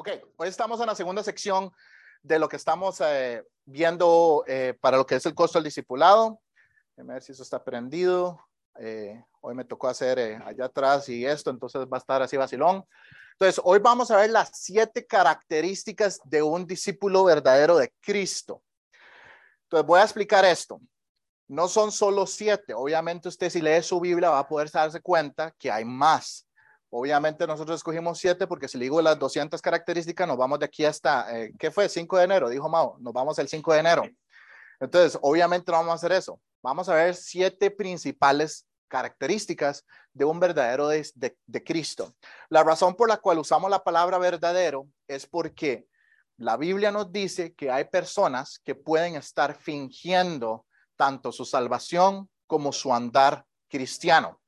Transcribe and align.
Ok, 0.00 0.10
hoy 0.36 0.46
estamos 0.46 0.80
en 0.80 0.86
la 0.86 0.94
segunda 0.94 1.24
sección 1.24 1.72
de 2.22 2.38
lo 2.38 2.48
que 2.48 2.54
estamos 2.54 3.00
eh, 3.00 3.42
viendo 3.64 4.44
eh, 4.46 4.78
para 4.80 4.96
lo 4.96 5.04
que 5.04 5.16
es 5.16 5.26
el 5.26 5.34
costo 5.34 5.58
del 5.58 5.64
discipulado. 5.64 6.40
A 6.96 7.02
ver 7.02 7.20
si 7.20 7.32
eso 7.32 7.42
está 7.42 7.64
prendido. 7.64 8.40
Eh, 8.78 9.20
hoy 9.40 9.56
me 9.56 9.64
tocó 9.64 9.88
hacer 9.88 10.40
allá 10.46 10.66
atrás 10.66 11.08
y 11.08 11.26
esto, 11.26 11.50
entonces 11.50 11.80
va 11.92 11.96
a 11.96 11.98
estar 11.98 12.22
así 12.22 12.36
vacilón. 12.36 12.84
Entonces, 13.32 13.60
hoy 13.64 13.80
vamos 13.80 14.12
a 14.12 14.18
ver 14.18 14.30
las 14.30 14.50
siete 14.52 15.04
características 15.04 16.20
de 16.22 16.42
un 16.42 16.64
discípulo 16.64 17.24
verdadero 17.24 17.76
de 17.76 17.92
Cristo. 18.00 18.62
Entonces, 19.64 19.84
voy 19.84 19.98
a 19.98 20.04
explicar 20.04 20.44
esto. 20.44 20.80
No 21.48 21.66
son 21.66 21.90
solo 21.90 22.24
siete. 22.24 22.72
Obviamente, 22.72 23.28
usted 23.28 23.50
si 23.50 23.60
lee 23.60 23.82
su 23.82 23.98
Biblia 23.98 24.30
va 24.30 24.38
a 24.38 24.48
poder 24.48 24.70
darse 24.70 25.00
cuenta 25.00 25.52
que 25.58 25.72
hay 25.72 25.84
más. 25.84 26.47
Obviamente 26.90 27.46
nosotros 27.46 27.76
escogimos 27.76 28.18
siete 28.18 28.46
porque 28.46 28.68
si 28.68 28.78
le 28.78 28.84
digo 28.84 29.02
las 29.02 29.18
200 29.18 29.60
características, 29.60 30.26
nos 30.26 30.38
vamos 30.38 30.58
de 30.58 30.66
aquí 30.66 30.84
hasta, 30.84 31.36
eh, 31.36 31.52
¿qué 31.58 31.70
fue? 31.70 31.88
5 31.88 32.16
de 32.16 32.24
enero, 32.24 32.48
dijo 32.48 32.68
Mao, 32.68 32.96
nos 33.00 33.12
vamos 33.12 33.38
el 33.38 33.48
5 33.48 33.72
de 33.74 33.78
enero. 33.78 34.02
Entonces, 34.80 35.18
obviamente 35.22 35.72
vamos 35.72 35.90
a 35.90 35.94
hacer 35.94 36.12
eso. 36.12 36.40
Vamos 36.62 36.88
a 36.88 36.94
ver 36.94 37.14
siete 37.14 37.70
principales 37.70 38.66
características 38.88 39.84
de 40.12 40.24
un 40.24 40.40
verdadero 40.40 40.88
de, 40.88 41.06
de, 41.14 41.64
Cristo. 41.64 42.14
La 42.48 42.64
razón 42.64 42.94
por 42.94 43.08
la 43.08 43.18
cual 43.18 43.38
usamos 43.38 43.70
la 43.70 43.84
palabra 43.84 44.18
verdadero 44.18 44.88
es 45.06 45.26
porque 45.26 45.86
la 46.36 46.56
Biblia 46.56 46.90
nos 46.90 47.12
dice 47.12 47.54
que 47.54 47.70
hay 47.70 47.84
personas 47.84 48.60
que 48.64 48.74
pueden 48.74 49.16
estar 49.16 49.56
fingiendo 49.56 50.64
tanto 50.96 51.32
su 51.32 51.44
salvación 51.44 52.28
como 52.46 52.72
su 52.72 52.92
andar 52.94 53.44
cristiano. 53.68 54.40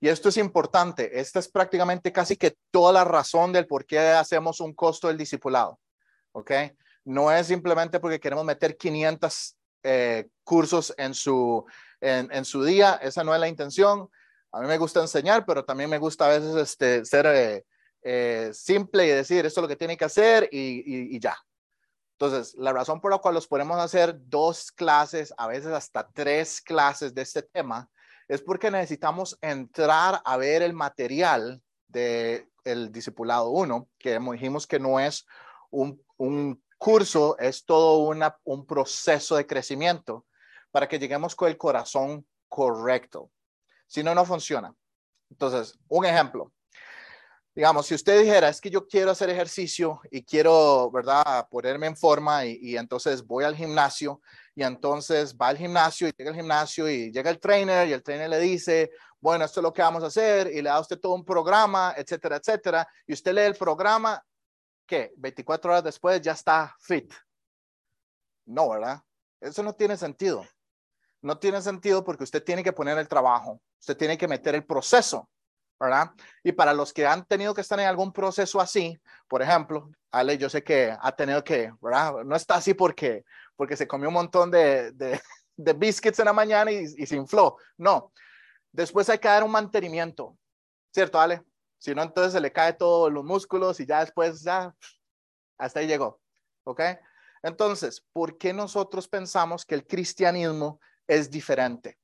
Y 0.00 0.08
esto 0.08 0.28
es 0.28 0.36
importante. 0.36 1.18
Esta 1.18 1.38
es 1.38 1.48
prácticamente 1.48 2.12
casi 2.12 2.36
que 2.36 2.56
toda 2.70 2.92
la 2.92 3.04
razón 3.04 3.52
del 3.52 3.66
por 3.66 3.86
qué 3.86 3.98
hacemos 3.98 4.60
un 4.60 4.74
costo 4.74 5.08
del 5.08 5.16
discipulado. 5.16 5.78
¿Ok? 6.32 6.52
No 7.04 7.32
es 7.32 7.46
simplemente 7.46 7.98
porque 7.98 8.20
queremos 8.20 8.44
meter 8.44 8.76
500 8.76 9.56
eh, 9.84 10.28
cursos 10.44 10.92
en 10.98 11.14
su, 11.14 11.64
en, 12.00 12.44
su 12.44 12.62
día. 12.62 12.98
Esa 13.02 13.24
no 13.24 13.34
es 13.34 13.40
la 13.40 13.48
intención. 13.48 14.10
A 14.52 14.60
mí 14.60 14.66
me 14.66 14.78
gusta 14.78 15.00
enseñar, 15.00 15.46
pero 15.46 15.64
también 15.64 15.88
me 15.88 15.98
gusta 15.98 16.26
a 16.26 16.38
veces 16.38 16.56
este, 16.56 17.04
ser 17.04 17.26
eh, 17.26 17.64
eh, 18.02 18.50
simple 18.52 19.06
y 19.06 19.10
decir 19.10 19.46
esto 19.46 19.60
es 19.60 19.62
lo 19.62 19.68
que 19.68 19.76
tiene 19.76 19.96
que 19.96 20.04
hacer 20.04 20.48
y, 20.52 21.14
y 21.14 21.18
ya. 21.18 21.36
Entonces, 22.18 22.54
la 22.54 22.72
razón 22.72 23.00
por 23.00 23.10
la 23.10 23.18
cual 23.18 23.34
los 23.34 23.46
podemos 23.46 23.78
hacer 23.78 24.16
dos 24.18 24.72
clases, 24.72 25.34
a 25.36 25.46
veces 25.46 25.72
hasta 25.72 26.08
tres 26.08 26.62
clases 26.62 27.14
de 27.14 27.22
este 27.22 27.42
tema, 27.42 27.90
es 28.28 28.42
porque 28.42 28.70
necesitamos 28.70 29.38
entrar 29.40 30.20
a 30.24 30.36
ver 30.36 30.62
el 30.62 30.72
material 30.72 31.62
del 31.88 32.48
el 32.64 32.90
discipulado 32.90 33.50
1, 33.50 33.88
que 33.98 34.18
dijimos 34.18 34.66
que 34.66 34.80
no 34.80 34.98
es 34.98 35.26
un, 35.70 36.02
curso, 36.78 37.38
es 37.38 37.64
todo 37.64 38.12
un 38.44 38.66
proceso 38.66 39.36
de 39.36 39.46
crecimiento 39.46 40.26
para 40.70 40.88
que 40.88 40.98
lleguemos 40.98 41.34
con 41.34 41.48
el 41.48 41.56
corazón 41.56 42.26
correcto. 42.48 43.30
Si 43.86 44.02
no, 44.02 44.14
no 44.14 44.24
funciona. 44.24 44.74
Entonces, 45.30 45.78
un 45.88 46.04
ejemplo. 46.04 46.52
Digamos, 47.56 47.86
si 47.86 47.94
usted 47.94 48.20
dijera, 48.20 48.50
es 48.50 48.60
que 48.60 48.68
yo 48.68 48.86
quiero 48.86 49.12
hacer 49.12 49.30
ejercicio 49.30 50.02
y 50.10 50.22
quiero, 50.22 50.90
¿verdad?, 50.90 51.48
ponerme 51.48 51.86
en 51.86 51.96
forma 51.96 52.44
y, 52.44 52.76
entonces 52.76 53.26
voy 53.26 53.44
al 53.44 53.56
gimnasio 53.56 54.20
y 54.54 54.62
entonces 54.62 55.34
va 55.34 55.48
al 55.48 55.56
gimnasio 55.56 56.06
y 56.06 56.12
llega 56.12 56.32
al 56.32 56.36
gimnasio 56.36 56.86
y 56.86 57.10
llega 57.10 57.30
el 57.30 57.40
trainer 57.40 57.88
y 57.88 57.94
el 57.94 58.02
trainer 58.02 58.28
le 58.28 58.40
dice, 58.40 58.90
bueno, 59.18 59.46
esto 59.46 59.60
es 59.60 59.62
lo 59.62 59.72
que 59.72 59.80
vamos 59.80 60.04
a 60.04 60.08
hacer 60.08 60.48
y 60.48 60.56
le 60.56 60.68
da 60.68 60.74
a 60.74 60.80
usted 60.80 61.00
todo 61.00 61.14
un 61.14 61.24
programa, 61.24 61.94
etcétera, 61.96 62.36
etcétera. 62.36 62.86
Y 63.06 63.14
usted 63.14 63.32
lee 63.32 63.40
el 63.40 63.54
programa, 63.54 64.22
¿qué? 64.84 65.14
24 65.16 65.70
horas 65.70 65.84
después 65.84 66.20
ya 66.20 66.32
está 66.32 66.76
fit. 66.78 67.10
No, 68.44 68.68
¿verdad? 68.68 69.00
Eso 69.40 69.62
no 69.62 69.74
tiene 69.74 69.96
sentido. 69.96 70.44
No 71.22 71.38
tiene 71.38 71.62
sentido 71.62 72.04
porque 72.04 72.24
usted 72.24 72.44
tiene 72.44 72.62
que 72.62 72.74
poner 72.74 72.98
el 72.98 73.08
trabajo, 73.08 73.62
usted 73.80 73.96
tiene 73.96 74.18
que 74.18 74.28
meter 74.28 74.54
el 74.54 74.66
proceso, 74.66 75.30
¿verdad? 75.78 76.10
Y 76.42 76.52
para 76.52 76.72
los 76.72 76.92
que 76.92 77.06
han 77.06 77.24
tenido 77.24 77.54
que 77.54 77.60
estar 77.60 77.78
en 77.78 77.86
algún 77.86 78.12
proceso 78.12 78.60
así, 78.60 78.98
por 79.28 79.42
ejemplo, 79.42 79.90
Ale, 80.10 80.38
yo 80.38 80.48
sé 80.48 80.62
que 80.62 80.96
ha 80.98 81.12
tenido 81.12 81.42
que, 81.44 81.72
¿verdad? 81.80 82.24
No 82.24 82.34
está 82.36 82.56
así 82.56 82.74
porque 82.74 83.24
porque 83.56 83.76
se 83.76 83.88
comió 83.88 84.08
un 84.08 84.14
montón 84.14 84.50
de, 84.50 84.92
de, 84.92 85.20
de 85.56 85.72
biscuits 85.72 86.18
en 86.18 86.26
la 86.26 86.32
mañana 86.32 86.70
y, 86.70 86.86
se 87.06 87.16
infló. 87.16 87.56
No, 87.76 88.12
después 88.70 89.08
hay 89.08 89.18
que 89.18 89.28
dar 89.28 89.42
un 89.42 89.50
mantenimiento, 89.50 90.38
¿cierto, 90.92 91.18
Ale? 91.18 91.42
Si 91.78 91.94
no, 91.94 92.02
entonces 92.02 92.32
se 92.32 92.40
le 92.40 92.52
cae 92.52 92.72
todos 92.74 93.12
los 93.12 93.24
músculos 93.24 93.80
y 93.80 93.86
ya 93.86 94.00
después, 94.00 94.42
ya, 94.42 94.74
hasta 95.58 95.80
ahí 95.80 95.86
llegó, 95.86 96.20
¿ok? 96.64 96.80
Entonces, 97.42 98.04
¿por 98.12 98.38
qué 98.38 98.52
nosotros 98.52 99.08
pensamos 99.08 99.64
que 99.64 99.74
el 99.74 99.86
cristianismo 99.86 100.80
es 101.06 101.30
diferente? 101.30 101.98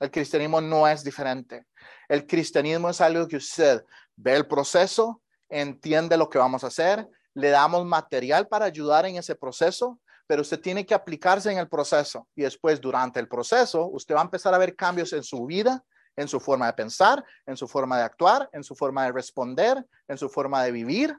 El 0.00 0.10
cristianismo 0.10 0.60
no 0.60 0.86
es 0.86 1.02
diferente. 1.02 1.66
El 2.08 2.26
cristianismo 2.26 2.90
es 2.90 3.00
algo 3.00 3.26
que 3.26 3.36
usted 3.36 3.84
ve 4.16 4.34
el 4.34 4.46
proceso, 4.46 5.22
entiende 5.48 6.16
lo 6.16 6.28
que 6.28 6.38
vamos 6.38 6.64
a 6.64 6.68
hacer, 6.68 7.08
le 7.34 7.50
damos 7.50 7.84
material 7.84 8.48
para 8.48 8.64
ayudar 8.64 9.06
en 9.06 9.16
ese 9.16 9.34
proceso 9.34 10.00
pero 10.26 10.42
usted 10.42 10.60
tiene 10.60 10.84
que 10.84 10.94
aplicarse 10.94 11.50
en 11.50 11.58
el 11.58 11.68
proceso 11.68 12.28
y 12.34 12.42
después 12.42 12.80
durante 12.80 13.20
el 13.20 13.28
proceso 13.28 13.86
usted 13.86 14.14
va 14.14 14.20
a 14.20 14.24
empezar 14.24 14.52
a 14.54 14.58
ver 14.58 14.74
cambios 14.74 15.12
en 15.12 15.22
su 15.22 15.46
vida, 15.46 15.84
en 16.16 16.28
su 16.28 16.40
forma 16.40 16.66
de 16.66 16.72
pensar, 16.72 17.24
en 17.46 17.56
su 17.56 17.68
forma 17.68 17.98
de 17.98 18.04
actuar, 18.04 18.48
en 18.52 18.64
su 18.64 18.74
forma 18.74 19.04
de 19.04 19.12
responder, 19.12 19.84
en 20.08 20.18
su 20.18 20.28
forma 20.28 20.64
de 20.64 20.72
vivir. 20.72 21.16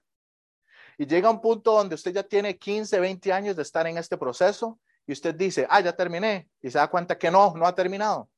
Y 0.97 1.05
llega 1.05 1.29
un 1.29 1.39
punto 1.39 1.73
donde 1.73 1.95
usted 1.95 2.11
ya 2.11 2.23
tiene 2.23 2.57
15, 2.57 2.99
20 2.99 3.31
años 3.31 3.55
de 3.55 3.61
estar 3.61 3.85
en 3.87 3.97
este 3.97 4.17
proceso 4.17 4.79
y 5.05 5.13
usted 5.13 5.35
dice, 5.35 5.67
ah, 5.69 5.79
ya 5.79 5.95
terminé. 5.95 6.49
Y 6.61 6.71
se 6.71 6.79
da 6.79 6.87
cuenta 6.87 7.17
que 7.17 7.29
no, 7.29 7.53
no 7.55 7.65
ha 7.67 7.75
terminado. 7.75 8.29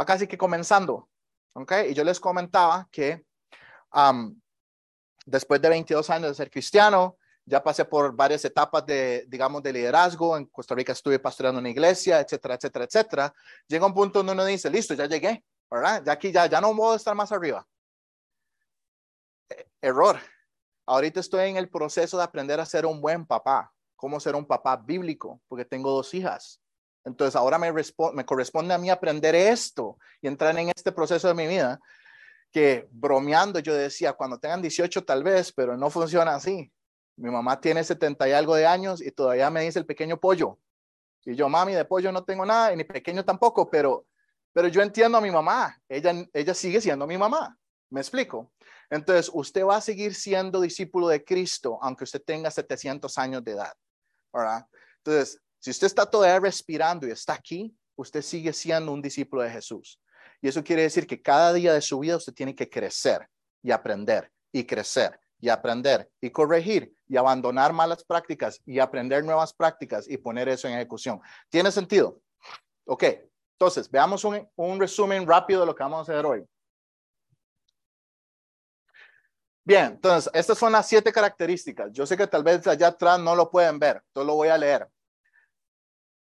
Va 0.00 0.04
casi 0.04 0.26
que 0.26 0.38
comenzando. 0.38 1.08
¿Ok? 1.54 1.72
Y 1.90 1.94
yo 1.94 2.04
les 2.04 2.18
comentaba 2.18 2.88
que 2.90 3.24
después 5.26 5.60
de 5.60 5.68
22 5.68 6.10
años 6.10 6.30
de 6.30 6.34
ser 6.34 6.50
cristiano, 6.50 7.18
ya 7.44 7.62
pasé 7.62 7.84
por 7.84 8.14
varias 8.14 8.44
etapas 8.44 8.86
de, 8.86 9.24
digamos, 9.28 9.62
de 9.62 9.72
liderazgo. 9.72 10.36
En 10.36 10.46
Costa 10.46 10.74
Rica 10.74 10.92
estuve 10.92 11.18
pastoreando 11.18 11.60
una 11.60 11.70
iglesia, 11.70 12.20
etcétera, 12.20 12.54
etcétera, 12.54 12.84
etcétera. 12.84 13.34
Llega 13.66 13.86
un 13.86 13.94
punto 13.94 14.20
donde 14.20 14.32
uno 14.32 14.44
dice, 14.44 14.70
listo, 14.70 14.94
ya 14.94 15.06
llegué, 15.06 15.44
¿verdad? 15.70 16.02
Ya 16.04 16.12
aquí 16.12 16.30
ya, 16.30 16.46
ya 16.46 16.60
no 16.60 16.74
puedo 16.74 16.94
estar 16.94 17.14
más 17.14 17.32
arriba. 17.32 17.66
E, 19.48 19.66
error. 19.80 20.18
Ahorita 20.86 21.20
estoy 21.20 21.48
en 21.48 21.56
el 21.56 21.68
proceso 21.68 22.16
de 22.16 22.24
aprender 22.24 22.60
a 22.60 22.66
ser 22.66 22.86
un 22.86 23.00
buen 23.00 23.26
papá, 23.26 23.72
cómo 23.96 24.20
ser 24.20 24.34
un 24.34 24.46
papá 24.46 24.76
bíblico, 24.76 25.40
porque 25.48 25.64
tengo 25.64 25.90
dos 25.90 26.14
hijas. 26.14 26.61
Entonces 27.04 27.34
ahora 27.36 27.58
me, 27.58 27.72
corresponde 28.24 28.74
a 28.74 28.78
mí 28.78 28.90
aprender 28.90 29.34
esto 29.34 29.98
y 30.20 30.28
entrar 30.28 30.56
en 30.58 30.68
este 30.68 30.92
proceso 30.92 31.28
de 31.28 31.34
mi 31.34 31.46
vida 31.46 31.80
que 32.52 32.86
bromeando 32.90 33.58
yo 33.60 33.74
decía, 33.74 34.12
cuando 34.12 34.38
tengan 34.38 34.60
18 34.60 35.04
tal 35.04 35.24
vez, 35.24 35.52
pero 35.52 35.76
no 35.76 35.88
funciona 35.88 36.34
así. 36.34 36.70
Mi 37.16 37.30
mamá 37.30 37.60
tiene 37.60 37.82
70 37.82 38.28
y 38.28 38.32
algo 38.32 38.54
de 38.54 38.66
años 38.66 39.00
y 39.00 39.10
todavía 39.10 39.50
me 39.50 39.62
dice 39.62 39.78
el 39.78 39.86
pequeño 39.86 40.18
pollo. 40.20 40.58
Y 41.24 41.34
yo, 41.34 41.48
mami, 41.48 41.72
de 41.72 41.84
pollo 41.84 42.12
no 42.12 42.24
tengo 42.24 42.44
nada, 42.44 42.72
y 42.72 42.76
ni 42.76 42.84
pequeño 42.84 43.24
tampoco, 43.24 43.70
pero, 43.70 44.06
pero 44.52 44.68
yo 44.68 44.82
entiendo 44.82 45.16
a 45.16 45.20
mi 45.20 45.30
mamá. 45.30 45.78
Ella, 45.88 46.12
ella 46.32 46.52
sigue 46.52 46.80
siendo 46.80 47.06
mi 47.06 47.16
mamá. 47.16 47.56
¿Me 47.90 48.00
explico? 48.00 48.52
Entonces, 48.90 49.30
usted 49.32 49.64
va 49.64 49.76
a 49.76 49.80
seguir 49.80 50.14
siendo 50.14 50.60
discípulo 50.60 51.08
de 51.08 51.24
Cristo, 51.24 51.78
aunque 51.80 52.04
usted 52.04 52.22
tenga 52.22 52.50
700 52.50 53.16
años 53.18 53.42
de 53.44 53.52
edad. 53.52 53.72
¿verdad? 54.32 54.66
Entonces, 54.98 55.40
si 55.62 55.70
usted 55.70 55.86
está 55.86 56.06
todavía 56.06 56.40
respirando 56.40 57.06
y 57.06 57.12
está 57.12 57.34
aquí, 57.34 57.72
usted 57.94 58.20
sigue 58.20 58.52
siendo 58.52 58.90
un 58.90 59.00
discípulo 59.00 59.42
de 59.42 59.50
Jesús. 59.50 60.00
Y 60.40 60.48
eso 60.48 60.64
quiere 60.64 60.82
decir 60.82 61.06
que 61.06 61.22
cada 61.22 61.52
día 61.52 61.72
de 61.72 61.80
su 61.80 62.00
vida 62.00 62.16
usted 62.16 62.34
tiene 62.34 62.52
que 62.52 62.68
crecer 62.68 63.28
y 63.62 63.70
aprender 63.70 64.28
y 64.50 64.64
crecer 64.64 65.20
y 65.38 65.50
aprender 65.50 66.10
y 66.20 66.30
corregir 66.30 66.92
y 67.06 67.16
abandonar 67.16 67.72
malas 67.72 68.02
prácticas 68.02 68.60
y 68.66 68.80
aprender 68.80 69.24
nuevas 69.24 69.52
prácticas 69.54 70.10
y 70.10 70.16
poner 70.16 70.48
eso 70.48 70.66
en 70.66 70.74
ejecución. 70.74 71.20
¿Tiene 71.48 71.70
sentido? 71.70 72.20
Ok, 72.84 73.04
entonces 73.52 73.88
veamos 73.88 74.24
un, 74.24 74.44
un 74.56 74.80
resumen 74.80 75.24
rápido 75.24 75.60
de 75.60 75.66
lo 75.66 75.76
que 75.76 75.84
vamos 75.84 76.00
a 76.00 76.12
hacer 76.12 76.26
hoy. 76.26 76.44
Bien, 79.62 79.92
entonces, 79.92 80.28
estas 80.34 80.58
son 80.58 80.72
las 80.72 80.88
siete 80.88 81.12
características. 81.12 81.92
Yo 81.92 82.04
sé 82.04 82.16
que 82.16 82.26
tal 82.26 82.42
vez 82.42 82.66
allá 82.66 82.88
atrás 82.88 83.20
no 83.20 83.36
lo 83.36 83.48
pueden 83.48 83.78
ver, 83.78 84.02
entonces 84.08 84.26
lo 84.26 84.34
voy 84.34 84.48
a 84.48 84.58
leer. 84.58 84.88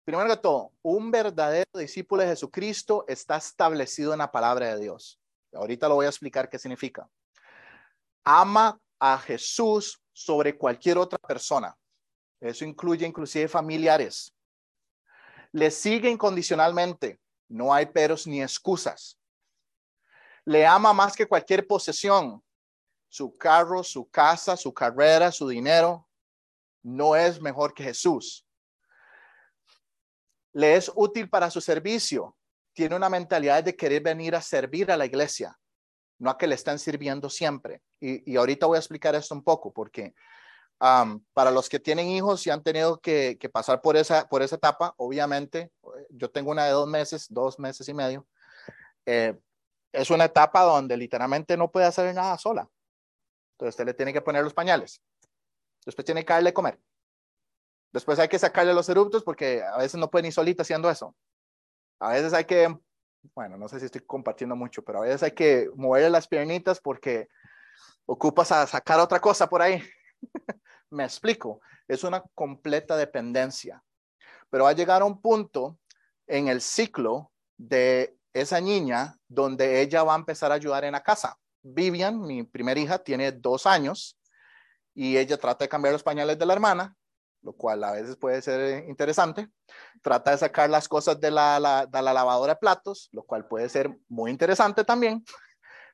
Primero 0.05 0.29
que 0.29 0.37
todo, 0.37 0.71
un 0.83 1.09
verdadero 1.09 1.71
discípulo 1.73 2.21
de 2.21 2.29
Jesucristo 2.29 3.05
está 3.07 3.37
establecido 3.37 4.13
en 4.13 4.19
la 4.19 4.31
palabra 4.31 4.75
de 4.75 4.81
Dios. 4.81 5.19
Ahorita 5.51 5.89
lo 5.89 5.95
voy 5.95 6.05
a 6.05 6.09
explicar 6.09 6.47
qué 6.47 6.59
significa. 6.59 7.09
Ama 8.23 8.79
a 8.99 9.17
Jesús 9.17 9.99
sobre 10.13 10.55
cualquier 10.55 10.99
otra 10.99 11.17
persona. 11.17 11.75
Eso 12.39 12.65
incluye 12.65 13.07
inclusive 13.07 13.47
familiares. 13.47 14.31
Le 15.51 15.71
sigue 15.71 16.09
incondicionalmente. 16.09 17.19
No 17.47 17.73
hay 17.73 17.87
peros 17.87 18.27
ni 18.27 18.43
excusas. 18.43 19.17
Le 20.45 20.67
ama 20.67 20.93
más 20.93 21.15
que 21.15 21.27
cualquier 21.27 21.65
posesión. 21.65 22.43
su 23.07 23.35
carro, 23.37 23.81
su 23.81 24.09
casa, 24.09 24.57
su 24.57 24.73
carrera, 24.73 25.31
su 25.31 25.47
dinero, 25.47 26.05
no 26.83 27.15
es 27.15 27.39
mejor 27.39 27.73
que 27.73 27.83
Jesús. 27.83 28.44
Le 30.55 30.77
es 30.77 30.89
útil 30.95 31.29
para 31.29 31.51
su 31.51 31.59
servicio. 31.59 32.37
Tiene 32.73 32.95
una 32.95 33.09
mentalidad 33.09 33.61
de 33.61 33.75
querer 33.75 34.01
venir 34.01 34.35
a 34.35 34.41
servir 34.41 34.89
a 34.89 34.95
la 34.95 35.05
iglesia, 35.05 35.59
no 36.17 36.29
a 36.29 36.37
que 36.37 36.47
le 36.47 36.55
estén 36.55 36.79
sirviendo 36.79 37.29
siempre. 37.29 37.81
Y, 37.99 38.37
ahorita 38.37 38.65
voy 38.65 38.77
a 38.77 38.79
explicar 38.79 39.15
esto 39.15 39.35
un 39.35 39.43
poco, 39.43 39.73
porque 39.73 40.13
para 40.77 41.51
los 41.51 41.67
que 41.67 41.79
tienen 41.79 42.07
hijos 42.07 42.47
y 42.47 42.51
han 42.51 42.63
tenido 42.63 43.01
que, 43.01 43.37
pasar 43.51 43.81
por 43.81 43.97
esa, 43.97 44.29
por 44.29 44.41
esa 44.41 44.55
etapa, 44.55 44.93
obviamente, 44.95 45.71
yo 46.09 46.31
tengo 46.31 46.51
una 46.51 46.65
de 46.65 46.71
dos 46.71 46.87
meses, 46.87 47.27
dos 47.29 47.59
meses 47.59 47.89
y 47.89 47.93
medio, 47.93 48.25
eh, 49.05 49.37
es 49.91 50.09
una 50.09 50.25
etapa 50.25 50.61
donde 50.61 50.95
literalmente 50.95 51.57
no 51.57 51.69
puede 51.69 51.85
hacer 51.85 52.15
nada 52.15 52.37
sola. 52.37 52.69
Entonces 53.55 53.73
usted 53.73 53.85
le 53.85 53.93
tiene 53.93 54.13
que 54.13 54.21
poner 54.21 54.41
los 54.41 54.53
pañales. 54.53 55.01
Después 55.85 56.05
tiene 56.05 56.23
que 56.23 56.31
darle 56.31 56.53
comer. 56.53 56.79
Después 57.95 58.19
hay 58.19 58.27
que 58.27 58.38
sacarle 58.38 58.74
los 58.74 58.89
eruptos 58.89 59.24
porque 59.24 59.63
a 59.63 59.77
veces 59.77 59.97
no 59.97 60.12
puede 60.12 60.24
ni 60.24 60.31
solita 60.33 60.63
haciendo 60.63 60.89
eso. 60.89 61.15
A 61.97 62.09
veces 62.09 62.33
hay 62.33 62.44
que, 62.44 62.77
bueno, 63.33 63.56
no 63.57 63.69
sé 63.69 63.80
si 63.80 63.86
estoy 63.86 64.01
compartiendo 64.01 64.53
mucho, 64.53 64.83
pero 64.83 64.97
a 64.97 65.03
veces 65.03 65.24
hay 65.24 65.31
que 65.31 65.69
moverle 65.75 66.09
las 66.09 66.27
piernitas 66.27 66.81
porque 66.81 67.30
ocupas 68.06 68.51
a 68.51 68.68
sacar 68.68 69.00
otra 69.00 69.21
cosa 69.21 69.47
por 69.47 69.62
ahí. 69.62 69.81
Me 70.89 71.06
explico, 71.06 71.62
es 71.88 72.03
una 72.03 72.21
completa 72.33 72.97
dependencia. 72.97 73.81
Pero 74.50 74.65
va 74.65 74.71
a 74.71 74.75
llegar 74.75 75.01
a 75.01 75.06
un 75.06 75.21
punto 75.21 75.80
en 76.27 76.50
el 76.50 76.59
ciclo 76.59 77.31
de 77.56 78.18
esa 78.33 78.59
niña 78.59 79.18
donde 79.30 79.80
ella 79.80 80.03
va 80.03 80.15
a 80.15 80.19
empezar 80.19 80.51
a 80.51 80.56
ayudar 80.56 80.83
en 80.83 80.91
la 80.91 81.01
casa. 81.01 81.39
Vivian, 81.62 82.19
mi 82.19 82.44
primera 82.44 82.77
hija, 82.77 83.00
tiene 83.00 83.31
dos 83.31 83.65
años 83.65 84.19
y 84.94 85.15
ella 85.15 85.38
trata 85.38 85.63
de 85.63 85.69
cambiar 85.69 85.94
los 85.94 86.03
pañales 86.03 86.38
de 86.38 86.45
la 86.45 86.51
hermana, 86.51 86.94
lo 87.45 87.53
cual 87.53 87.83
a 87.83 87.92
veces 87.92 88.18
puede 88.18 88.42
ser 88.42 88.89
interesante. 88.89 89.47
Trata 90.01 90.31
de 90.31 90.39
sacar 90.39 90.68
las 90.68 90.88
cosas 90.88 91.19
de 91.19 91.30
la, 91.30 91.88
de 91.89 92.01
la 92.01 92.12
lavadora 92.12 92.53
de 92.53 92.59
platos, 92.59 93.07
lo 93.12 93.21
cual 93.21 93.47
puede 93.47 93.69
ser 93.69 93.95
muy 94.09 94.31
interesante 94.31 94.83
también. 94.83 95.24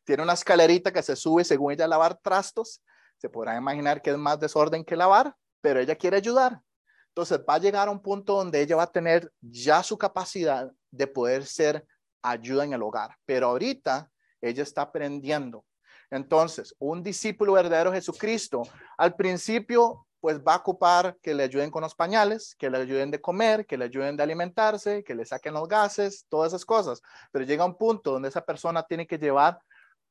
Tiene 0.05 0.23
una 0.23 0.33
escalerita 0.33 0.93
que 0.93 1.03
se 1.03 1.17
sube 1.17 1.43
según 1.43 1.73
ella 1.73 1.85
a 1.85 1.89
lavar 1.89 2.17
trastos. 2.23 2.81
Se 3.17 3.27
podrá 3.27 3.57
imaginar 3.57 4.01
que 4.01 4.11
es 4.11 4.17
más 4.17 4.39
desorden 4.39 4.85
que 4.85 4.95
lavar, 4.95 5.35
pero 5.59 5.81
ella 5.81 5.95
quiere 5.95 6.15
ayudar. 6.15 6.61
Entonces 7.09 7.41
va 7.47 7.55
a 7.55 7.59
llegar 7.59 7.89
a 7.89 7.91
un 7.91 8.01
punto 8.01 8.35
donde 8.35 8.61
ella 8.61 8.77
va 8.77 8.83
a 8.83 8.91
tener 8.91 9.29
ya 9.41 9.83
su 9.83 9.97
capacidad 9.97 10.71
de 10.89 11.07
poder 11.07 11.45
ser 11.45 11.85
ayuda 12.21 12.63
en 12.63 12.71
el 12.71 12.81
hogar, 12.81 13.17
pero 13.25 13.47
ahorita 13.47 14.09
ella 14.39 14.63
está 14.63 14.83
aprendiendo. 14.83 15.65
Entonces, 16.09 16.73
un 16.79 17.03
discípulo 17.03 17.53
verdadero 17.53 17.91
de 17.91 17.97
Jesucristo, 17.97 18.63
al 18.97 19.15
principio, 19.15 20.07
pues 20.21 20.39
va 20.39 20.53
a 20.53 20.57
ocupar 20.57 21.17
que 21.21 21.33
le 21.33 21.43
ayuden 21.43 21.71
con 21.71 21.81
los 21.81 21.95
pañales, 21.95 22.55
que 22.55 22.69
le 22.69 22.77
ayuden 22.77 23.11
de 23.11 23.19
comer, 23.19 23.65
que 23.65 23.77
le 23.77 23.85
ayuden 23.85 24.15
de 24.15 24.23
alimentarse, 24.23 25.03
que 25.03 25.15
le 25.15 25.25
saquen 25.25 25.53
los 25.53 25.67
gases, 25.67 26.25
todas 26.29 26.53
esas 26.53 26.63
cosas. 26.63 27.01
Pero 27.31 27.43
llega 27.43 27.65
un 27.65 27.75
punto 27.75 28.11
donde 28.11 28.29
esa 28.29 28.45
persona 28.45 28.83
tiene 28.83 29.07
que 29.07 29.17
llevar 29.17 29.59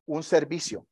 un 0.07 0.23
servicio. 0.23 0.87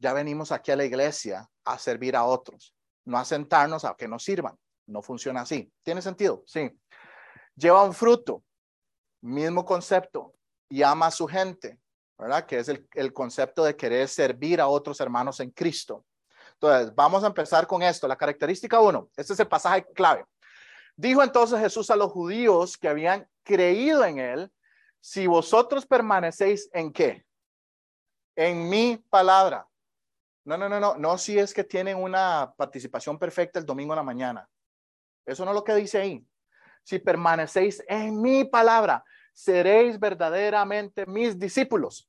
Ya 0.00 0.12
venimos 0.14 0.50
aquí 0.50 0.70
a 0.70 0.76
la 0.76 0.84
iglesia 0.84 1.48
a 1.64 1.78
servir 1.78 2.16
a 2.16 2.24
otros, 2.24 2.74
no 3.04 3.18
a 3.18 3.24
sentarnos 3.24 3.84
a 3.84 3.94
que 3.94 4.08
nos 4.08 4.24
sirvan. 4.24 4.56
No 4.86 5.02
funciona 5.02 5.42
así. 5.42 5.70
¿Tiene 5.82 6.00
sentido? 6.00 6.42
Sí. 6.46 6.70
Lleva 7.54 7.84
un 7.84 7.92
fruto. 7.92 8.42
Mismo 9.20 9.64
concepto 9.64 10.32
y 10.70 10.82
ama 10.82 11.06
a 11.06 11.10
su 11.10 11.26
gente, 11.26 11.78
¿verdad? 12.16 12.46
Que 12.46 12.58
es 12.58 12.68
el, 12.68 13.12
concepto 13.12 13.64
de 13.64 13.76
querer 13.76 14.08
servir 14.08 14.60
a 14.60 14.68
otros 14.68 15.00
hermanos 15.00 15.40
en 15.40 15.50
Cristo. 15.50 16.06
Entonces, 16.60 16.92
vamos 16.94 17.22
a 17.22 17.28
empezar 17.28 17.66
con 17.66 17.82
esto. 17.82 18.08
La 18.08 18.16
característica 18.16 18.80
uno, 18.80 19.08
este 19.16 19.32
es 19.32 19.40
el 19.40 19.46
pasaje 19.46 19.86
clave. 19.94 20.24
Dijo 20.96 21.22
entonces 21.22 21.60
Jesús 21.60 21.90
a 21.90 21.96
los 21.96 22.10
judíos 22.10 22.76
que 22.76 22.88
habían 22.88 23.28
creído 23.44 24.04
en 24.04 24.18
él, 24.18 24.52
si 25.00 25.28
vosotros 25.28 25.86
permanecéis 25.86 26.68
en 26.72 26.92
qué? 26.92 27.24
En 28.34 28.68
mi 28.68 28.96
palabra. 29.08 29.68
No, 30.44 30.56
no, 30.56 30.68
no, 30.68 30.80
no, 30.80 30.96
no 30.96 31.18
si 31.18 31.38
es 31.38 31.54
que 31.54 31.62
tienen 31.62 31.96
una 31.96 32.52
participación 32.56 33.18
perfecta 33.18 33.60
el 33.60 33.66
domingo 33.66 33.92
en 33.92 33.98
la 33.98 34.02
mañana. 34.02 34.48
Eso 35.24 35.44
no 35.44 35.52
es 35.52 35.54
lo 35.54 35.62
que 35.62 35.74
dice 35.76 35.98
ahí. 35.98 36.26
Si 36.82 36.98
permanecéis 36.98 37.84
en 37.86 38.20
mi 38.20 38.44
palabra, 38.44 39.04
seréis 39.32 40.00
verdaderamente 40.00 41.06
mis 41.06 41.38
discípulos. 41.38 42.08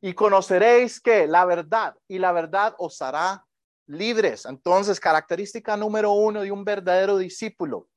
Y 0.00 0.14
conoceréis 0.14 1.00
que 1.00 1.26
la 1.26 1.44
verdad 1.44 1.94
y 2.06 2.18
la 2.18 2.32
verdad 2.32 2.74
os 2.78 3.02
hará 3.02 3.44
libres. 3.86 4.46
Entonces, 4.46 5.00
característica 5.00 5.76
número 5.76 6.12
uno 6.12 6.42
de 6.42 6.52
un 6.52 6.64
verdadero 6.64 7.16
discípulo. 7.18 7.88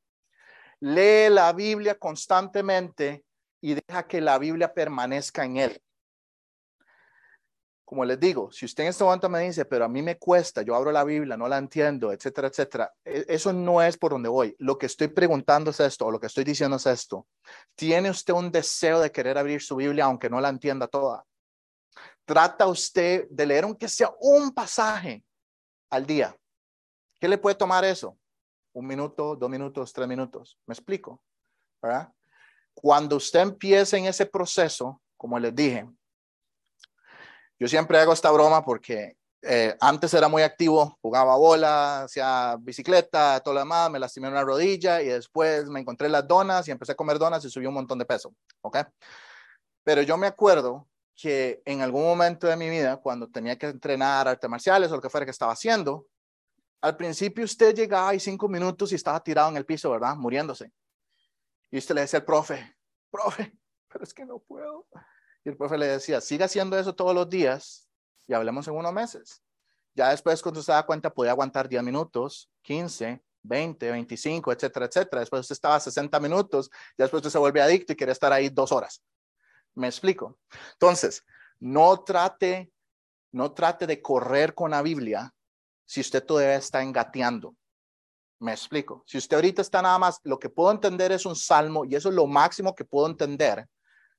Lee 0.79 1.29
la 1.29 1.53
Biblia 1.53 1.95
constantemente 1.95 3.23
y 3.61 3.75
deja 3.75 4.07
que 4.07 4.19
la 4.19 4.39
Biblia 4.39 4.73
permanezca 4.73 5.45
en 5.45 5.57
él 5.57 5.81
como 7.91 8.05
les 8.05 8.17
digo, 8.21 8.49
si 8.53 8.63
usted 8.63 8.83
en 8.83 8.91
este 8.91 9.03
momento 9.03 9.27
me 9.27 9.41
dice, 9.41 9.65
pero 9.65 9.83
a 9.83 9.89
mí 9.89 10.01
me 10.01 10.17
cuesta, 10.17 10.61
yo 10.61 10.75
abro 10.75 10.93
la 10.93 11.03
Biblia, 11.03 11.35
no 11.35 11.49
la 11.49 11.57
entiendo, 11.57 12.13
etcétera, 12.13 12.47
etcétera, 12.47 12.93
e, 13.03 13.25
eso 13.27 13.51
no 13.51 13.81
es 13.81 13.97
por 13.97 14.13
donde 14.13 14.29
voy. 14.29 14.55
Lo 14.59 14.77
que 14.77 14.85
estoy 14.85 15.09
preguntando 15.09 15.71
es 15.71 15.79
esto, 15.81 16.05
o 16.05 16.11
lo 16.11 16.17
que 16.17 16.27
estoy 16.27 16.45
diciendo 16.45 16.77
es 16.77 16.85
esto. 16.85 17.27
¿Tiene 17.75 18.09
usted 18.09 18.33
un 18.33 18.49
deseo 18.49 19.01
de 19.01 19.11
querer 19.11 19.37
abrir 19.37 19.61
su 19.61 19.75
Biblia 19.75 20.05
aunque 20.05 20.29
no 20.29 20.39
la 20.39 20.47
entienda 20.47 20.87
toda? 20.87 21.25
Trata 22.25 22.67
usted 22.67 23.27
de 23.29 23.45
leer 23.45 23.63
aunque 23.63 23.87
sea 23.87 24.11
un 24.19 24.51
pasaje 24.51 25.23
al 25.89 26.05
día. 26.05 26.35
¿Qué 27.19 27.27
le 27.27 27.37
puede 27.37 27.55
tomar 27.55 27.83
eso? 27.83 28.17
Un 28.73 28.87
minuto, 28.87 29.35
dos 29.35 29.49
minutos, 29.49 29.91
tres 29.93 30.07
minutos. 30.07 30.57
¿Me 30.65 30.73
explico? 30.73 31.21
¿Verdad? 31.81 32.11
Cuando 32.73 33.17
usted 33.17 33.41
empiece 33.41 33.97
en 33.97 34.05
ese 34.05 34.25
proceso, 34.25 35.01
como 35.17 35.37
les 35.37 35.53
dije, 35.53 35.87
yo 37.59 37.67
siempre 37.67 37.99
hago 37.99 38.13
esta 38.13 38.31
broma 38.31 38.63
porque 38.63 39.17
eh, 39.43 39.75
antes 39.79 40.13
era 40.13 40.27
muy 40.27 40.43
activo, 40.43 40.97
jugaba 41.01 41.35
bola, 41.35 42.03
hacía 42.03 42.57
bicicleta, 42.59 43.39
todo 43.39 43.55
lo 43.55 43.59
demás, 43.61 43.89
me 43.89 43.99
lastimé 43.99 44.27
una 44.27 44.43
rodilla 44.43 45.01
y 45.01 45.07
después 45.07 45.67
me 45.67 45.79
encontré 45.79 46.09
las 46.09 46.27
donas 46.27 46.67
y 46.67 46.71
empecé 46.71 46.91
a 46.91 46.95
comer 46.95 47.17
donas 47.17 47.43
y 47.43 47.49
subí 47.49 47.65
un 47.65 47.73
montón 47.73 47.97
de 47.97 48.05
peso, 48.05 48.33
¿ok? 48.61 48.77
Pero 49.83 50.03
yo 50.03 50.15
me 50.17 50.27
acuerdo 50.27 50.87
que 51.15 51.61
en 51.65 51.81
algún 51.81 52.03
momento 52.03 52.47
de 52.47 52.55
mi 52.55 52.69
vida, 52.69 52.97
cuando 52.97 53.29
tenía 53.29 53.57
que 53.57 53.67
entrenar 53.67 54.27
artes 54.27 54.49
marciales 54.49 54.91
o 54.91 54.95
lo 54.95 55.01
que 55.01 55.09
fuera 55.09 55.25
que 55.25 55.31
estaba 55.31 55.53
haciendo, 55.53 56.07
al 56.81 56.97
principio 56.97 57.45
usted 57.45 57.75
llegaba 57.75 58.13
y 58.15 58.19
cinco 58.19 58.47
minutos 58.47 58.91
y 58.91 58.95
estaba 58.95 59.23
tirado 59.23 59.49
en 59.49 59.57
el 59.57 59.65
piso, 59.65 59.91
¿verdad? 59.91 60.15
Muriéndose. 60.15 60.71
Y 61.69 61.77
usted 61.77 61.95
le 61.95 62.01
decía 62.01 62.19
al 62.19 62.25
profe, 62.25 62.75
profe, 63.09 63.57
pero 63.87 64.03
es 64.03 64.13
que 64.13 64.25
no 64.25 64.39
puedo. 64.39 64.87
Y 65.43 65.49
el 65.49 65.57
profe 65.57 65.77
le 65.77 65.87
decía, 65.87 66.21
siga 66.21 66.45
haciendo 66.45 66.77
eso 66.77 66.95
todos 66.95 67.13
los 67.13 67.29
días 67.29 67.87
y 68.27 68.33
hablemos 68.33 68.67
en 68.67 68.75
unos 68.75 68.93
meses. 68.93 69.43
Ya 69.93 70.09
después, 70.09 70.41
cuando 70.41 70.61
se 70.61 70.71
da 70.71 70.85
cuenta, 70.85 71.13
podía 71.13 71.31
aguantar 71.31 71.67
10 71.67 71.83
minutos, 71.83 72.49
15, 72.61 73.21
20, 73.43 73.91
25, 73.91 74.51
etcétera, 74.51 74.85
etcétera. 74.85 75.19
Después 75.19 75.41
usted 75.41 75.53
estaba 75.53 75.79
60 75.79 76.19
minutos, 76.19 76.69
ya 76.97 77.05
después 77.05 77.19
usted 77.19 77.31
se 77.31 77.37
vuelve 77.37 77.61
adicto 77.61 77.93
y 77.93 77.95
quiere 77.95 78.11
estar 78.11 78.31
ahí 78.31 78.49
dos 78.49 78.71
horas. 78.71 79.03
¿Me 79.75 79.87
explico? 79.87 80.39
Entonces, 80.73 81.25
no 81.59 82.03
trate, 82.03 82.71
no 83.31 83.53
trate 83.53 83.87
de 83.87 84.01
correr 84.01 84.53
con 84.53 84.71
la 84.71 84.81
Biblia 84.81 85.33
si 85.85 86.01
usted 86.01 86.25
todavía 86.25 86.55
está 86.55 86.81
engateando. 86.81 87.55
Me 88.39 88.51
explico. 88.51 89.03
Si 89.05 89.17
usted 89.17 89.35
ahorita 89.35 89.61
está 89.61 89.81
nada 89.81 89.99
más, 89.99 90.19
lo 90.23 90.39
que 90.39 90.49
puedo 90.49 90.71
entender 90.71 91.11
es 91.11 91.25
un 91.25 91.35
salmo 91.35 91.85
y 91.85 91.95
eso 91.95 92.09
es 92.09 92.15
lo 92.15 92.25
máximo 92.27 92.73
que 92.73 92.85
puedo 92.85 93.07
entender 93.07 93.67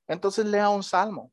entonces 0.06 0.44
lea 0.46 0.68
un 0.68 0.82
salmo. 0.82 1.32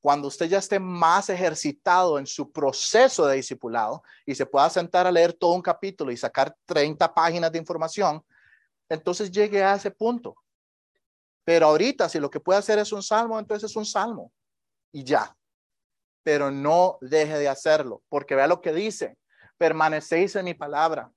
Cuando 0.00 0.28
usted 0.28 0.46
ya 0.46 0.58
esté 0.58 0.78
más 0.78 1.28
ejercitado 1.28 2.18
en 2.18 2.26
su 2.26 2.50
proceso 2.50 3.26
de 3.26 3.36
discipulado 3.36 4.02
y 4.24 4.34
se 4.34 4.46
pueda 4.46 4.70
sentar 4.70 5.06
a 5.06 5.12
leer 5.12 5.34
todo 5.34 5.52
un 5.52 5.62
capítulo 5.62 6.10
y 6.10 6.16
sacar 6.16 6.56
30 6.64 7.12
páginas 7.12 7.52
de 7.52 7.58
información, 7.58 8.24
entonces 8.88 9.30
llegue 9.30 9.62
a 9.62 9.74
ese 9.74 9.90
punto. 9.90 10.36
Pero 11.50 11.66
ahorita, 11.66 12.08
si 12.08 12.20
lo 12.20 12.30
que 12.30 12.38
puede 12.38 12.60
hacer 12.60 12.78
es 12.78 12.92
un 12.92 13.02
salmo, 13.02 13.36
entonces 13.36 13.72
es 13.72 13.74
un 13.74 13.84
salmo 13.84 14.30
y 14.92 15.02
ya. 15.02 15.36
Pero 16.22 16.52
no 16.52 16.96
deje 17.00 17.38
de 17.38 17.48
hacerlo, 17.48 18.04
porque 18.08 18.36
vea 18.36 18.46
lo 18.46 18.60
que 18.60 18.72
dice: 18.72 19.18
permanecéis 19.58 20.36
en 20.36 20.44
mi 20.44 20.54
palabra. 20.54 21.12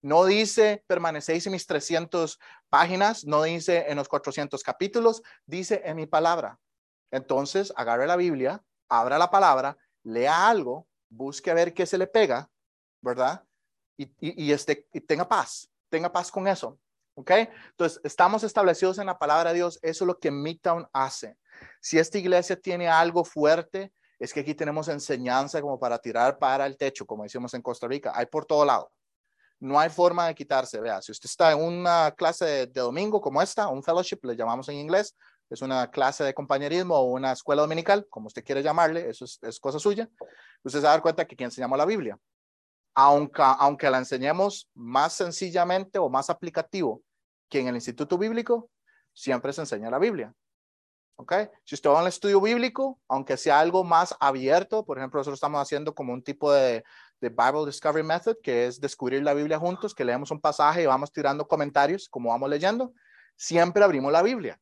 No 0.00 0.24
dice 0.24 0.82
permanecéis 0.86 1.44
en 1.44 1.52
mis 1.52 1.66
300 1.66 2.40
páginas, 2.70 3.26
no 3.26 3.42
dice 3.42 3.84
en 3.90 3.96
los 3.98 4.08
400 4.08 4.62
capítulos, 4.62 5.22
dice 5.44 5.82
en 5.84 5.96
mi 5.96 6.06
palabra. 6.06 6.58
Entonces, 7.10 7.70
agarre 7.76 8.06
la 8.06 8.16
Biblia, 8.16 8.64
abra 8.88 9.18
la 9.18 9.30
palabra, 9.30 9.76
lea 10.04 10.48
algo, 10.48 10.88
busque 11.10 11.50
a 11.50 11.54
ver 11.54 11.74
qué 11.74 11.84
se 11.84 11.98
le 11.98 12.06
pega, 12.06 12.50
¿verdad? 13.02 13.44
Y, 13.98 14.52
este, 14.52 14.88
y 14.90 15.02
tenga 15.02 15.28
paz, 15.28 15.70
tenga 15.90 16.10
paz 16.10 16.30
con 16.30 16.48
eso. 16.48 16.78
¿Ok? 17.20 17.32
Entonces, 17.70 18.00
estamos 18.02 18.42
establecidos 18.44 18.98
en 18.98 19.06
la 19.06 19.18
palabra 19.18 19.50
de 19.50 19.56
Dios. 19.56 19.78
Eso 19.82 20.04
es 20.04 20.06
lo 20.06 20.18
que 20.18 20.30
Midtown 20.30 20.88
hace. 20.92 21.36
Si 21.80 21.98
esta 21.98 22.16
iglesia 22.16 22.56
tiene 22.58 22.88
algo 22.88 23.24
fuerte, 23.24 23.92
es 24.18 24.32
que 24.32 24.40
aquí 24.40 24.54
tenemos 24.54 24.88
enseñanza 24.88 25.60
como 25.60 25.78
para 25.78 25.98
tirar 25.98 26.38
para 26.38 26.64
el 26.64 26.78
techo, 26.78 27.04
como 27.04 27.24
decimos 27.24 27.52
en 27.52 27.60
Costa 27.60 27.86
Rica. 27.86 28.12
Hay 28.14 28.24
por 28.24 28.46
todo 28.46 28.64
lado. 28.64 28.90
No 29.58 29.78
hay 29.78 29.90
forma 29.90 30.26
de 30.26 30.34
quitarse. 30.34 30.80
Vea, 30.80 31.02
si 31.02 31.12
usted 31.12 31.26
está 31.26 31.52
en 31.52 31.62
una 31.62 32.10
clase 32.16 32.44
de, 32.46 32.66
domingo 32.66 33.20
como 33.20 33.42
esta, 33.42 33.68
un 33.68 33.82
fellowship, 33.82 34.20
le 34.22 34.34
llamamos 34.34 34.66
en 34.70 34.76
inglés, 34.76 35.14
es 35.50 35.60
una 35.60 35.90
clase 35.90 36.24
de 36.24 36.32
compañerismo 36.32 36.94
o 36.94 37.04
una 37.04 37.32
escuela 37.32 37.60
dominical, 37.60 38.06
como 38.08 38.28
usted 38.28 38.42
quiere 38.42 38.62
llamarle, 38.62 39.10
eso 39.10 39.26
es, 39.26 39.60
cosa 39.60 39.78
suya. 39.78 40.08
Usted 40.62 40.80
se 40.80 40.84
va 40.84 40.90
a 40.90 40.92
dar 40.92 41.02
cuenta 41.02 41.26
que 41.26 41.34
aquí 41.34 41.44
enseñamos 41.44 41.76
la 41.76 41.84
Biblia. 41.84 42.18
Aunque, 42.94 43.42
aunque 43.42 43.90
la 43.90 43.98
enseñemos 43.98 44.70
más 44.74 45.12
sencillamente 45.12 45.98
o 45.98 46.08
más 46.08 46.30
aplicativo 46.30 47.02
que 47.50 47.60
en 47.60 47.68
el 47.68 47.74
Instituto 47.74 48.16
Bíblico, 48.16 48.70
siempre 49.12 49.52
se 49.52 49.62
enseña 49.62 49.90
la 49.90 49.98
Biblia. 49.98 50.32
¿Ok? 51.16 51.34
Si 51.64 51.74
usted 51.74 51.90
va 51.90 52.00
al 52.00 52.06
estudio 52.06 52.40
bíblico, 52.40 52.98
aunque 53.06 53.36
sea 53.36 53.60
algo 53.60 53.84
más 53.84 54.16
abierto, 54.20 54.86
por 54.86 54.96
ejemplo, 54.96 55.18
nosotros 55.18 55.36
estamos 55.36 55.60
haciendo 55.60 55.94
como 55.94 56.14
un 56.14 56.22
tipo 56.22 56.50
de, 56.50 56.82
de 57.20 57.28
Bible 57.28 57.66
Discovery 57.66 58.06
Method, 58.06 58.36
que 58.42 58.66
es 58.66 58.80
descubrir 58.80 59.22
la 59.22 59.34
Biblia 59.34 59.58
juntos, 59.58 59.94
que 59.94 60.04
leemos 60.04 60.30
un 60.30 60.40
pasaje 60.40 60.82
y 60.82 60.86
vamos 60.86 61.12
tirando 61.12 61.46
comentarios 61.46 62.08
como 62.08 62.30
vamos 62.30 62.48
leyendo, 62.48 62.94
siempre 63.36 63.84
abrimos 63.84 64.10
la 64.10 64.22
Biblia. 64.22 64.58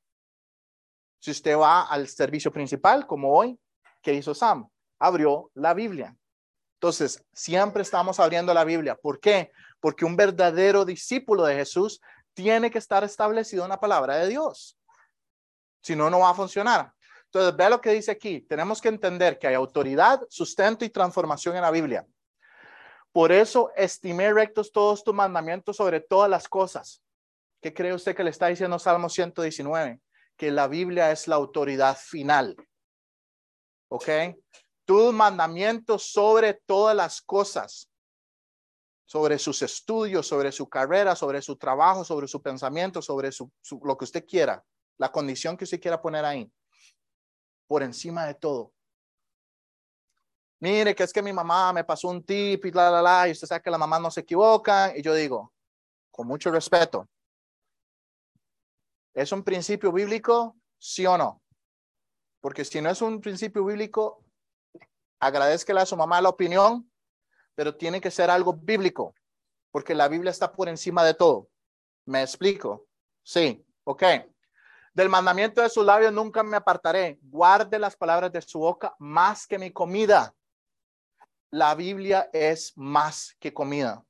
Si 1.21 1.31
usted 1.31 1.57
va 1.57 1.83
al 1.83 2.09
servicio 2.09 2.53
principal, 2.53 3.07
como 3.07 3.33
hoy, 3.33 3.59
¿qué 4.03 4.15
hizo 4.15 4.35
Sam? 4.35 4.69
Abrió 4.99 5.51
la 5.55 5.75
Biblia. 5.75 6.17
Entonces, 6.75 7.25
siempre 7.33 7.83
estamos 7.83 8.21
abriendo 8.21 8.55
la 8.55 8.65
Biblia. 8.65 8.97
¿Por 8.97 9.19
qué? 9.19 9.51
Porque 9.81 10.05
un 10.05 10.17
verdadero 10.17 10.85
discípulo 10.85 11.45
de 11.45 11.57
Jesús 11.57 12.01
tiene 12.39 12.71
que 12.71 12.79
estar 12.79 13.03
establecido 13.03 13.65
en 13.65 13.71
la 13.71 13.81
palabra 13.81 14.15
de 14.15 14.29
Dios. 14.29 14.79
Si 15.83 15.97
no, 15.97 16.09
no 16.09 16.21
va 16.21 16.31
a 16.31 16.35
funcionar. 16.35 16.93
Entonces, 17.25 17.57
ve 17.57 17.69
lo 17.69 17.81
que 17.81 17.91
dice 17.91 18.13
aquí. 18.13 18.43
Tenemos 18.43 18.81
que 18.81 18.87
entender 18.87 19.41
que 19.41 19.49
hay 19.49 19.55
autoridad, 19.55 20.23
sustento 20.31 20.85
y 20.85 20.91
transformación 20.91 21.57
en 21.57 21.63
la 21.63 21.73
Biblia. 21.73 22.07
Por 23.11 23.33
eso 23.33 23.73
estimé 23.75 24.33
rectos 24.33 24.71
todos 24.71 25.03
tus 25.03 25.13
mandamientos 25.13 25.75
sobre 25.75 26.01
todas 26.01 26.31
las 26.31 26.49
cosas. 26.49 27.03
¿Qué 27.61 27.75
cree 27.75 27.93
usted 27.93 28.15
que 28.15 28.23
le 28.23 28.31
está 28.31 28.47
diciendo 28.47 28.79
Salmo 28.79 29.09
119? 29.09 30.01
Que 30.37 30.53
la 30.53 30.69
Biblia 30.69 31.11
es 31.11 31.27
la 31.27 31.35
autoridad 31.35 31.97
final. 31.97 32.55
¿Ok? 33.89 34.09
Tus 34.85 35.13
mandamientos 35.13 36.05
sobre 36.05 36.55
todas 36.55 36.95
las 36.95 37.21
cosas. 37.21 37.88
Sobre 39.09 39.39
sus 39.39 39.63
estudios, 39.63 40.27
sobre 40.27 40.53
su 40.53 40.69
carrera, 40.69 41.17
sobre 41.17 41.41
su 41.41 41.57
trabajo, 41.57 42.05
sobre 42.05 42.29
su 42.29 42.43
pensamiento, 42.43 43.01
sobre 43.01 43.33
su, 43.33 43.51
lo 43.83 43.97
que 43.97 44.05
usted 44.05 44.27
quiera 44.27 44.63
la 44.99 45.11
condición 45.11 45.57
que 45.57 45.65
usted 45.65 45.81
quiera 45.81 46.03
poner 46.03 46.25
ahí, 46.25 46.53
por 47.67 47.83
encima 47.83 48.27
de 48.27 48.35
todo. 48.35 48.73
Mire, 50.61 50.95
que 50.95 51.05
es 51.05 51.13
que 51.13 51.23
mi 51.23 51.33
mamá 51.33 51.73
me 51.73 51.85
pasó 51.85 52.09
un 52.09 52.25
tip 52.25 52.65
y 52.65 52.73
la, 52.73 52.91
la, 52.91 53.01
la, 53.01 53.29
y 53.29 53.31
usted 53.31 53.47
sabe 53.47 53.63
que 53.63 53.71
la 53.71 53.79
mamá 53.79 54.01
no 54.01 54.11
se 54.11 54.21
equivoca, 54.21 54.93
y 54.97 55.03
yo 55.03 55.15
digo, 55.15 55.55
con 56.11 56.27
mucho 56.27 56.51
respeto, 56.51 57.09
¿es 59.15 59.31
un 59.31 59.45
principio 59.45 59.93
bíblico? 59.93 60.57
¿Sí 60.79 61.07
o 61.07 61.17
no? 61.17 61.41
Porque 62.41 62.65
si 62.65 62.81
no 62.81 62.91
es 62.91 63.01
un 63.01 63.21
principio 63.21 63.65
bíblico, 63.65 64.25
agradezca 65.21 65.81
a 65.81 65.87
su 65.87 65.97
mamá 65.97 66.21
la 66.21 66.29
opinión, 66.29 66.88
pero 67.59 67.75
tiene 67.75 68.01
que 68.01 68.13
ser 68.13 68.31
algo 68.31 68.53
bíblico, 68.53 69.17
porque 69.73 69.93
la 69.93 70.07
Biblia 70.07 70.31
está 70.31 70.53
por 70.53 70.69
encima 70.69 71.05
de 71.05 71.13
todo. 71.13 71.49
¿Me 72.07 72.23
explico? 72.23 72.87
Sí, 73.25 73.67
ok. 73.83 74.05
Del 74.95 75.09
mandamiento 75.09 75.61
de 75.61 75.69
sus 75.69 75.85
labios 75.85 76.13
nunca 76.13 76.45
me 76.45 76.57
apartaré. 76.57 77.19
Guarde 77.21 77.81
las 77.81 77.97
palabras 77.97 78.31
de 78.31 78.43
su 78.43 78.61
boca 78.61 78.95
más 79.01 79.45
que 79.45 79.59
mi 79.59 79.73
comida. 79.73 80.33
La 81.51 81.75
Biblia 81.75 82.31
es 82.33 82.75
más 82.77 83.35
que 83.41 83.53
comida. 83.53 84.05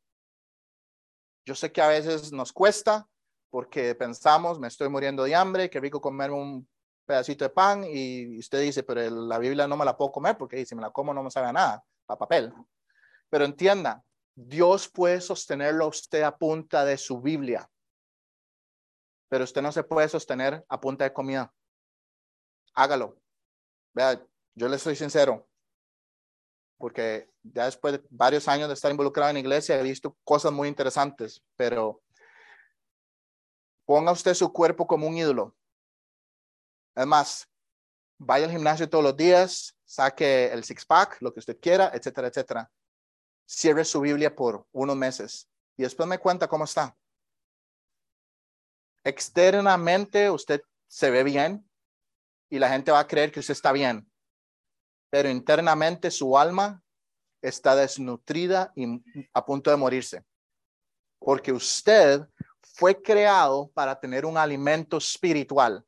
Yo 1.46 1.54
sé 1.54 1.72
que 1.72 1.80
a 1.80 1.88
veces 1.88 2.30
nos 2.30 2.52
cuesta 2.52 3.08
porque 3.48 3.94
pensamos, 3.94 4.60
me 4.60 4.68
estoy 4.68 4.90
muriendo 4.90 5.24
de 5.24 5.34
hambre, 5.34 5.70
qué 5.70 5.80
rico 5.80 6.02
comer 6.02 6.32
un 6.32 6.68
pedacito 7.06 7.46
de 7.46 7.50
pan 7.50 7.82
y 7.82 8.40
usted 8.40 8.60
dice, 8.60 8.82
pero 8.82 9.08
la 9.08 9.38
Biblia 9.38 9.66
no 9.66 9.78
me 9.78 9.86
la 9.86 9.96
puedo 9.96 10.12
comer 10.12 10.36
porque 10.36 10.66
si 10.66 10.74
me 10.74 10.82
la 10.82 10.90
como 10.90 11.14
no 11.14 11.22
me 11.22 11.30
sabe 11.30 11.50
nada, 11.50 11.82
a 12.08 12.18
papel. 12.18 12.52
Pero 13.30 13.44
entienda, 13.44 14.04
Dios 14.34 14.88
puede 14.88 15.20
sostenerlo 15.20 15.84
a 15.84 15.88
usted 15.88 16.22
a 16.22 16.36
punta 16.36 16.84
de 16.84 16.96
su 16.96 17.20
Biblia 17.20 17.68
pero 19.28 19.44
usted 19.44 19.62
no 19.62 19.72
se 19.72 19.84
puede 19.84 20.08
sostener 20.08 20.64
a 20.68 20.80
punta 20.80 21.04
de 21.04 21.12
comida. 21.12 21.52
Hágalo. 22.74 23.20
Vea, 23.94 24.24
yo 24.54 24.68
le 24.68 24.78
soy 24.78 24.96
sincero, 24.96 25.48
porque 26.78 27.30
ya 27.42 27.64
después 27.64 27.94
de 27.94 28.06
varios 28.10 28.48
años 28.48 28.68
de 28.68 28.74
estar 28.74 28.90
involucrado 28.90 29.30
en 29.30 29.34
la 29.34 29.40
iglesia 29.40 29.78
he 29.78 29.82
visto 29.82 30.16
cosas 30.24 30.52
muy 30.52 30.68
interesantes, 30.68 31.42
pero 31.56 32.02
ponga 33.84 34.12
usted 34.12 34.34
su 34.34 34.52
cuerpo 34.52 34.86
como 34.86 35.06
un 35.06 35.16
ídolo. 35.16 35.54
Además, 36.94 37.48
vaya 38.18 38.46
al 38.46 38.52
gimnasio 38.52 38.88
todos 38.88 39.04
los 39.04 39.16
días, 39.16 39.76
saque 39.84 40.52
el 40.52 40.64
six 40.64 40.84
pack, 40.84 41.18
lo 41.20 41.32
que 41.32 41.40
usted 41.40 41.58
quiera, 41.60 41.90
etcétera, 41.94 42.28
etcétera. 42.28 42.70
Cierre 43.48 43.84
su 43.86 44.02
Biblia 44.02 44.36
por 44.36 44.66
unos 44.72 44.94
meses 44.94 45.48
y 45.78 45.82
después 45.82 46.06
me 46.06 46.18
cuenta 46.18 46.48
cómo 46.48 46.64
está. 46.64 46.94
Externamente 49.02 50.30
usted 50.30 50.60
se 50.86 51.10
ve 51.10 51.24
bien 51.24 51.66
y 52.50 52.58
la 52.58 52.68
gente 52.68 52.90
va 52.90 53.00
a 53.00 53.06
creer 53.06 53.32
que 53.32 53.40
usted 53.40 53.52
está 53.52 53.72
bien, 53.72 54.06
pero 55.08 55.30
internamente 55.30 56.10
su 56.10 56.36
alma 56.36 56.82
está 57.40 57.74
desnutrida 57.74 58.70
y 58.74 59.02
a 59.32 59.46
punto 59.46 59.70
de 59.70 59.76
morirse, 59.78 60.24
porque 61.18 61.52
usted 61.52 62.20
fue 62.60 63.00
creado 63.00 63.70
para 63.70 63.98
tener 63.98 64.26
un 64.26 64.36
alimento 64.36 64.98
espiritual 64.98 65.82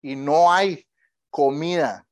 y 0.00 0.16
no 0.16 0.52
hay 0.52 0.84
comida, 1.30 2.06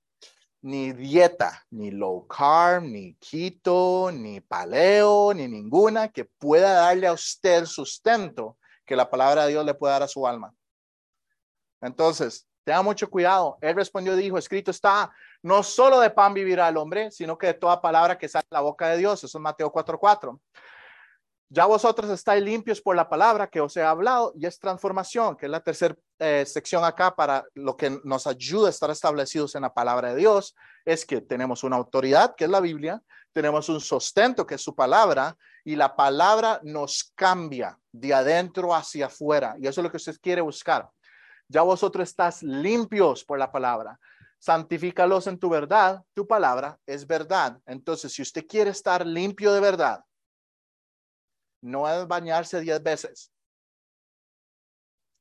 ni 0.62 0.92
dieta, 0.92 1.64
ni 1.70 1.90
low 1.90 2.26
carb, 2.26 2.84
ni 2.84 3.14
keto, 3.14 4.10
ni 4.12 4.40
paleo, 4.40 5.32
ni 5.34 5.48
ninguna 5.48 6.08
que 6.08 6.24
pueda 6.24 6.72
darle 6.72 7.06
a 7.06 7.12
usted 7.12 7.64
sustento 7.64 8.58
que 8.84 8.96
la 8.96 9.08
palabra 9.08 9.44
de 9.44 9.50
Dios 9.50 9.64
le 9.64 9.74
puede 9.74 9.92
dar 9.92 10.02
a 10.02 10.08
su 10.08 10.26
alma. 10.26 10.52
Entonces, 11.80 12.46
tenga 12.64 12.82
mucho 12.82 13.08
cuidado. 13.08 13.56
Él 13.60 13.74
respondió 13.74 14.18
y 14.18 14.22
dijo, 14.22 14.36
escrito 14.36 14.70
está, 14.70 15.10
no 15.42 15.62
solo 15.62 16.00
de 16.00 16.10
pan 16.10 16.34
vivirá 16.34 16.68
el 16.68 16.76
hombre, 16.76 17.10
sino 17.10 17.38
que 17.38 17.48
de 17.48 17.54
toda 17.54 17.80
palabra 17.80 18.18
que 18.18 18.28
sale 18.28 18.44
de 18.50 18.54
la 18.54 18.60
boca 18.60 18.88
de 18.88 18.98
Dios. 18.98 19.24
Eso 19.24 19.38
es 19.38 19.42
Mateo 19.42 19.72
4:4. 19.72 20.38
Ya 21.52 21.66
vosotros 21.66 22.08
estáis 22.10 22.44
limpios 22.44 22.80
por 22.80 22.94
la 22.94 23.08
palabra 23.08 23.48
que 23.48 23.60
os 23.60 23.76
he 23.76 23.82
hablado 23.82 24.32
y 24.36 24.46
es 24.46 24.60
transformación, 24.60 25.36
que 25.36 25.46
es 25.46 25.50
la 25.50 25.58
tercera 25.58 25.96
eh, 26.20 26.44
sección 26.46 26.84
acá 26.84 27.16
para 27.16 27.44
lo 27.54 27.76
que 27.76 27.98
nos 28.04 28.28
ayuda 28.28 28.68
a 28.68 28.70
estar 28.70 28.88
establecidos 28.88 29.56
en 29.56 29.62
la 29.62 29.74
palabra 29.74 30.10
de 30.10 30.20
Dios, 30.20 30.54
es 30.84 31.04
que 31.04 31.20
tenemos 31.20 31.64
una 31.64 31.74
autoridad, 31.74 32.36
que 32.36 32.44
es 32.44 32.50
la 32.50 32.60
Biblia, 32.60 33.02
tenemos 33.32 33.68
un 33.68 33.80
sustento, 33.80 34.46
que 34.46 34.54
es 34.54 34.62
su 34.62 34.76
palabra, 34.76 35.36
y 35.64 35.74
la 35.74 35.96
palabra 35.96 36.60
nos 36.62 37.10
cambia 37.16 37.76
de 37.90 38.14
adentro 38.14 38.72
hacia 38.72 39.06
afuera. 39.06 39.56
Y 39.60 39.66
eso 39.66 39.80
es 39.80 39.84
lo 39.84 39.90
que 39.90 39.96
usted 39.96 40.20
quiere 40.22 40.42
buscar. 40.42 40.88
Ya 41.48 41.62
vosotros 41.62 42.08
estás 42.08 42.44
limpios 42.44 43.24
por 43.24 43.40
la 43.40 43.50
palabra. 43.50 43.98
Santifícalos 44.38 45.26
en 45.26 45.36
tu 45.36 45.48
verdad. 45.48 46.04
Tu 46.14 46.28
palabra 46.28 46.78
es 46.86 47.08
verdad. 47.08 47.58
Entonces, 47.66 48.12
si 48.12 48.22
usted 48.22 48.46
quiere 48.46 48.70
estar 48.70 49.04
limpio 49.04 49.52
de 49.52 49.60
verdad, 49.60 50.04
no 51.60 51.88
es 51.88 52.06
bañarse 52.06 52.60
diez 52.60 52.82
veces. 52.82 53.32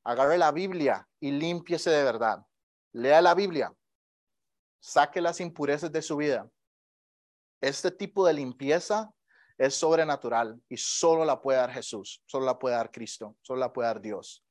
Agarre 0.04 0.38
la 0.38 0.52
Biblia 0.52 1.08
y 1.20 1.32
límpiese 1.32 1.90
de 1.90 2.04
verdad. 2.04 2.46
Lea 2.94 3.22
la 3.22 3.36
Biblia. 3.36 3.74
Saque 4.80 5.22
las 5.22 5.40
impurezas 5.40 5.92
de 5.92 6.02
su 6.02 6.18
vida. 6.18 6.50
Este 7.62 7.92
tipo 7.92 8.26
de 8.26 8.34
limpieza 8.34 9.12
es 9.58 9.76
sobrenatural 9.76 10.62
y 10.70 10.78
solo 10.78 11.26
la 11.26 11.42
puede 11.42 11.60
dar 11.60 11.72
Jesús, 11.72 12.24
solo 12.26 12.46
la 12.46 12.58
puede 12.58 12.76
dar 12.76 12.92
Cristo, 12.92 13.36
solo 13.42 13.60
la 13.60 13.74
puede 13.74 13.90
dar 13.90 14.02
Dios. 14.02 14.44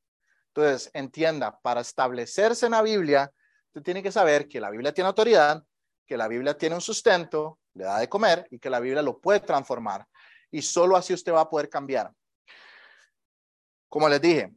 Entonces, 0.49 0.91
entienda, 0.93 1.59
para 1.61 1.81
establecerse 1.81 2.67
en 2.67 2.73
la 2.73 2.83
Biblia, 2.83 3.33
usted 3.69 3.83
tiene 3.83 4.03
que 4.03 4.13
saber 4.13 4.49
que 4.49 4.61
la 4.61 4.71
Biblia 4.71 4.93
tiene 4.93 5.09
autoridad, 5.09 5.65
que 6.07 6.17
la 6.17 6.29
Biblia 6.29 6.57
tiene 6.57 6.75
un 6.75 6.81
sustento, 6.83 7.59
le 7.75 7.85
da 7.85 8.01
de 8.01 8.09
comer 8.09 8.47
y 8.51 8.59
que 8.59 8.69
la 8.69 8.81
Biblia 8.81 9.03
lo 9.03 9.19
puede 9.19 9.41
transformar. 9.41 10.07
Y 10.51 10.63
solo 10.63 10.97
así 10.97 11.13
usted 11.13 11.33
va 11.33 11.43
a 11.43 11.51
poder 11.51 11.69
cambiar. 11.69 12.13
Como 13.89 14.09
les 14.09 14.21
dije, 14.21 14.53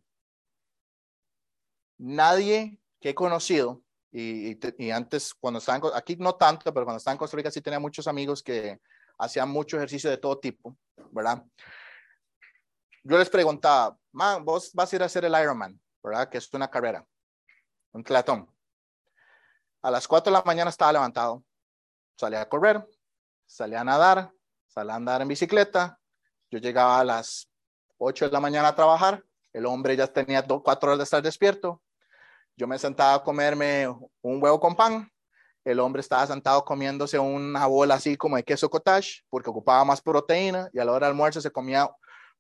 nadie 1.98 2.80
que 3.00 3.10
he 3.10 3.16
conocido, 3.16 3.82
y, 4.12 4.92
antes 4.92 5.34
cuando 5.34 5.60
estaban, 5.60 5.82
aquí 5.96 6.18
no 6.18 6.36
tanto, 6.36 6.74
pero 6.74 6.86
cuando 6.86 6.98
estaba 6.98 7.14
en 7.14 7.18
Costa 7.18 7.38
Rica 7.38 7.50
sí 7.50 7.62
tenía 7.62 7.80
muchos 7.80 8.08
amigos 8.08 8.44
que 8.44 8.82
hacían 9.18 9.50
mucho 9.50 9.78
ejercicio 9.78 10.10
de 10.10 10.18
todo 10.18 10.38
tipo, 10.40 10.76
¿verdad? 11.12 11.44
Yo 13.04 13.18
les 13.18 13.30
preguntaba, 13.30 13.98
man, 14.12 14.44
vos 14.44 14.72
vas 14.74 14.92
a 14.92 14.96
ir 14.96 15.04
a 15.04 15.06
hacer 15.06 15.26
el 15.26 15.34
Ironman, 15.34 15.80
¿verdad? 16.04 16.30
Que 16.30 16.40
es 16.40 16.54
una 16.54 16.70
carrera, 16.70 17.06
un 17.94 18.04
tlatón. 18.04 18.54
A 19.82 19.90
las 19.90 20.08
4 20.08 20.32
de 20.32 20.38
la 20.38 20.44
mañana 20.44 20.70
estaba 20.70 20.92
levantado, 20.92 21.44
salía 22.18 22.42
a 22.42 22.50
correr, 22.50 22.86
salía 23.48 23.82
a 23.82 23.84
nadar, 23.86 24.32
salía 24.72 24.94
a 24.94 24.96
andar 24.96 25.22
en 25.22 25.28
bicicleta. 25.28 26.00
Yo 26.50 26.60
llegaba 26.60 27.00
a 27.00 27.04
las 27.04 27.50
8 27.98 28.26
de 28.26 28.32
la 28.32 28.40
mañana 28.40 28.70
a 28.70 28.76
trabajar. 28.76 29.24
El 29.54 29.66
hombre 29.66 29.96
ya 29.98 30.08
tenía 30.08 30.42
dos, 30.42 30.62
cuatro 30.64 30.90
horas 30.90 31.00
de 31.00 31.04
estar 31.04 31.22
despierto. 31.22 31.82
Yo 32.56 32.68
me 32.68 32.80
sentaba 32.80 33.16
a 33.16 33.24
comerme 33.24 33.88
un 33.88 34.42
huevo 34.42 34.60
con 34.60 34.76
pan. 34.76 35.12
El 35.66 35.80
hombre 35.80 36.00
estaba 36.00 36.26
sentado 36.26 36.64
comiéndose 36.64 37.20
una 37.20 37.68
bola 37.68 37.96
así 37.96 38.16
como 38.16 38.38
de 38.38 38.44
queso 38.44 38.70
cottage 38.70 39.24
porque 39.30 39.50
ocupaba 39.50 39.86
más 39.86 40.02
proteína 40.02 40.70
y 40.74 40.80
a 40.80 40.86
la 40.86 40.92
hora 40.92 41.08
del 41.08 41.14
almuerzo 41.14 41.40
se 41.40 41.52
comía 41.52 41.88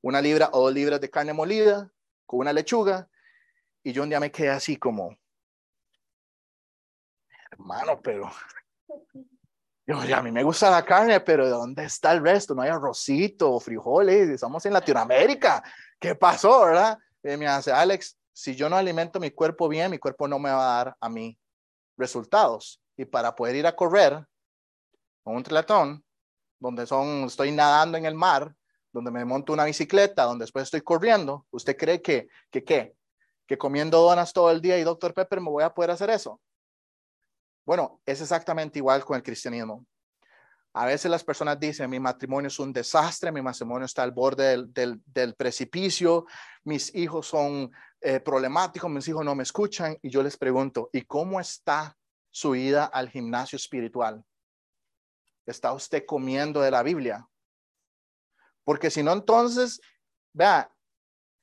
una 0.01 0.21
libra 0.21 0.49
o 0.53 0.63
dos 0.63 0.73
libras 0.73 0.99
de 0.99 1.09
carne 1.09 1.33
molida 1.33 1.91
con 2.25 2.39
una 2.39 2.53
lechuga. 2.53 3.07
Y 3.83 3.91
yo 3.91 4.03
un 4.03 4.09
día 4.09 4.19
me 4.19 4.31
quedé 4.31 4.49
así 4.49 4.77
como, 4.77 5.15
hermano, 7.51 7.99
pero 8.01 8.31
yo, 9.99 10.15
a 10.15 10.21
mí 10.21 10.31
me 10.31 10.43
gusta 10.43 10.69
la 10.69 10.83
carne, 10.83 11.19
pero 11.21 11.49
¿dónde 11.49 11.85
está 11.85 12.11
el 12.11 12.21
resto? 12.21 12.53
No 12.53 12.61
hay 12.61 12.69
arrocito, 12.69 13.59
frijoles, 13.59 14.29
estamos 14.29 14.65
en 14.65 14.73
Latinoamérica. 14.73 15.63
¿Qué 15.99 16.15
pasó, 16.15 16.65
verdad? 16.65 16.97
Y 17.23 17.37
me 17.37 17.47
hace, 17.47 17.71
Alex, 17.71 18.17
si 18.33 18.55
yo 18.55 18.69
no 18.69 18.75
alimento 18.75 19.19
mi 19.19 19.31
cuerpo 19.31 19.67
bien, 19.67 19.91
mi 19.91 19.97
cuerpo 19.97 20.27
no 20.27 20.39
me 20.39 20.49
va 20.49 20.61
a 20.61 20.83
dar 20.83 20.97
a 20.99 21.09
mí 21.09 21.37
resultados. 21.97 22.81
Y 22.97 23.05
para 23.05 23.35
poder 23.35 23.55
ir 23.55 23.67
a 23.67 23.75
correr 23.75 24.25
con 25.23 25.35
un 25.35 25.43
triatlón, 25.43 26.03
donde 26.59 26.85
son, 26.85 27.25
estoy 27.25 27.51
nadando 27.51 27.97
en 27.97 28.05
el 28.05 28.15
mar, 28.15 28.53
donde 28.91 29.11
me 29.11 29.25
monto 29.25 29.53
una 29.53 29.65
bicicleta, 29.65 30.23
donde 30.23 30.43
después 30.43 30.63
estoy 30.63 30.81
corriendo, 30.81 31.45
¿usted 31.51 31.77
cree 31.77 32.01
que, 32.01 32.27
que 32.49 32.63
qué? 32.63 32.95
Que 33.47 33.57
comiendo 33.57 34.01
donas 34.01 34.33
todo 34.33 34.51
el 34.51 34.61
día 34.61 34.77
y 34.77 34.83
Dr. 34.83 35.13
Pepper 35.13 35.41
me 35.41 35.49
voy 35.49 35.63
a 35.63 35.73
poder 35.73 35.91
hacer 35.91 36.09
eso? 36.09 36.39
Bueno, 37.65 38.01
es 38.05 38.21
exactamente 38.21 38.79
igual 38.79 39.03
con 39.05 39.15
el 39.15 39.23
cristianismo. 39.23 39.85
A 40.73 40.85
veces 40.85 41.11
las 41.11 41.23
personas 41.23 41.59
dicen, 41.59 41.89
mi 41.89 41.99
matrimonio 41.99 42.47
es 42.47 42.57
un 42.57 42.71
desastre, 42.71 43.31
mi 43.31 43.41
matrimonio 43.41 43.85
está 43.85 44.03
al 44.03 44.11
borde 44.11 44.65
del, 44.67 45.35
precipicio, 45.35 46.25
mis 46.63 46.95
hijos 46.95 47.27
son 47.27 47.71
eh, 47.99 48.21
problemáticos, 48.21 48.89
mis 48.89 49.07
hijos 49.07 49.25
no 49.25 49.35
me 49.35 49.43
escuchan. 49.43 49.97
Y 50.01 50.09
yo 50.09 50.23
les 50.23 50.37
pregunto, 50.37 50.89
¿y 50.93 51.01
cómo 51.01 51.41
está 51.41 51.97
su 52.29 52.55
ida 52.55 52.85
al 52.85 53.09
gimnasio 53.09 53.57
espiritual? 53.57 54.23
¿Está 55.45 55.73
usted 55.73 56.05
comiendo 56.05 56.61
de 56.61 56.71
la 56.71 56.83
Biblia? 56.83 57.27
Porque 58.63 58.89
si 58.89 59.03
no, 59.03 59.11
entonces, 59.11 59.81
vea, 60.31 60.71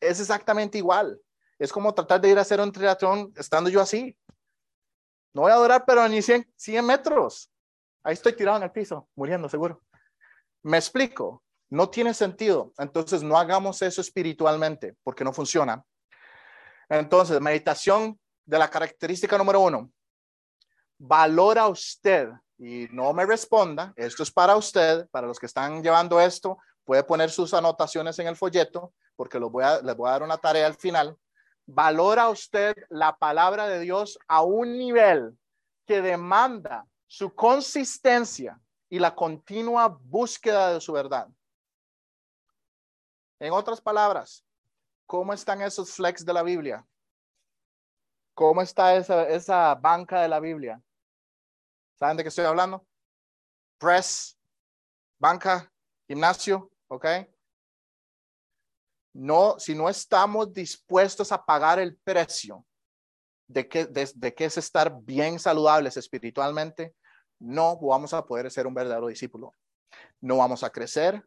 es 0.01 0.21
exactamente 0.21 0.79
igual. 0.79 1.21
Es 1.59 1.71
como 1.71 1.93
tratar 1.93 2.21
de 2.21 2.31
ir 2.31 2.39
a 2.39 2.43
hacer 2.43 2.61
un 2.61 2.73
triatlón 2.73 3.33
estando 3.37 3.69
yo 3.69 3.83
así. 3.83 4.17
No 5.39 5.43
voy 5.43 5.53
a 5.53 5.55
durar, 5.55 5.85
pero 5.87 6.09
ni 6.09 6.21
100, 6.21 6.53
100 6.57 6.85
metros. 6.85 7.49
Ahí 8.03 8.15
estoy 8.15 8.33
tirado 8.33 8.57
en 8.57 8.65
el 8.65 8.73
piso, 8.73 9.09
muriendo 9.15 9.49
seguro. 9.49 9.81
Me 10.65 10.79
explico, 10.79 11.45
no 11.71 11.89
tiene 11.89 12.13
sentido. 12.13 12.73
Entonces 12.77 13.23
no 13.23 13.39
hagamos 13.39 13.81
eso 13.83 14.01
espiritualmente 14.01 14.97
porque 15.05 15.23
no 15.23 15.33
funciona. 15.33 15.85
Entonces, 16.89 17.41
meditación 17.41 18.19
de 18.45 18.59
la 18.59 18.69
característica 18.69 19.39
número 19.39 19.61
uno. 19.61 19.93
Valora 20.99 21.69
usted 21.69 22.31
y 22.59 22.89
no 22.91 23.13
me 23.13 23.25
responda. 23.25 23.93
Esto 23.95 24.25
es 24.25 24.33
para 24.33 24.57
usted, 24.57 25.09
para 25.11 25.29
los 25.29 25.39
que 25.39 25.47
están 25.47 25.85
llevando 25.85 26.21
esto. 26.21 26.59
Puede 26.83 27.05
poner 27.05 27.31
sus 27.31 27.55
anotaciones 27.55 28.19
en 28.19 28.27
el 28.27 28.35
folleto 28.35 28.93
porque 29.15 29.39
los 29.39 29.53
voy 29.53 29.63
a, 29.63 29.81
les 29.83 29.97
voy 29.97 30.09
a 30.09 30.15
dar 30.15 30.25
una 30.25 30.39
tarea 30.39 30.67
al 30.67 30.75
final. 30.75 31.17
¿Valora 31.71 32.31
usted 32.31 32.75
la 32.89 33.19
palabra 33.19 33.69
de 33.69 33.81
Dios 33.81 34.19
a 34.27 34.41
un 34.43 34.79
nivel 34.79 35.39
que 35.85 36.01
demanda 36.01 36.87
su 37.07 37.35
consistencia 37.35 38.59
y 38.89 38.99
la 38.99 39.15
continua 39.15 39.89
búsqueda 39.89 40.73
de 40.73 40.81
su 40.81 40.95
verdad? 40.95 41.29
En 43.39 43.53
otras 43.53 43.83
palabras, 43.83 44.43
¿cómo 45.05 45.35
están 45.35 45.61
esos 45.61 45.93
flex 45.93 46.25
de 46.25 46.33
la 46.33 46.43
Biblia? 46.43 46.87
¿Cómo 48.33 48.63
está 48.63 48.97
esa, 48.97 49.75
banca 49.75 50.23
de 50.23 50.29
la 50.29 50.41
Biblia? 50.41 50.83
¿Saben 51.97 52.17
de 52.17 52.23
qué 52.23 52.31
estoy 52.31 52.47
hablando? 52.47 52.87
Press, 53.77 54.39
banca, 55.19 55.71
gimnasio, 56.07 56.73
¿ok? 56.89 57.05
No, 59.19 59.59
si 59.59 59.75
no 59.75 59.89
estamos 59.89 60.53
dispuestos 60.53 61.33
a 61.33 61.45
pagar 61.45 61.81
el 61.81 61.97
precio 61.97 62.65
de 63.49 63.67
que, 63.67 63.87
de, 63.87 64.33
que 64.33 64.45
es 64.45 64.57
estar 64.59 64.97
bien 65.03 65.41
saludables 65.41 65.97
espiritualmente, 65.97 66.95
no 67.41 67.77
vamos 67.81 68.15
a 68.15 68.25
poder 68.25 68.49
ser 68.49 68.69
un 68.69 68.75
verdadero 68.75 69.09
discípulo. 69.09 69.55
No 70.21 70.37
vamos 70.37 70.63
a 70.63 70.71
crecer. 70.71 71.21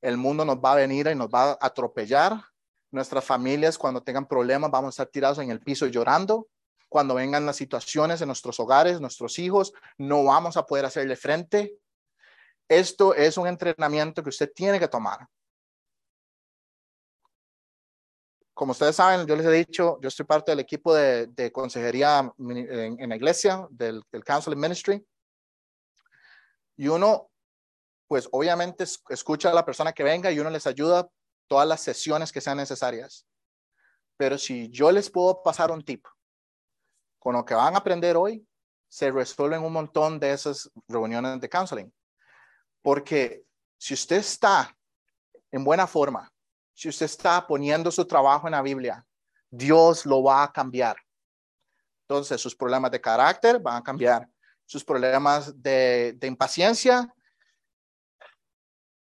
El 0.00 0.16
mundo 0.16 0.46
nos 0.46 0.56
va 0.56 0.72
a 0.72 0.76
venir 0.76 1.06
y 1.08 1.14
nos 1.14 1.28
va 1.28 1.50
a 1.50 1.58
atropellar. 1.60 2.42
Nuestras 2.90 3.22
familias, 3.22 3.76
cuando 3.76 4.02
tengan 4.02 4.26
problemas, 4.26 4.70
vamos 4.70 4.88
a 4.88 5.02
estar 5.02 5.08
tirados 5.08 5.38
en 5.40 5.50
el 5.50 5.60
piso 5.60 5.86
llorando. 5.86 6.48
Cuando 6.88 7.16
vengan 7.16 7.44
las 7.44 7.56
situaciones 7.56 8.22
en 8.22 8.28
nuestros 8.28 8.58
hogares, 8.60 8.98
nuestros 8.98 9.38
hijos, 9.38 9.74
no 9.98 10.24
vamos 10.24 10.56
a 10.56 10.64
poder 10.64 10.86
hacerle 10.86 11.16
frente. 11.16 11.76
Esto 12.66 13.14
es 13.14 13.36
un 13.36 13.46
entrenamiento 13.46 14.22
que 14.22 14.30
usted 14.30 14.50
tiene 14.54 14.80
que 14.80 14.88
tomar. 14.88 15.28
Como 18.54 18.72
ustedes 18.72 18.96
saben, 18.96 19.26
yo 19.26 19.34
les 19.34 19.44
he 19.46 19.50
dicho, 19.50 19.98
yo 20.00 20.08
estoy 20.08 20.24
parte 20.24 20.52
del 20.52 20.60
equipo 20.60 20.94
de, 20.94 21.50
consejería 21.52 22.32
en, 22.38 23.08
la 23.08 23.16
iglesia, 23.16 23.66
del, 23.68 24.02
del 24.12 24.24
Counseling 24.24 24.60
Ministry. 24.60 25.04
Y 26.76 26.88
uno, 26.88 27.30
pues 28.06 28.28
obviamente 28.30 28.84
escucha 29.08 29.50
a 29.50 29.54
la 29.54 29.64
persona 29.64 29.92
que 29.92 30.04
venga 30.04 30.30
y 30.30 30.38
uno 30.38 30.50
les 30.50 30.66
ayuda 30.66 31.08
todas 31.48 31.66
las 31.66 31.80
sesiones 31.80 32.30
que 32.30 32.40
sean 32.40 32.56
necesarias. 32.56 33.26
Pero 34.16 34.38
si 34.38 34.70
yo 34.70 34.92
les 34.92 35.10
puedo 35.10 35.42
pasar 35.42 35.72
un 35.72 35.84
tip, 35.84 36.06
con 37.18 37.34
lo 37.34 37.44
que 37.44 37.54
van 37.54 37.74
a 37.74 37.78
aprender 37.78 38.16
hoy, 38.16 38.46
se 38.88 39.10
resuelven 39.10 39.64
un 39.64 39.72
montón 39.72 40.20
de 40.20 40.32
esas 40.32 40.70
reuniones 40.86 41.40
de 41.40 41.48
counseling. 41.48 41.92
Porque 42.82 43.44
si 43.78 43.94
usted 43.94 44.16
está 44.16 44.76
en 45.50 45.64
buena 45.64 45.86
forma, 45.86 46.32
si 46.74 46.88
usted 46.88 47.06
está 47.06 47.46
poniendo 47.46 47.90
su 47.90 48.04
trabajo 48.04 48.48
en 48.48 48.52
la 48.52 48.62
Biblia, 48.62 49.06
Dios 49.48 50.04
lo 50.04 50.22
va 50.24 50.42
a 50.42 50.52
cambiar. 50.52 50.96
Entonces, 52.02 52.40
sus 52.40 52.54
problemas 52.54 52.90
de 52.90 53.00
carácter 53.00 53.60
van 53.60 53.76
a 53.76 53.82
cambiar. 53.82 54.28
Sus 54.66 54.84
problemas 54.84 55.62
de, 55.62 56.18
impaciencia, 56.22 57.14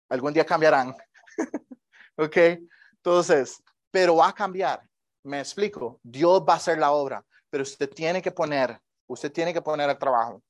algún 0.07 0.33
día 0.33 0.45
cambiarán. 0.45 0.95
ok, 2.17 2.37
entonces, 2.93 3.61
pero 3.91 4.15
va 4.15 4.29
a 4.29 4.33
cambiar. 4.33 4.81
Me 5.23 5.39
explico. 5.39 5.99
Dios 6.01 6.41
va 6.47 6.53
a 6.53 6.57
hacer 6.57 6.77
la 6.77 6.91
obra, 6.91 7.23
pero 7.49 7.63
usted 7.63 7.89
tiene 7.89 8.21
que 8.21 8.31
poner, 8.31 8.79
usted 9.07 9.31
tiene 9.31 9.53
que 9.53 9.61
poner 9.61 9.89
el 9.89 9.97
trabajo. 9.97 10.41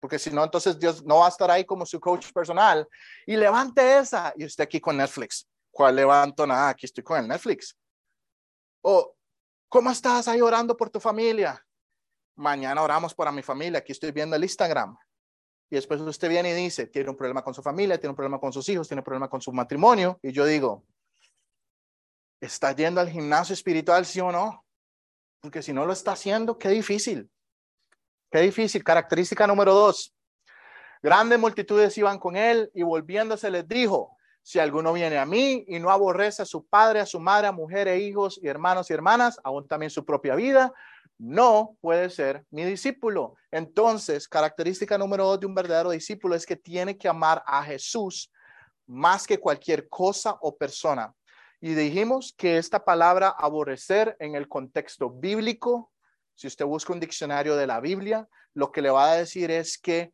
Porque 0.00 0.18
si 0.18 0.30
no, 0.30 0.42
entonces 0.44 0.78
Dios 0.78 1.04
no 1.04 1.18
va 1.18 1.26
a 1.26 1.30
estar 1.30 1.50
ahí 1.50 1.64
como 1.64 1.86
su 1.86 2.00
coach 2.00 2.32
personal. 2.32 2.86
Y 3.26 3.36
levante 3.36 3.98
esa 3.98 4.32
y 4.36 4.44
usted 4.44 4.64
aquí 4.64 4.80
con 4.80 4.96
Netflix. 4.96 5.46
¿Cuál 5.78 5.94
levanto? 5.94 6.44
Nada, 6.44 6.70
aquí 6.70 6.86
estoy 6.86 7.04
con 7.04 7.20
el 7.20 7.28
Netflix. 7.28 7.78
O, 8.82 9.14
¿cómo 9.68 9.92
estás 9.92 10.26
ahí 10.26 10.40
orando 10.40 10.76
por 10.76 10.90
tu 10.90 10.98
familia? 10.98 11.64
Mañana 12.34 12.82
oramos 12.82 13.14
por 13.14 13.30
mi 13.30 13.42
familia, 13.42 13.78
aquí 13.78 13.92
estoy 13.92 14.10
viendo 14.10 14.34
el 14.34 14.42
Instagram. 14.42 14.98
Y 15.70 15.76
después 15.76 16.00
usted 16.00 16.28
viene 16.28 16.50
y 16.50 16.54
dice, 16.54 16.88
tiene 16.88 17.10
un 17.10 17.16
problema 17.16 17.44
con 17.44 17.54
su 17.54 17.62
familia, 17.62 17.96
tiene 17.96 18.10
un 18.10 18.16
problema 18.16 18.40
con 18.40 18.52
sus 18.52 18.68
hijos, 18.68 18.88
tiene 18.88 19.02
un 19.02 19.04
problema 19.04 19.30
con 19.30 19.40
su 19.40 19.52
matrimonio. 19.52 20.18
Y 20.20 20.32
yo 20.32 20.44
digo, 20.46 20.84
¿está 22.40 22.74
yendo 22.74 23.00
al 23.00 23.08
gimnasio 23.08 23.52
espiritual, 23.52 24.04
sí 24.04 24.18
o 24.18 24.32
no? 24.32 24.64
Porque 25.38 25.62
si 25.62 25.72
no 25.72 25.86
lo 25.86 25.92
está 25.92 26.10
haciendo, 26.10 26.58
qué 26.58 26.70
difícil. 26.70 27.30
Qué 28.32 28.40
difícil. 28.40 28.82
Característica 28.82 29.46
número 29.46 29.72
dos. 29.74 30.12
Grandes 31.04 31.38
multitudes 31.38 31.96
iban 31.98 32.18
con 32.18 32.34
él 32.34 32.68
y 32.74 32.82
volviéndose 32.82 33.48
les 33.48 33.68
dijo, 33.68 34.17
si 34.48 34.58
alguno 34.58 34.94
viene 34.94 35.18
a 35.18 35.26
mí 35.26 35.62
y 35.68 35.78
no 35.78 35.90
aborrece 35.90 36.40
a 36.40 36.46
su 36.46 36.64
padre, 36.64 37.00
a 37.00 37.04
su 37.04 37.20
madre, 37.20 37.48
a 37.48 37.52
mujer 37.52 37.86
e 37.86 37.98
hijos 37.98 38.40
y 38.42 38.48
hermanos 38.48 38.88
y 38.88 38.94
hermanas, 38.94 39.38
aún 39.44 39.68
también 39.68 39.90
su 39.90 40.06
propia 40.06 40.34
vida, 40.36 40.72
no 41.18 41.76
puede 41.82 42.08
ser 42.08 42.46
mi 42.50 42.64
discípulo. 42.64 43.34
Entonces, 43.50 44.26
característica 44.26 44.96
número 44.96 45.26
dos 45.26 45.40
de 45.40 45.44
un 45.44 45.54
verdadero 45.54 45.90
discípulo 45.90 46.34
es 46.34 46.46
que 46.46 46.56
tiene 46.56 46.96
que 46.96 47.08
amar 47.08 47.42
a 47.46 47.62
Jesús 47.62 48.32
más 48.86 49.26
que 49.26 49.38
cualquier 49.38 49.86
cosa 49.90 50.38
o 50.40 50.56
persona. 50.56 51.14
Y 51.60 51.74
dijimos 51.74 52.34
que 52.34 52.56
esta 52.56 52.82
palabra 52.82 53.28
aborrecer 53.28 54.16
en 54.18 54.34
el 54.34 54.48
contexto 54.48 55.10
bíblico, 55.10 55.92
si 56.34 56.46
usted 56.46 56.64
busca 56.64 56.94
un 56.94 57.00
diccionario 57.00 57.54
de 57.54 57.66
la 57.66 57.80
Biblia, 57.80 58.26
lo 58.54 58.72
que 58.72 58.80
le 58.80 58.88
va 58.88 59.10
a 59.10 59.16
decir 59.16 59.50
es 59.50 59.76
que 59.76 60.10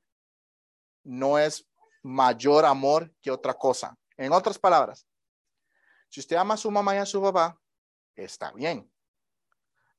no 1.05 1.39
es 1.39 1.69
mayor 2.03 2.65
amor 2.65 3.13
que 3.23 3.31
otra 3.31 3.55
cosa. 3.55 3.97
En 4.17 4.33
otras 4.33 4.59
palabras, 4.59 5.07
si 6.09 6.21
usted 6.21 6.37
ama 6.37 6.55
a 6.55 6.59
su 6.59 6.71
mamá 6.71 6.95
y 6.95 6.99
a 6.99 7.07
su 7.07 7.21
papá, 7.21 7.59
está 8.15 8.53
bien. 8.53 8.91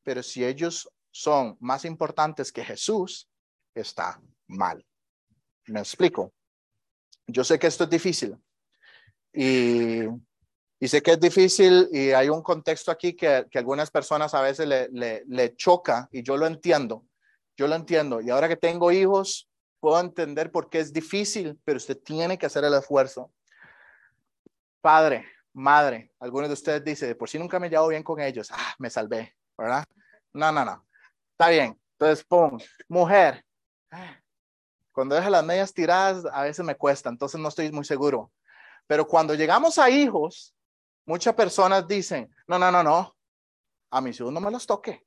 Pero 0.04 0.24
si 0.24 0.46
ellos 0.46 0.90
son 1.12 1.58
más 1.60 1.86
importantes 1.86 2.52
que 2.52 2.64
Jesús, 2.64 3.30
está 3.74 4.22
mal. 4.48 4.86
Me 5.68 5.80
explico. 5.80 6.34
Yo 7.28 7.44
sé 7.44 7.58
que 7.58 7.68
esto 7.68 7.86
es 7.86 7.90
difícil 7.90 8.38
y, 9.34 10.04
sé 10.88 11.02
que 11.02 11.12
es 11.12 11.20
difícil 11.20 11.90
y 11.92 12.12
hay 12.12 12.30
un 12.30 12.44
contexto 12.44 12.92
aquí 12.92 13.16
que, 13.16 13.48
que 13.50 13.58
algunas 13.58 13.90
personas 13.90 14.34
a 14.34 14.42
veces 14.42 14.68
le 14.68 15.56
choca 15.56 16.08
y 16.12 16.22
yo 16.24 16.38
lo 16.38 16.46
entiendo. 16.46 17.06
Yo 17.58 17.68
lo 17.68 17.76
entiendo. 17.76 18.22
Y 18.22 18.30
ahora 18.30 18.48
que 18.48 18.58
tengo 18.58 18.92
hijos, 18.92 19.50
puedo 19.80 20.00
entender 20.00 20.52
por 20.52 20.70
qué 20.70 20.80
es 20.80 20.92
difícil, 20.92 21.60
pero 21.64 21.78
usted 21.78 21.98
tiene 21.98 22.38
que 22.38 22.46
hacer 22.46 22.64
el 22.64 22.74
esfuerzo. 22.74 23.32
Padre, 24.86 25.28
madre, 25.52 26.12
algunos 26.20 26.48
de 26.48 26.54
ustedes 26.54 26.84
dicen, 26.84 27.18
por 27.18 27.28
si 27.28 27.40
nunca 27.40 27.60
me 27.60 27.72
llevo 27.72 27.88
bien 27.88 28.04
con 28.04 28.22
ellos, 28.22 28.50
ah, 28.52 28.76
me 28.78 28.92
salvé, 28.92 29.36
¿verdad? 29.58 29.84
No, 30.32 30.52
no, 30.52 30.64
no. 30.64 30.86
Está 31.32 31.50
bien. 31.50 31.82
Entonces, 31.94 32.24
pum, 32.24 32.60
mujer. 32.88 33.44
Cuando 34.92 35.16
deja 35.16 35.32
las 35.32 35.44
medias 35.44 35.74
tiradas, 35.74 36.26
a 36.32 36.44
veces 36.44 36.64
me 36.64 36.76
cuesta, 36.76 37.10
entonces 37.10 37.42
no 37.42 37.48
estoy 37.48 37.72
muy 37.72 37.84
seguro. 37.84 38.32
Pero 38.86 39.08
cuando 39.08 39.34
llegamos 39.34 39.80
a 39.80 39.90
hijos, 39.90 40.56
muchas 41.08 41.34
personas 41.34 41.88
dicen, 41.88 42.30
no, 42.46 42.60
no, 42.60 42.72
no, 42.72 42.84
no, 42.84 43.18
a 43.90 44.02
mis 44.02 44.20
hijos 44.20 44.32
no 44.32 44.40
me 44.40 44.52
los 44.52 44.68
toque. 44.68 45.04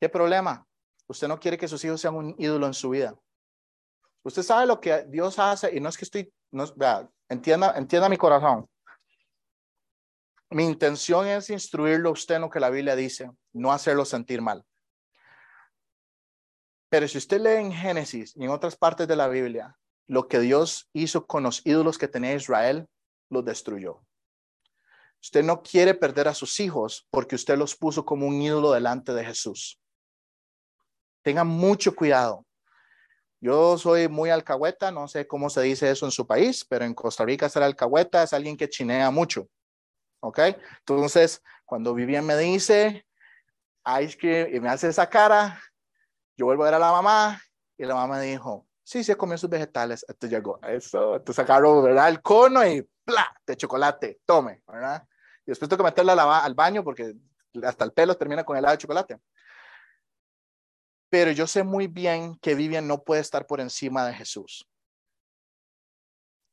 ¿Qué 0.00 0.08
problema? 0.08 0.66
Usted 1.06 1.28
no 1.28 1.38
quiere 1.38 1.58
que 1.58 1.68
sus 1.68 1.84
hijos 1.84 2.00
sean 2.00 2.14
un 2.14 2.34
ídolo 2.38 2.66
en 2.66 2.72
su 2.72 2.88
vida. 2.88 3.14
Usted 4.22 4.42
sabe 4.42 4.64
lo 4.64 4.80
que 4.80 5.04
Dios 5.04 5.38
hace 5.38 5.76
y 5.76 5.80
no 5.80 5.90
es 5.90 5.98
que 5.98 6.06
estoy, 6.06 6.32
entienda, 7.28 7.74
entienda 7.76 8.08
mi 8.08 8.16
corazón. 8.16 8.68
Mi 10.50 10.64
intención 10.64 11.26
es 11.26 11.50
instruirlo 11.50 12.10
a 12.10 12.12
usted 12.12 12.36
en 12.36 12.42
lo 12.42 12.50
que 12.50 12.60
la 12.60 12.70
Biblia 12.70 12.94
dice, 12.94 13.30
no 13.52 13.72
hacerlo 13.72 14.04
sentir 14.04 14.40
mal. 14.40 14.64
Pero 16.88 17.08
si 17.08 17.18
usted 17.18 17.40
lee 17.40 17.60
en 17.60 17.72
Génesis 17.72 18.34
y 18.36 18.44
en 18.44 18.50
otras 18.50 18.76
partes 18.76 19.08
de 19.08 19.16
la 19.16 19.28
Biblia, 19.28 19.76
lo 20.06 20.28
que 20.28 20.38
Dios 20.38 20.88
hizo 20.92 21.26
con 21.26 21.42
los 21.42 21.66
ídolos 21.66 21.98
que 21.98 22.06
tenía 22.06 22.34
Israel, 22.34 22.86
los 23.28 23.44
destruyó. 23.44 24.02
Usted 25.20 25.42
no 25.42 25.62
quiere 25.62 25.94
perder 25.94 26.28
a 26.28 26.34
sus 26.34 26.60
hijos 26.60 27.08
porque 27.10 27.34
usted 27.34 27.58
los 27.58 27.74
puso 27.74 28.04
como 28.04 28.26
un 28.26 28.40
ídolo 28.40 28.70
delante 28.70 29.12
de 29.12 29.24
Jesús. 29.24 29.80
Tenga 31.22 31.42
mucho 31.42 31.96
cuidado. 31.96 32.45
Yo 33.40 33.76
soy 33.78 34.08
muy 34.08 34.30
alcahueta, 34.30 34.90
no 34.90 35.08
sé 35.08 35.26
cómo 35.26 35.50
se 35.50 35.60
dice 35.62 35.90
eso 35.90 36.06
en 36.06 36.12
su 36.12 36.26
país, 36.26 36.64
pero 36.64 36.84
en 36.84 36.94
Costa 36.94 37.24
Rica 37.24 37.48
ser 37.48 37.62
alcahueta 37.62 38.22
es 38.22 38.32
alguien 38.32 38.56
que 38.56 38.68
chinea 38.68 39.10
mucho. 39.10 39.48
¿Ok? 40.20 40.38
Entonces, 40.78 41.42
cuando 41.64 41.94
Vivian 41.94 42.24
me 42.24 42.36
dice, 42.36 43.06
ice 44.00 44.50
y 44.52 44.60
me 44.60 44.68
hace 44.68 44.88
esa 44.88 45.08
cara, 45.08 45.60
yo 46.36 46.46
vuelvo 46.46 46.62
a 46.62 46.66
ver 46.66 46.74
a 46.74 46.78
la 46.78 46.92
mamá 46.92 47.40
y 47.76 47.84
la 47.84 47.94
mamá 47.94 48.18
me 48.18 48.24
dijo, 48.24 48.66
sí, 48.82 49.04
se 49.04 49.16
comió 49.16 49.36
sus 49.36 49.50
vegetales. 49.50 50.04
Entonces 50.08 50.30
llegó, 50.30 50.58
eso, 50.62 51.16
entonces 51.16 51.36
sacaron, 51.36 51.84
¿verdad? 51.84 52.08
El 52.08 52.22
cono 52.22 52.66
y 52.66 52.82
¡plá! 53.04 53.34
de 53.46 53.56
chocolate, 53.56 54.20
tome, 54.24 54.62
¿verdad? 54.66 55.06
Y 55.44 55.50
después 55.50 55.68
tengo 55.68 55.84
que 55.84 55.90
meterla 55.90 56.42
al 56.42 56.54
baño 56.54 56.82
porque 56.82 57.14
hasta 57.62 57.84
el 57.84 57.92
pelo 57.92 58.16
termina 58.16 58.44
con 58.44 58.56
helado 58.56 58.72
de 58.72 58.78
chocolate. 58.78 59.18
Pero 61.18 61.30
yo 61.30 61.46
sé 61.46 61.64
muy 61.64 61.86
bien 61.86 62.36
que 62.42 62.54
Vivian 62.54 62.86
no 62.86 63.02
puede 63.02 63.22
estar 63.22 63.46
por 63.46 63.58
encima 63.58 64.06
de 64.06 64.12
Jesús. 64.12 64.68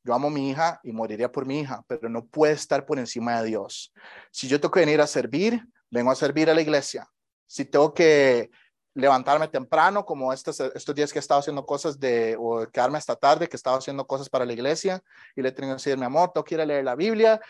Yo 0.05 0.13
amo 0.13 0.29
a 0.29 0.31
mi 0.31 0.49
hija 0.49 0.79
y 0.83 0.93
moriría 0.93 1.29
por 1.29 1.45
mi 1.45 1.59
hija, 1.59 1.83
pero 1.85 2.07
no 2.07 2.25
puede 2.25 2.53
estar 2.53 2.85
por 2.85 2.97
encima 2.97 3.41
de 3.41 3.49
Dios. 3.49 3.91
Si 4.31 4.47
yo 4.47 4.61
tengo 4.61 4.71
que 4.71 4.79
venir 4.79 5.01
a 5.01 5.07
servir, 5.07 5.67
vengo 5.91 6.11
a 6.11 6.15
servir 6.15 6.49
a 6.49 6.53
la 6.53 6.61
iglesia. 6.61 7.05
Si 7.45 7.65
tengo 7.65 7.93
que 7.93 8.51
levantarme 8.93 9.49
temprano, 9.49 10.05
como 10.05 10.31
estos, 10.31 10.57
estos 10.61 10.95
días 10.95 11.11
que 11.11 11.19
he 11.19 11.25
estado 11.27 11.41
haciendo 11.41 11.65
cosas 11.65 11.99
de, 11.99 12.37
o 12.39 12.65
quedarme 12.71 12.97
hasta 12.97 13.17
tarde, 13.17 13.49
que 13.49 13.57
he 13.57 13.59
estado 13.59 13.79
haciendo 13.79 14.07
cosas 14.07 14.29
para 14.29 14.45
la 14.45 14.53
iglesia, 14.53 15.03
y 15.35 15.41
le 15.41 15.51
tengo 15.51 15.71
que 15.71 15.73
decir, 15.73 15.97
mi 15.97 16.05
amor, 16.05 16.31
tengo 16.33 16.45
que 16.45 16.65
leer 16.65 16.85
la 16.85 16.95
Biblia. 16.95 17.41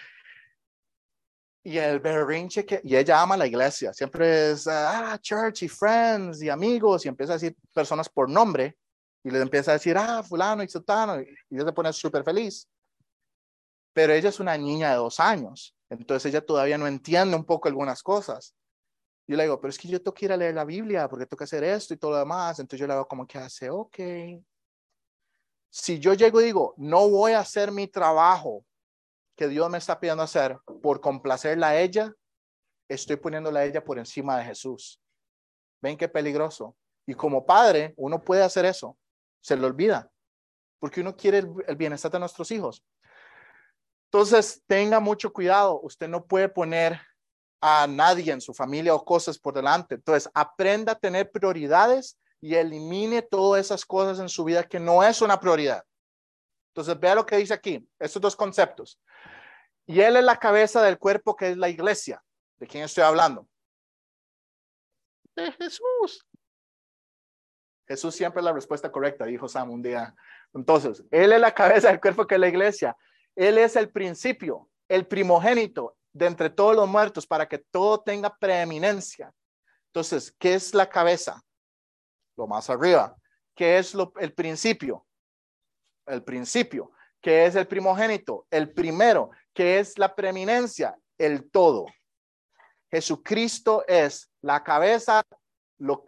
Y 1.65 1.78
el 1.78 1.99
berrinche 1.99 2.65
que, 2.65 2.82
y 2.84 2.95
ella 2.95 3.21
ama 3.21 3.38
la 3.38 3.47
iglesia, 3.47 3.93
siempre 3.93 4.52
es, 4.52 4.67
ah, 4.67 5.17
church 5.21 5.63
y 5.63 5.69
friends 5.69 6.41
y 6.41 6.49
amigos, 6.49 7.06
y 7.06 7.08
empieza 7.08 7.34
a 7.34 7.36
decir 7.38 7.56
personas 7.73 8.10
por 8.10 8.30
nombre, 8.30 8.78
y 9.23 9.32
le 9.32 9.39
empieza 9.39 9.71
a 9.71 9.76
decir, 9.76 9.97
ah, 9.97 10.21
fulano 10.21 10.62
y 10.62 10.67
sotano, 10.67 11.21
y 11.21 11.26
ella 11.49 11.65
se 11.65 11.71
pone 11.71 11.93
súper 11.93 12.23
feliz. 12.23 12.67
Pero 13.93 14.12
ella 14.12 14.28
es 14.28 14.39
una 14.41 14.58
niña 14.58 14.89
de 14.89 14.97
dos 14.97 15.21
años, 15.21 15.73
entonces 15.89 16.32
ella 16.32 16.45
todavía 16.45 16.78
no 16.78 16.88
entiende 16.88 17.36
un 17.36 17.45
poco 17.45 17.69
algunas 17.69 18.04
cosas. 18.04 18.54
Yo 19.26 19.38
le 19.38 19.43
digo, 19.43 19.60
pero 19.62 19.69
es 19.69 19.78
que 19.78 19.88
yo 19.88 20.02
tengo 20.02 20.13
que 20.13 20.26
ir 20.26 20.34
a 20.34 20.38
leer 20.38 20.56
la 20.56 20.65
Biblia 20.65 21.08
porque 21.08 21.26
tengo 21.26 21.38
que 21.38 21.45
hacer 21.45 21.63
esto 21.63 21.93
y 21.93 21.97
todo 21.97 22.12
lo 22.12 22.17
demás. 22.17 22.60
Entonces 22.60 22.80
yo 22.80 22.88
le 22.88 22.93
hago 22.93 23.08
como 23.08 23.26
que 23.26 23.38
hace, 23.38 23.69
ok. 23.69 23.97
Si 25.69 25.99
yo 25.99 26.13
llego 26.13 26.41
y 26.41 26.45
digo, 26.45 26.73
no 26.78 27.10
voy 27.10 27.32
a 27.32 27.39
hacer 27.39 27.71
mi 27.71 27.88
trabajo 27.88 28.65
que 29.36 29.48
Dios 29.48 29.69
me 29.69 29.78
está 29.78 30.00
pidiendo 30.00 30.24
hacer 30.24 30.58
por 30.82 31.02
complacerla 31.02 31.69
a 31.69 31.80
ella, 31.80 32.13
estoy 32.88 33.17
poniéndola 33.17 33.62
a 33.62 33.65
ella 33.65 33.84
por 33.84 33.98
encima 33.98 34.38
de 34.38 34.46
Jesús. 34.46 35.02
¿Ven 35.82 35.98
qué 35.98 36.08
peligroso? 36.08 36.76
Y 37.06 37.13
como 37.13 37.46
padre, 37.46 37.93
uno 37.98 38.24
puede 38.24 38.43
hacer 38.43 38.65
eso 38.65 38.98
se 39.43 39.58
le 39.58 39.65
olvida, 39.65 40.10
porque 40.80 41.02
uno 41.02 41.15
quiere 41.15 41.39
el, 41.67 41.76
bienestar 41.76 42.10
de 42.10 42.19
nuestros 42.19 42.50
hijos. 42.52 42.84
Entonces, 44.06 44.63
tenga 44.67 45.00
mucho 45.00 45.34
cuidado. 45.34 45.82
Usted 45.82 46.08
no 46.08 46.26
puede 46.26 46.48
poner 46.48 47.00
a 47.60 47.88
nadie 47.88 48.32
en 48.32 48.41
su 48.41 48.54
familia 48.54 48.96
o 48.96 49.04
cosas 49.04 49.38
por 49.38 49.54
delante. 49.54 49.96
Entonces, 49.96 50.32
aprenda 50.34 50.93
a 50.93 51.00
tener 51.00 51.30
prioridades 51.30 52.17
y 52.39 52.56
elimine 52.56 53.22
todas 53.22 53.65
esas 53.65 53.86
cosas 53.86 54.19
en 54.19 54.30
su 54.30 54.43
vida 54.46 54.63
que 54.63 54.80
no 54.80 55.04
es 55.04 55.22
una 55.22 55.39
prioridad. 55.39 55.84
Entonces, 56.69 56.98
vea 57.00 57.15
lo 57.15 57.26
que 57.26 57.38
dice 57.38 57.54
aquí, 57.54 57.86
estos 58.00 58.22
dos 58.22 58.36
conceptos. 58.36 59.00
Y 59.86 60.00
Él 60.02 60.17
es 60.17 60.24
la 60.24 60.38
cabeza 60.38 60.82
del 60.82 60.98
cuerpo 60.98 61.36
que 61.36 61.52
es 61.52 61.58
la 61.58 61.69
iglesia. 61.69 62.24
¿De 62.58 62.67
quién 62.67 62.84
estoy 62.84 63.04
hablando? 63.04 63.48
De 65.36 65.52
Jesús. 65.52 66.26
Jesús 67.88 68.15
siempre 68.15 68.39
es 68.39 68.46
la 68.46 68.54
respuesta 68.54 68.91
correcta, 68.91 69.26
dijo 69.26 69.48
Sam 69.48 69.72
un 69.72 69.82
día. 69.82 70.15
Entonces, 70.54 71.04
Él 71.12 71.34
es 71.34 71.41
la 71.41 71.54
cabeza 71.54 71.89
del 71.89 72.00
cuerpo 72.00 72.26
que 72.26 72.36
es 72.36 72.41
la 72.41 72.48
iglesia. 72.48 72.96
Él 73.36 73.58
es 73.58 73.76
el 73.76 73.91
principio, 73.91 74.69
el 74.88 75.08
primogénito 75.08 75.98
de 76.13 76.28
entre 76.28 76.50
todos 76.50 76.76
los 76.76 76.88
muertos 76.88 77.28
para 77.28 77.48
que 77.48 77.58
todo 77.58 78.02
tenga 78.02 78.36
preeminencia. 78.38 79.34
Entonces, 79.88 80.34
¿qué 80.39 80.54
es 80.54 80.74
la 80.74 80.88
cabeza? 80.88 81.43
Lo 82.38 82.48
más 82.48 82.69
arriba. 82.69 83.15
¿Qué 83.56 83.78
es 83.78 83.93
lo, 83.93 84.13
el 84.19 84.34
principio? 84.34 85.06
El 86.06 86.24
principio. 86.24 86.91
¿Qué 87.23 87.45
es 87.45 87.55
el 87.55 87.67
primogénito? 87.67 88.45
El 88.51 88.71
primero. 88.71 89.31
¿Qué 89.53 89.79
es 89.79 89.97
la 89.97 90.13
preeminencia? 90.13 90.95
El 91.17 91.49
todo. 91.49 91.86
Jesucristo 92.91 93.83
es 93.88 94.29
la 94.41 94.63
cabeza 94.63 95.23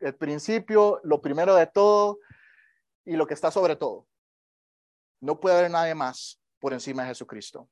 el 0.01 0.15
principio, 0.15 0.99
lo 1.03 1.21
primero 1.21 1.55
de 1.55 1.67
todo 1.67 2.19
y 3.03 3.15
lo 3.15 3.27
que 3.27 3.33
está 3.33 3.51
sobre 3.51 3.75
todo. 3.75 4.07
No 5.21 5.39
puede 5.39 5.57
haber 5.57 5.71
nadie 5.71 5.95
más 5.95 6.39
por 6.59 6.73
encima 6.73 7.03
de 7.03 7.09
Jesucristo. 7.09 7.69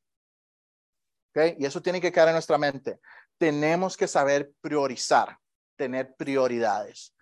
¿Okay? 1.30 1.56
Y 1.60 1.66
eso 1.66 1.82
tiene 1.82 2.02
que 2.02 2.12
quedar 2.12 2.30
en 2.30 2.36
nuestra 2.36 2.58
mente. 2.58 3.00
Tenemos 3.38 3.98
que 3.98 4.08
saber 4.08 4.52
priorizar, 4.62 5.38
tener 5.76 6.16
prioridades. 6.16 7.16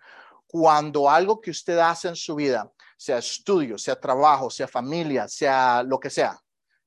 Cuando 0.46 1.08
algo 1.08 1.40
que 1.40 1.50
usted 1.50 1.78
hace 1.78 2.08
en 2.08 2.16
su 2.16 2.34
vida, 2.34 2.70
sea 3.02 3.18
estudio, 3.18 3.76
sea 3.78 3.98
trabajo, 3.98 4.48
sea 4.48 4.68
familia, 4.68 5.26
sea 5.26 5.82
lo 5.82 5.98
que 5.98 6.08
sea, 6.08 6.38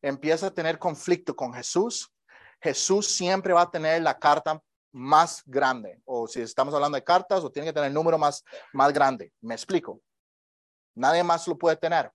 empieza 0.02 0.48
a 0.48 0.54
tener 0.54 0.80
conflicto 0.80 1.36
con 1.36 1.54
Jesús, 1.54 2.10
Jesús 2.62 3.08
siempre 3.08 3.52
va 3.52 3.64
a 3.64 3.70
tener 3.70 4.02
la 4.02 4.18
carta 4.18 4.62
más 4.94 5.44
grande, 5.46 6.02
o 6.06 6.26
si 6.26 6.40
estamos 6.40 6.74
hablando 6.74 6.96
de 6.96 7.04
cartas, 7.04 7.44
o 7.44 7.52
tiene 7.52 7.68
que 7.68 7.74
tener 7.74 7.90
el 7.90 7.94
número 7.94 8.18
más, 8.18 8.46
más 8.72 8.94
grande. 8.94 9.34
Me 9.42 9.56
explico. 9.56 10.00
Nadie 10.96 11.22
más 11.22 11.46
lo 11.50 11.58
puede 11.58 11.76
tener. 11.76 12.10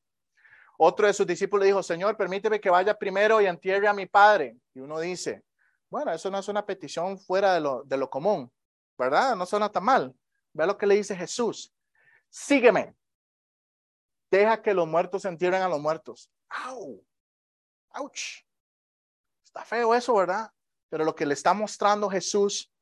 Otro 0.79 1.07
de 1.07 1.13
sus 1.13 1.27
discípulos 1.27 1.67
dijo, 1.67 1.83
Señor, 1.83 2.17
permíteme 2.17 2.59
que 2.59 2.71
vaya 2.71 2.95
primero 2.95 3.39
y 3.43 3.47
entierre 3.47 3.87
a 3.87 3.93
mi 3.93 4.07
padre. 4.07 4.57
Y 4.73 4.81
uno 4.81 4.99
dice, 4.99 5.43
bueno, 5.91 6.11
eso 6.11 6.31
no 6.31 6.39
es 6.39 6.49
una 6.49 6.65
petición 6.65 7.19
fuera 7.19 7.53
de 7.53 7.61
lo, 7.61 7.83
de 7.85 7.99
lo 7.99 8.09
común, 8.09 8.51
¿verdad? 8.97 9.37
No 9.37 9.45
suena 9.45 9.69
tan 9.69 9.85
mal. 9.85 10.15
Ve 10.55 10.67
lo 10.67 10.79
que 10.79 10.87
le 10.87 10.95
dice 10.95 11.15
Jesús. 11.15 11.71
Sígueme. 12.31 12.95
Deja 14.31 14.62
que 14.62 14.75
los 14.75 14.87
muertos 14.87 15.25
entierren 15.25 15.62
a 15.62 15.69
los 15.69 15.81
muertos. 15.81 16.31
¡Au! 16.49 17.05
¡Auch! 17.90 18.45
Está 19.45 19.64
feo 19.64 19.95
eso, 19.95 20.14
¿verdad? 20.14 20.51
Pero 20.88 21.05
lo 21.05 21.14
que 21.14 21.27
le 21.27 21.35
está 21.35 21.53
mostrando 21.53 22.09
Jesús 22.09 22.73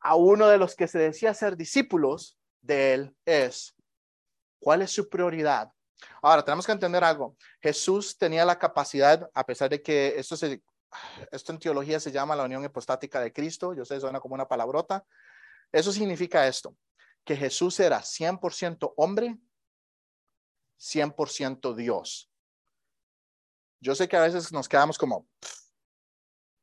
a 0.00 0.14
uno 0.14 0.46
de 0.48 0.58
los 0.58 0.74
que 0.74 0.88
se 0.88 0.98
decía 0.98 1.34
ser 1.34 1.56
discípulos 1.56 2.38
de 2.60 2.94
él 2.94 3.16
es, 3.24 3.74
¿cuál 4.58 4.82
es 4.82 4.90
su 4.90 5.08
prioridad? 5.08 5.72
Ahora, 6.22 6.44
tenemos 6.44 6.64
que 6.64 6.72
entender 6.72 7.02
algo. 7.02 7.36
Jesús 7.60 8.16
tenía 8.16 8.44
la 8.44 8.58
capacidad, 8.58 9.28
a 9.34 9.44
pesar 9.44 9.68
de 9.68 9.82
que 9.82 10.14
esto, 10.16 10.36
se, 10.36 10.62
esto 11.30 11.52
en 11.52 11.58
teología 11.58 12.00
se 12.00 12.12
llama 12.12 12.36
la 12.36 12.44
unión 12.44 12.64
hipostática 12.64 13.20
de 13.20 13.32
Cristo, 13.32 13.74
yo 13.74 13.84
sé, 13.84 14.00
suena 14.00 14.20
como 14.20 14.34
una 14.34 14.48
palabrota. 14.48 15.04
Eso 15.72 15.92
significa 15.92 16.46
esto, 16.46 16.76
que 17.24 17.36
Jesús 17.36 17.78
era 17.80 18.00
100% 18.00 18.94
hombre, 18.96 19.36
100% 20.78 21.74
Dios. 21.74 22.30
Yo 23.80 23.94
sé 23.94 24.08
que 24.08 24.16
a 24.16 24.22
veces 24.22 24.52
nos 24.52 24.68
quedamos 24.68 24.98
como, 24.98 25.28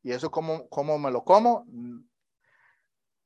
¿y 0.04 0.12
eso 0.12 0.30
cómo, 0.30 0.68
cómo 0.70 0.98
me 1.00 1.12
lo 1.12 1.24
como? 1.24 1.66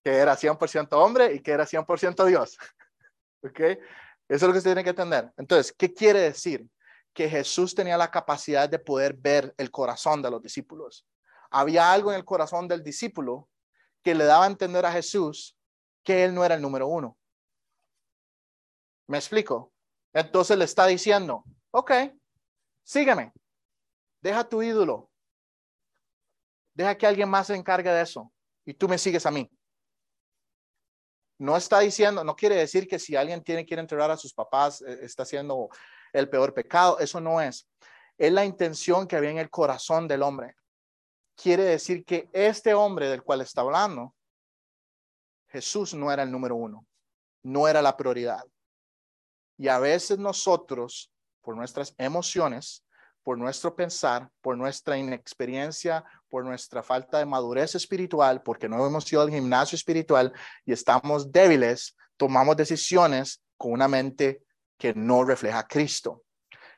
Que 0.03 0.11
era 0.11 0.35
100% 0.35 0.89
hombre 0.93 1.33
y 1.33 1.41
que 1.41 1.51
era 1.51 1.65
100% 1.65 2.25
Dios. 2.25 2.57
¿Ok? 3.43 3.59
Eso 3.59 3.79
es 4.27 4.41
lo 4.43 4.53
que 4.53 4.61
se 4.61 4.69
tiene 4.69 4.83
que 4.83 4.91
entender. 4.91 5.31
Entonces, 5.37 5.73
¿qué 5.73 5.93
quiere 5.93 6.19
decir? 6.19 6.67
Que 7.13 7.27
Jesús 7.27 7.73
tenía 7.73 7.97
la 7.97 8.11
capacidad 8.11 8.69
de 8.69 8.77
poder 8.77 9.13
ver 9.13 9.53
el 9.57 9.71
corazón 9.71 10.21
de 10.21 10.29
los 10.29 10.41
discípulos. 10.41 11.07
Había 11.49 11.91
algo 11.91 12.11
en 12.11 12.17
el 12.17 12.25
corazón 12.25 12.67
del 12.67 12.83
discípulo 12.83 13.49
que 14.03 14.13
le 14.13 14.25
daba 14.25 14.45
a 14.45 14.47
entender 14.47 14.85
a 14.85 14.91
Jesús 14.91 15.57
que 16.03 16.23
él 16.23 16.33
no 16.33 16.45
era 16.45 16.55
el 16.55 16.61
número 16.61 16.87
uno. 16.87 17.17
¿Me 19.07 19.17
explico? 19.17 19.73
Entonces 20.13 20.57
le 20.57 20.65
está 20.65 20.87
diciendo, 20.87 21.43
ok, 21.71 21.91
sígueme, 22.83 23.31
deja 24.21 24.47
tu 24.47 24.61
ídolo, 24.63 25.09
deja 26.73 26.97
que 26.97 27.07
alguien 27.07 27.29
más 27.29 27.47
se 27.47 27.55
encargue 27.55 27.91
de 27.91 28.01
eso 28.01 28.31
y 28.65 28.73
tú 28.73 28.87
me 28.87 28.97
sigues 28.97 29.25
a 29.25 29.31
mí. 29.31 29.49
No 31.37 31.55
está 31.55 31.79
diciendo, 31.79 32.23
no 32.23 32.35
quiere 32.35 32.55
decir 32.55 32.87
que 32.87 32.99
si 32.99 33.15
alguien 33.15 33.43
tiene 33.43 33.65
quiere 33.65 33.81
entregar 33.81 34.11
a 34.11 34.17
sus 34.17 34.33
papás 34.33 34.81
eh, 34.81 34.99
está 35.03 35.23
haciendo 35.23 35.69
el 36.11 36.29
peor 36.29 36.53
pecado, 36.53 36.99
eso 36.99 37.21
no 37.21 37.39
es. 37.39 37.67
Es 38.17 38.33
la 38.33 38.43
intención 38.43 39.07
que 39.07 39.15
había 39.15 39.29
en 39.29 39.37
el 39.37 39.49
corazón 39.49 40.07
del 40.07 40.23
hombre. 40.23 40.55
Quiere 41.35 41.63
decir 41.63 42.03
que 42.03 42.29
este 42.33 42.73
hombre 42.73 43.07
del 43.07 43.23
cual 43.23 43.39
está 43.41 43.61
hablando, 43.61 44.13
Jesús 45.47 45.93
no 45.93 46.11
era 46.11 46.23
el 46.23 46.31
número 46.31 46.55
uno, 46.55 46.85
no 47.43 47.67
era 47.67 47.81
la 47.81 47.95
prioridad. 47.95 48.43
Y 49.59 49.67
a 49.67 49.77
veces 49.77 50.17
nosotros, 50.17 51.11
por 51.41 51.57
nuestras 51.57 51.93
emociones, 51.97 52.85
por 53.23 53.37
nuestro 53.37 53.75
pensar, 53.75 54.31
por 54.41 54.57
nuestra 54.57 54.97
inexperiencia, 54.97 56.05
por 56.29 56.45
nuestra 56.45 56.81
falta 56.81 57.19
de 57.19 57.25
madurez 57.25 57.75
espiritual, 57.75 58.41
porque 58.41 58.69
no 58.69 58.83
hemos 58.87 59.11
ido 59.11 59.21
al 59.21 59.29
gimnasio 59.29 59.75
espiritual 59.75 60.31
y 60.65 60.71
estamos 60.71 61.29
débiles, 61.29 61.97
tomamos 62.15 62.55
decisiones 62.55 63.43
con 63.57 63.73
una 63.73 63.89
mente 63.89 64.43
que 64.77 64.93
no 64.93 65.25
refleja 65.25 65.59
a 65.59 65.67
Cristo. 65.67 66.23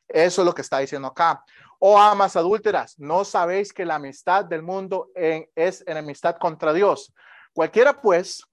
Eso 0.07 0.41
es 0.41 0.45
lo 0.45 0.55
que 0.55 0.63
está 0.63 0.79
diciendo 0.79 1.09
acá. 1.09 1.43
Oh 1.77 1.99
amas 1.99 2.35
adúlteras, 2.35 2.97
no 2.97 3.23
sabéis 3.23 3.71
que 3.71 3.85
la 3.85 3.95
amistad 3.95 4.43
del 4.45 4.63
mundo 4.63 5.11
es 5.13 5.83
enemistad 5.85 6.37
contra 6.37 6.73
Dios. 6.73 7.13
Cualquiera 7.53 8.01
pues 8.01 8.43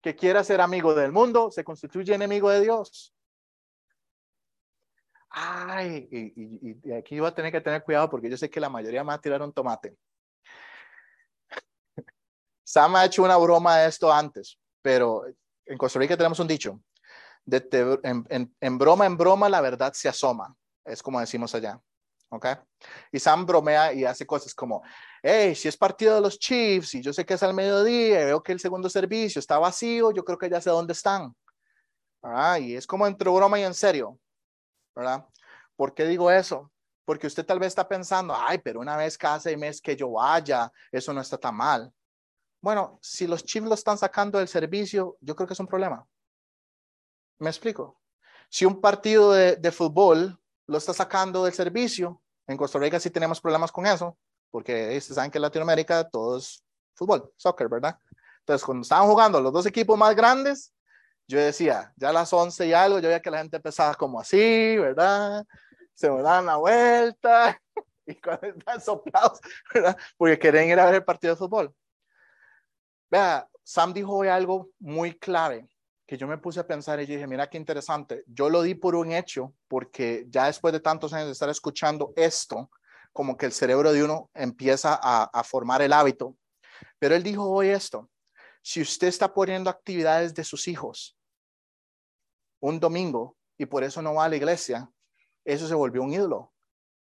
que 0.00 0.16
quiera 0.16 0.42
ser 0.42 0.62
amigo 0.62 0.94
del 0.94 1.12
mundo 1.12 1.50
se 1.50 1.62
constituye 1.62 2.14
enemigo 2.14 2.48
de 2.48 2.62
Dios. 2.62 3.12
Ay, 5.30 6.08
y, 6.10 6.92
aquí 6.92 7.16
iba 7.16 7.28
a 7.28 7.34
tener 7.34 7.52
que 7.52 7.60
tener 7.60 7.82
cuidado 7.82 8.08
porque 8.08 8.30
yo 8.30 8.36
sé 8.36 8.48
que 8.48 8.60
la 8.60 8.70
mayoría 8.70 9.02
me 9.02 9.08
va 9.08 9.14
a 9.14 9.20
tirar 9.20 9.42
un 9.42 9.52
tomate. 9.52 9.96
Sam 12.64 12.96
ha 12.96 13.04
hecho 13.04 13.22
una 13.22 13.36
broma 13.36 13.78
de 13.78 13.88
esto 13.88 14.12
antes, 14.12 14.58
pero 14.82 15.24
en 15.64 15.78
Costa 15.78 15.98
Rica 15.98 16.16
tenemos 16.16 16.38
un 16.38 16.46
dicho, 16.46 16.80
de 17.44 18.00
en, 18.60 18.78
broma, 18.78 19.06
en 19.06 19.16
broma, 19.16 19.48
la 19.48 19.60
verdad 19.60 19.92
se 19.92 20.08
asoma, 20.08 20.54
es 20.84 21.02
como 21.02 21.20
decimos 21.20 21.54
allá. 21.54 21.80
¿ok? 22.28 22.46
Y 23.12 23.18
Sam 23.18 23.46
bromea 23.46 23.92
y 23.92 24.04
hace 24.04 24.26
cosas 24.26 24.54
como, 24.54 24.82
hey, 25.22 25.54
si 25.54 25.68
es 25.68 25.76
partido 25.76 26.16
de 26.16 26.20
los 26.20 26.38
Chiefs 26.38 26.94
y 26.94 27.02
yo 27.02 27.12
sé 27.12 27.24
que 27.24 27.34
es 27.34 27.42
al 27.42 27.54
mediodía 27.54 28.22
y 28.22 28.24
veo 28.24 28.42
que 28.42 28.52
el 28.52 28.60
segundo 28.60 28.88
servicio 28.88 29.38
está 29.38 29.58
vacío, 29.58 30.10
yo 30.12 30.24
creo 30.24 30.38
que 30.38 30.50
ya 30.50 30.60
sé 30.60 30.70
dónde 30.70 30.92
están. 30.92 31.34
Ah, 32.22 32.58
y 32.58 32.74
es 32.74 32.86
como 32.86 33.06
entre 33.06 33.30
broma 33.30 33.58
y 33.60 33.62
en 33.62 33.74
serio. 33.74 34.18
¿Verdad? 34.96 35.26
¿Por 35.76 35.94
qué 35.94 36.06
digo 36.06 36.30
eso? 36.30 36.72
Porque 37.04 37.26
usted 37.26 37.44
tal 37.44 37.60
vez 37.60 37.68
está 37.68 37.86
pensando, 37.86 38.34
ay, 38.36 38.58
pero 38.58 38.80
una 38.80 38.96
vez 38.96 39.16
cada 39.16 39.38
seis 39.38 39.56
meses 39.56 39.80
que 39.80 39.94
yo 39.94 40.10
vaya, 40.12 40.72
eso 40.90 41.12
no 41.12 41.20
está 41.20 41.38
tan 41.38 41.54
mal. 41.54 41.92
Bueno, 42.60 42.98
si 43.00 43.26
los 43.26 43.44
chips 43.44 43.68
lo 43.68 43.74
están 43.74 43.98
sacando 43.98 44.38
del 44.38 44.48
servicio, 44.48 45.16
yo 45.20 45.36
creo 45.36 45.46
que 45.46 45.52
es 45.52 45.60
un 45.60 45.68
problema. 45.68 46.04
¿Me 47.38 47.50
explico? 47.50 48.00
Si 48.48 48.64
un 48.64 48.80
partido 48.80 49.32
de, 49.32 49.70
fútbol 49.70 50.40
lo 50.66 50.78
está 50.78 50.94
sacando 50.94 51.44
del 51.44 51.52
servicio, 51.52 52.22
en 52.46 52.56
Costa 52.56 52.78
Rica 52.78 52.98
sí 52.98 53.10
tenemos 53.10 53.40
problemas 53.40 53.70
con 53.70 53.86
eso, 53.86 54.16
porque 54.50 55.00
saben 55.00 55.30
que 55.30 55.38
en 55.38 55.42
Latinoamérica 55.42 56.08
todo 56.08 56.38
es 56.38 56.64
fútbol, 56.94 57.30
soccer, 57.36 57.68
¿verdad? 57.68 57.98
Entonces, 58.40 58.64
cuando 58.64 58.82
estaban 58.82 59.06
jugando 59.06 59.40
los 59.40 59.52
dos 59.52 59.66
equipos 59.66 59.98
más 59.98 60.16
grandes, 60.16 60.72
yo 61.28 61.40
decía, 61.40 61.92
ya 61.96 62.10
a 62.10 62.12
las 62.12 62.32
11 62.32 62.66
y 62.66 62.72
algo, 62.72 62.98
yo 62.98 63.08
veía 63.08 63.20
que 63.20 63.30
la 63.30 63.38
gente 63.38 63.56
empezaba 63.56 63.94
como 63.94 64.20
así, 64.20 64.76
¿verdad? 64.76 65.44
Se 65.94 66.10
me 66.10 66.22
daban 66.22 66.46
la 66.46 66.56
vuelta 66.56 67.60
y 68.06 68.14
cuando 68.16 68.46
están 68.46 68.80
soplados, 68.80 69.40
¿verdad? 69.74 69.96
Porque 70.16 70.38
querían 70.38 70.68
ir 70.68 70.78
a 70.78 70.86
ver 70.86 70.96
el 70.96 71.04
partido 71.04 71.34
de 71.34 71.38
fútbol. 71.38 71.74
Vea, 73.10 73.48
Sam 73.64 73.92
dijo 73.92 74.14
hoy 74.14 74.28
algo 74.28 74.70
muy 74.78 75.18
clave 75.18 75.68
que 76.06 76.16
yo 76.16 76.28
me 76.28 76.38
puse 76.38 76.60
a 76.60 76.66
pensar 76.66 77.00
y 77.00 77.06
dije, 77.06 77.26
mira 77.26 77.48
qué 77.48 77.56
interesante. 77.56 78.22
Yo 78.28 78.48
lo 78.48 78.62
di 78.62 78.76
por 78.76 78.94
un 78.94 79.10
hecho 79.10 79.52
porque 79.66 80.26
ya 80.28 80.46
después 80.46 80.72
de 80.72 80.78
tantos 80.78 81.12
años 81.12 81.26
de 81.26 81.32
estar 81.32 81.48
escuchando 81.48 82.12
esto, 82.14 82.70
como 83.12 83.36
que 83.36 83.46
el 83.46 83.52
cerebro 83.52 83.92
de 83.92 84.04
uno 84.04 84.30
empieza 84.34 84.98
a, 85.02 85.24
a 85.24 85.42
formar 85.42 85.82
el 85.82 85.92
hábito. 85.92 86.36
Pero 87.00 87.16
él 87.16 87.24
dijo 87.24 87.50
hoy 87.50 87.68
esto, 87.70 88.08
si 88.62 88.80
usted 88.80 89.08
está 89.08 89.34
poniendo 89.34 89.68
actividades 89.68 90.32
de 90.34 90.44
sus 90.44 90.68
hijos 90.68 91.15
un 92.60 92.80
domingo 92.80 93.36
y 93.58 93.66
por 93.66 93.84
eso 93.84 94.02
no 94.02 94.14
va 94.14 94.24
a 94.24 94.28
la 94.28 94.36
iglesia, 94.36 94.90
eso 95.44 95.66
se 95.68 95.74
volvió 95.74 96.02
un 96.02 96.12
ídolo. 96.12 96.52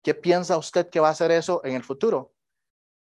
¿Qué 0.01 0.13
piensa 0.13 0.57
usted 0.57 0.89
que 0.89 0.99
va 0.99 1.09
a 1.09 1.11
hacer 1.11 1.31
eso 1.31 1.61
en 1.63 1.75
el 1.75 1.83
futuro? 1.83 2.33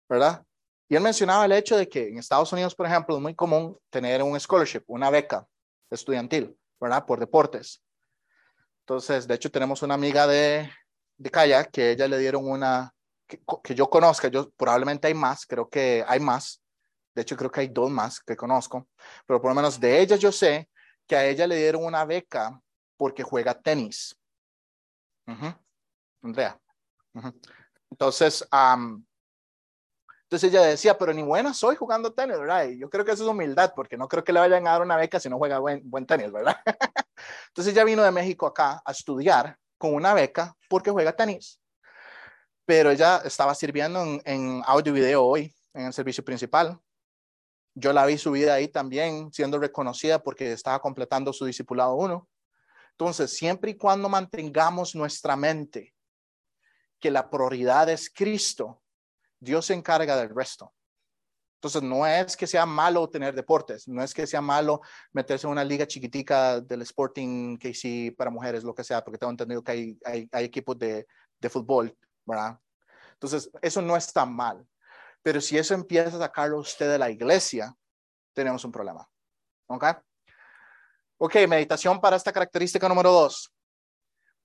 ¿Verdad? 0.07 0.45
Y 0.87 0.95
él 0.95 1.01
mencionaba 1.01 1.45
el 1.45 1.51
hecho 1.51 1.75
de 1.77 1.89
que 1.89 2.07
en 2.07 2.17
Estados 2.17 2.51
Unidos, 2.53 2.75
por 2.75 2.85
ejemplo, 2.85 3.15
es 3.15 3.21
muy 3.21 3.35
común 3.35 3.77
tener 3.89 4.21
un 4.23 4.39
scholarship, 4.39 4.83
una 4.87 5.09
beca 5.09 5.47
estudiantil, 5.89 6.57
¿verdad? 6.79 7.05
Por 7.05 7.19
deportes. 7.19 7.83
Entonces, 8.81 9.27
de 9.27 9.33
hecho, 9.33 9.51
tenemos 9.51 9.81
una 9.81 9.95
amiga 9.95 10.27
de, 10.27 10.69
de 11.17 11.31
Calla 11.31 11.65
que 11.65 11.91
ella 11.91 12.07
le 12.07 12.19
dieron 12.19 12.47
una, 12.47 12.93
que, 13.27 13.75
yo 13.75 13.89
conozca, 13.89 14.27
yo 14.27 14.51
probablemente 14.51 15.07
hay 15.07 15.13
más, 15.13 15.45
creo 15.45 15.67
que 15.69 16.03
hay 16.07 16.19
más, 16.19 16.61
de 17.13 17.21
hecho, 17.21 17.35
creo 17.35 17.49
que 17.49 17.61
hay 17.61 17.67
dos 17.67 17.89
más 17.89 18.19
que 18.19 18.35
conozco, 18.35 18.87
pero 19.25 19.41
por 19.41 19.51
lo 19.51 19.55
menos 19.55 19.79
de 19.79 19.99
ellas 19.99 20.19
yo 20.19 20.31
sé 20.31 20.69
que 21.07 21.15
a 21.15 21.25
ella 21.25 21.47
le 21.47 21.57
dieron 21.57 21.83
una 21.83 22.05
beca 22.05 22.61
porque 22.97 23.23
juega 23.23 23.53
tenis. 23.53 24.17
Andrea. 26.21 26.59
Entonces, 27.89 28.45
entonces 30.23 30.49
ella 30.51 30.61
decía, 30.63 30.97
pero 30.97 31.13
ni 31.13 31.21
buena 31.21 31.53
soy 31.53 31.75
jugando 31.75 32.13
tenis, 32.13 32.37
¿verdad? 32.39 32.67
Y 32.67 32.79
yo 32.79 32.89
creo 32.89 33.05
que 33.05 33.11
eso 33.11 33.23
es 33.23 33.29
humildad, 33.29 33.73
porque 33.75 33.97
no 33.97 34.07
creo 34.07 34.23
que 34.23 34.33
le 34.33 34.39
vayan 34.39 34.67
a 34.67 34.71
dar 34.71 34.81
una 34.81 34.97
beca 34.97 35.19
si 35.19 35.29
no 35.29 35.37
juega 35.37 35.59
buen, 35.59 35.81
buen 35.89 36.05
tenis, 36.05 36.31
¿verdad? 36.31 36.55
entonces 37.49 37.73
ella 37.73 37.83
vino 37.83 38.03
de 38.03 38.11
México 38.11 38.45
acá 38.47 38.81
a 38.83 38.91
estudiar 38.91 39.57
con 39.77 39.93
una 39.93 40.13
beca 40.13 40.55
porque 40.69 40.91
juega 40.91 41.15
tenis. 41.15 41.59
Pero 42.65 42.89
ella 42.89 43.21
estaba 43.23 43.53
sirviendo 43.53 44.01
en, 44.01 44.21
en 44.25 44.63
audio 44.65 44.91
y 44.91 44.95
video 44.95 45.23
hoy, 45.23 45.55
en 45.73 45.85
el 45.85 45.93
servicio 45.93 46.25
principal. 46.25 46.79
Yo 47.75 47.91
la 47.91 48.05
vi 48.05 48.17
subida 48.17 48.53
ahí 48.53 48.69
también, 48.69 49.31
siendo 49.33 49.59
reconocida 49.59 50.23
porque 50.23 50.53
estaba 50.53 50.79
completando 50.79 51.33
su 51.33 51.45
discipulado 51.45 51.95
uno. 51.95 52.29
Entonces, 52.91 53.35
siempre 53.35 53.71
y 53.71 53.77
cuando 53.77 54.07
mantengamos 54.07 54.95
nuestra 54.95 55.35
mente 55.35 55.93
que 56.99 57.11
la 57.11 57.29
prioridad 57.29 57.89
es 57.89 58.09
Cristo, 58.09 58.81
Dios 59.37 59.65
se 59.65 59.73
encarga 59.73 60.15
del 60.15 60.33
resto. 60.33 60.73
Entonces, 61.55 61.83
no 61.83 62.07
es 62.07 62.37
que 62.37 62.47
sea 62.47 62.65
malo 62.65 63.09
tener 63.09 63.35
deportes, 63.35 63.87
no 63.87 64.01
es 64.01 64.13
que 64.13 64.25
sea 64.25 64.39
malo 64.39 64.81
meterse 65.11 65.45
en 65.45 65.51
una 65.51 65.63
liga 65.63 65.85
chiquitica 65.85 66.61
del 66.61 66.83
Sporting 66.83 67.57
KC 67.57 68.15
para 68.15 68.31
mujeres, 68.31 68.63
lo 68.63 68.73
que 68.73 68.83
sea, 68.83 69.03
porque 69.03 69.17
tengo 69.17 69.31
entendido 69.31 69.63
que 69.63 69.71
hay, 69.71 69.97
hay, 70.05 70.29
hay 70.31 70.45
equipos 70.45 70.77
de, 70.79 71.05
de 71.39 71.49
fútbol, 71.49 71.93
¿verdad? 72.23 72.57
Entonces, 73.13 73.49
eso 73.61 73.81
no 73.81 73.97
está 73.97 74.25
mal. 74.25 74.65
Pero 75.25 75.41
si 75.41 75.57
eso 75.57 75.73
empieza 75.73 76.17
a 76.17 76.19
sacarlo 76.19 76.59
usted 76.59 76.87
de 76.87 76.99
la 76.99 77.09
iglesia, 77.09 77.75
tenemos 78.35 78.63
un 78.63 78.71
problema. 78.71 79.09
¿Ok? 79.65 79.83
Ok, 81.17 81.35
meditación 81.47 81.99
para 81.99 82.15
esta 82.15 82.31
característica 82.31 82.87
número 82.87 83.11
dos. 83.11 83.51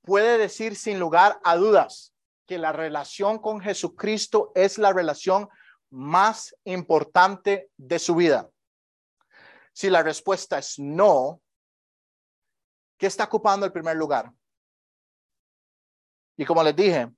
Puede 0.00 0.38
decir 0.38 0.74
sin 0.74 0.98
lugar 0.98 1.38
a 1.44 1.56
dudas 1.56 2.14
que 2.46 2.56
la 2.56 2.72
relación 2.72 3.40
con 3.40 3.60
Jesucristo 3.60 4.52
es 4.54 4.78
la 4.78 4.90
relación 4.90 5.50
más 5.90 6.56
importante 6.64 7.68
de 7.76 7.98
su 7.98 8.14
vida. 8.14 8.48
Si 9.74 9.90
la 9.90 10.02
respuesta 10.02 10.56
es 10.56 10.78
no, 10.78 11.42
¿qué 12.96 13.06
está 13.06 13.24
ocupando 13.24 13.66
el 13.66 13.72
primer 13.72 13.98
lugar? 13.98 14.32
Y 16.38 16.46
como 16.46 16.62
les 16.62 16.74
dije, 16.74 17.12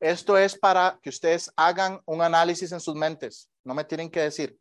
esto 0.00 0.38
es 0.38 0.58
para 0.58 0.98
que 1.02 1.10
ustedes 1.10 1.52
hagan 1.56 2.00
un 2.06 2.22
análisis 2.22 2.72
en 2.72 2.80
sus 2.80 2.94
mentes. 2.94 3.50
No 3.62 3.74
me 3.74 3.84
tienen 3.84 4.10
que 4.10 4.20
decir, 4.20 4.58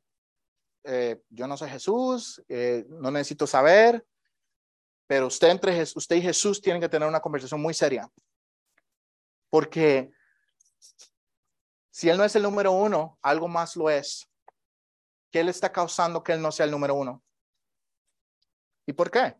eh, 0.83 1.21
yo 1.29 1.47
no 1.47 1.55
soy 1.55 1.69
Jesús, 1.69 2.43
eh, 2.49 2.85
no 2.89 3.09
necesito 3.09 3.47
saber. 3.47 4.05
Pero 5.07 5.27
usted 5.27 5.49
entre 5.49 5.81
usted 5.81 6.17
y 6.17 6.21
Jesús 6.21 6.61
tienen 6.61 6.81
que 6.81 6.89
tener 6.89 7.07
una 7.07 7.21
conversación 7.21 7.61
muy 7.61 7.73
seria. 7.73 8.11
Porque 9.49 10.11
si 11.89 12.09
Él 12.09 12.17
no 12.17 12.25
es 12.25 12.35
el 12.35 12.43
número 12.43 12.73
uno, 12.73 13.17
algo 13.21 13.47
más 13.47 13.75
lo 13.75 13.89
es. 13.89 14.29
¿Qué 15.31 15.43
le 15.43 15.51
está 15.51 15.71
causando 15.71 16.23
que 16.23 16.33
Él 16.33 16.41
no 16.41 16.51
sea 16.51 16.65
el 16.65 16.71
número 16.71 16.95
uno? 16.95 17.23
¿Y 18.85 18.93
por 18.93 19.09
qué? 19.09 19.35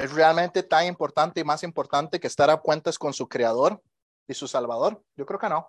¿Es 0.00 0.12
realmente 0.12 0.62
tan 0.62 0.86
importante 0.86 1.40
y 1.40 1.44
más 1.44 1.62
importante 1.62 2.18
que 2.18 2.26
estar 2.26 2.48
a 2.48 2.56
cuentas 2.56 2.98
con 2.98 3.12
su 3.12 3.28
creador 3.28 3.82
y 4.26 4.32
su 4.32 4.48
salvador? 4.48 5.04
Yo 5.14 5.26
creo 5.26 5.38
que 5.38 5.50
no. 5.50 5.68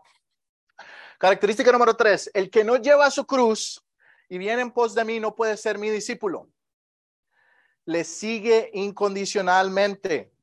Característica 1.20 1.70
número 1.70 1.98
tres, 1.98 2.32
el 2.34 2.50
que 2.50 2.64
no 2.64 2.78
lleva 2.78 3.12
su 3.12 3.26
cruz 3.26 3.86
y 4.30 4.38
viene 4.38 4.62
en 4.62 4.72
pos 4.72 4.96
de 4.96 5.04
mí 5.04 5.20
no 5.20 5.36
puede 5.36 5.58
ser 5.58 5.78
mi 5.78 5.90
discípulo. 5.90 6.50
Le 7.84 8.06
sigue 8.06 8.70
incondicionalmente. 8.74 10.34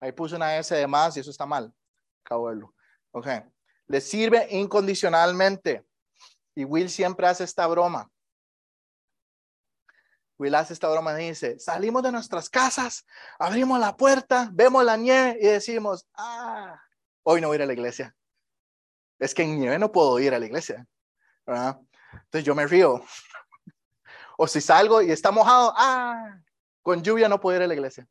Ahí 0.00 0.12
puse 0.12 0.36
una 0.36 0.56
S 0.56 0.74
de 0.74 0.86
más 0.86 1.14
y 1.18 1.20
eso 1.20 1.30
está 1.30 1.44
mal. 1.44 1.74
Acabo. 2.24 2.50
Ok. 3.10 3.26
Le 3.88 4.00
sirve 4.00 4.48
incondicionalmente. 4.50 5.84
Y 6.54 6.64
Will 6.64 6.88
siempre 6.88 7.26
hace 7.26 7.44
esta 7.44 7.66
broma. 7.66 8.10
Will 10.38 10.54
hace 10.54 10.72
esta 10.72 10.88
broma 10.88 11.20
y 11.20 11.28
dice, 11.28 11.58
salimos 11.58 12.02
de 12.02 12.10
nuestras 12.10 12.50
casas, 12.50 13.06
abrimos 13.38 13.78
la 13.78 13.96
puerta, 13.96 14.48
vemos 14.52 14.84
la 14.84 14.96
nieve 14.96 15.38
y 15.40 15.46
decimos, 15.46 16.06
ah, 16.14 16.80
hoy 17.22 17.40
no 17.40 17.48
voy 17.48 17.54
a 17.54 17.58
ir 17.58 17.62
a 17.62 17.66
la 17.66 17.72
iglesia. 17.72 18.16
Es 19.18 19.34
que 19.34 19.42
en 19.42 19.60
nieve 19.60 19.78
no 19.78 19.92
puedo 19.92 20.18
ir 20.18 20.34
a 20.34 20.38
la 20.38 20.46
iglesia. 20.46 20.84
Entonces 21.46 22.44
yo 22.44 22.54
me 22.54 22.66
río. 22.66 23.02
O 24.36 24.48
si 24.48 24.60
salgo 24.60 25.00
y 25.00 25.12
está 25.12 25.30
mojado, 25.30 25.72
ah, 25.76 26.40
con 26.82 27.04
lluvia 27.04 27.28
no 27.28 27.40
puedo 27.40 27.56
ir 27.56 27.62
a 27.62 27.68
la 27.68 27.74
iglesia. 27.74 28.08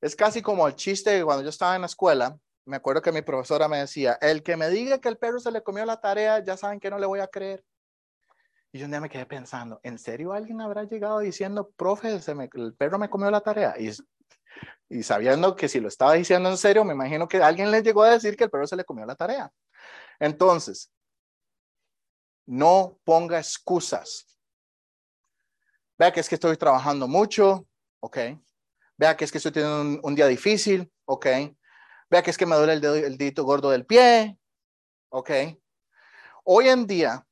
Es 0.00 0.16
casi 0.16 0.42
como 0.42 0.66
el 0.66 0.74
chiste 0.74 1.22
cuando 1.22 1.44
yo 1.44 1.50
estaba 1.50 1.76
en 1.76 1.82
la 1.82 1.86
escuela, 1.86 2.36
me 2.64 2.76
acuerdo 2.76 3.02
que 3.02 3.12
mi 3.12 3.22
profesora 3.22 3.68
me 3.68 3.78
decía, 3.78 4.18
el 4.20 4.42
que 4.42 4.56
me 4.56 4.68
diga 4.68 5.00
que 5.00 5.08
el 5.08 5.18
perro 5.18 5.38
se 5.38 5.52
le 5.52 5.62
comió 5.62 5.84
la 5.84 6.00
tarea, 6.00 6.42
ya 6.42 6.56
saben 6.56 6.80
que 6.80 6.90
no 6.90 6.98
le 6.98 7.06
voy 7.06 7.20
a 7.20 7.28
creer. 7.28 7.64
Y 8.72 8.78
yo 8.78 8.86
un 8.86 8.90
día 8.90 9.00
me 9.00 9.10
quedé 9.10 9.26
pensando, 9.26 9.80
¿en 9.82 9.98
serio 9.98 10.32
alguien 10.32 10.62
habrá 10.62 10.84
llegado 10.84 11.18
diciendo, 11.18 11.70
profe, 11.76 12.08
el 12.08 12.74
perro 12.74 12.98
me 12.98 13.10
comió 13.10 13.30
la 13.30 13.42
tarea? 13.42 13.74
Y, 13.78 13.90
y 14.88 15.02
sabiendo 15.02 15.54
que 15.54 15.68
si 15.68 15.78
lo 15.78 15.88
estaba 15.88 16.14
diciendo 16.14 16.48
en 16.48 16.56
serio, 16.56 16.82
me 16.82 16.94
imagino 16.94 17.28
que 17.28 17.42
alguien 17.42 17.70
le 17.70 17.82
llegó 17.82 18.02
a 18.02 18.12
decir 18.12 18.34
que 18.34 18.44
el 18.44 18.50
perro 18.50 18.66
se 18.66 18.76
le 18.76 18.84
comió 18.84 19.04
la 19.04 19.14
tarea. 19.14 19.52
Entonces, 20.18 20.90
no 22.46 22.98
ponga 23.04 23.38
excusas. 23.38 24.26
Vea 25.98 26.10
que 26.10 26.20
es 26.20 26.28
que 26.28 26.36
estoy 26.36 26.56
trabajando 26.56 27.06
mucho, 27.06 27.66
ok. 28.00 28.18
Vea 28.96 29.16
que 29.16 29.24
es 29.24 29.32
que 29.32 29.38
estoy 29.38 29.52
teniendo 29.52 30.00
un, 30.02 30.14
día 30.14 30.26
difícil, 30.26 30.90
ok. 31.04 31.26
Vea 32.08 32.22
que 32.22 32.30
es 32.30 32.38
que 32.38 32.46
me 32.46 32.56
duele 32.56 32.72
el, 32.72 32.80
dedo, 32.80 32.96
el 32.96 33.18
dedito 33.18 33.44
gordo 33.44 33.70
del 33.70 33.84
pie, 33.84 34.38
ok. 35.10 35.30
Hoy 36.44 36.68
en 36.68 36.86
día, 36.86 37.26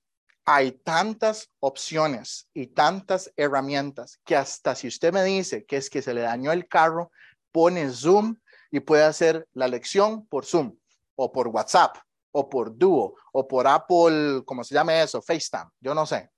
hay 0.52 0.72
tantas 0.72 1.48
opciones 1.60 2.48
y 2.52 2.66
tantas 2.66 3.32
herramientas 3.36 4.20
que 4.24 4.34
hasta 4.34 4.74
si 4.74 4.88
usted 4.88 5.12
me 5.12 5.22
dice 5.22 5.64
que 5.64 5.76
es 5.76 5.88
que 5.88 6.02
se 6.02 6.12
le 6.12 6.22
dañó 6.22 6.50
el 6.50 6.66
carro, 6.66 7.12
pone 7.52 7.88
Zoom 7.88 8.34
y 8.72 8.80
puede 8.80 9.04
hacer 9.04 9.46
la 9.52 9.68
lección 9.68 10.26
por 10.26 10.44
Zoom 10.44 10.76
o 11.14 11.30
por 11.30 11.46
WhatsApp 11.46 11.98
o 12.32 12.48
por 12.48 12.76
Duo 12.76 13.14
o 13.32 13.46
por 13.46 13.68
Apple, 13.68 14.42
como 14.44 14.64
se 14.64 14.74
llame 14.74 15.00
eso, 15.00 15.22
FaceTime, 15.22 15.70
yo 15.78 15.94
no 15.94 16.04
sé. 16.04 16.28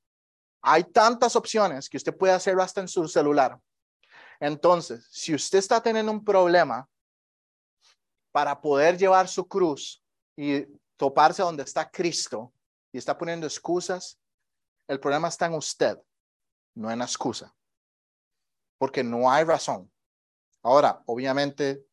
Hay 0.61 0.85
tantas 0.85 1.35
opciones 1.35 1.89
que 1.89 1.97
usted 1.97 2.15
puede 2.15 2.35
hacer 2.35 2.61
hasta 2.61 2.83
en 2.83 2.89
su 2.89 3.09
celular. 3.09 3.59
Entonces, 4.39 5.09
si 5.11 5.35
usted 5.35 5.59
está 5.59 5.83
teniendo 5.83 6.13
un 6.13 6.23
problema 6.23 6.87
para 8.31 8.61
poder 8.61 8.99
llevar 8.99 9.27
su 9.27 9.49
cruz 9.49 10.05
y 10.37 10.67
toparse 10.99 11.41
donde 11.41 11.63
está 11.63 11.91
Cristo, 11.91 12.53
y 12.93 12.99
está 12.99 13.17
poniendo 13.17 13.47
excusas, 13.47 14.21
el 14.87 15.01
problema 15.01 15.29
está 15.29 15.47
en 15.47 15.55
usted, 15.55 15.99
no 16.75 16.91
en 16.91 16.99
la 16.99 17.07
excusa. 17.07 17.55
Porque 18.79 19.03
no 19.03 19.31
hay 19.31 19.45
razón. 19.45 19.91
Ahora, 20.63 21.03
obviamente, 21.07 21.85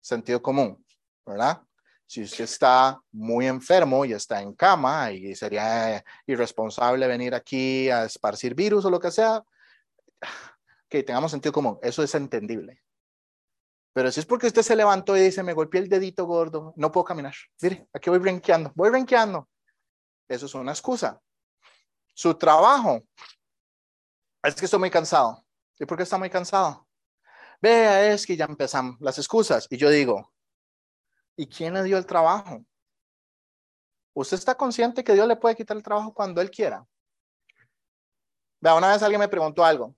sentido 0.00 0.42
común, 0.42 0.84
¿verdad? 1.24 1.62
Si 2.06 2.22
usted 2.22 2.44
está 2.44 3.00
muy 3.10 3.46
enfermo 3.46 4.04
y 4.04 4.12
está 4.12 4.40
en 4.40 4.54
cama 4.54 5.10
y 5.10 5.34
sería 5.34 6.04
irresponsable 6.26 7.06
venir 7.08 7.34
aquí 7.34 7.90
a 7.90 8.04
esparcir 8.04 8.54
virus 8.54 8.84
o 8.84 8.90
lo 8.90 9.00
que 9.00 9.10
sea, 9.10 9.42
que 10.88 11.02
tengamos 11.02 11.32
sentido 11.32 11.52
común, 11.52 11.78
eso 11.82 12.02
es 12.02 12.14
entendible. 12.14 12.82
Pero 13.92 14.12
si 14.12 14.20
es 14.20 14.26
porque 14.26 14.46
usted 14.48 14.62
se 14.62 14.76
levantó 14.76 15.16
y 15.16 15.22
dice, 15.22 15.42
me 15.42 15.54
golpeé 15.54 15.80
el 15.80 15.88
dedito 15.88 16.26
gordo, 16.26 16.74
no 16.76 16.92
puedo 16.92 17.04
caminar. 17.04 17.34
Mire, 17.62 17.88
aquí 17.94 18.10
voy 18.10 18.18
brinqueando, 18.18 18.70
voy 18.74 18.90
brinqueando. 18.90 19.48
Eso 20.28 20.46
es 20.46 20.54
una 20.54 20.72
excusa. 20.72 21.20
Su 22.14 22.34
trabajo. 22.34 23.02
Es 24.42 24.54
que 24.54 24.64
estoy 24.64 24.80
muy 24.80 24.90
cansado. 24.90 25.44
¿Y 25.78 25.84
por 25.84 25.96
qué 25.96 26.04
está 26.04 26.18
muy 26.18 26.30
cansado? 26.30 26.86
Vea, 27.60 28.12
es 28.12 28.26
que 28.26 28.36
ya 28.36 28.44
empezamos 28.44 28.96
las 29.00 29.18
excusas. 29.18 29.66
Y 29.70 29.76
yo 29.76 29.90
digo, 29.90 30.32
¿y 31.36 31.46
quién 31.46 31.74
le 31.74 31.82
dio 31.82 31.98
el 31.98 32.06
trabajo? 32.06 32.64
¿Usted 34.14 34.38
está 34.38 34.54
consciente 34.54 35.04
que 35.04 35.12
Dios 35.12 35.28
le 35.28 35.36
puede 35.36 35.56
quitar 35.56 35.76
el 35.76 35.82
trabajo 35.82 36.12
cuando 36.14 36.40
Él 36.40 36.50
quiera? 36.50 36.86
Vea, 38.60 38.74
una 38.74 38.88
vez 38.88 39.02
alguien 39.02 39.20
me 39.20 39.28
preguntó 39.28 39.64
algo. 39.64 39.94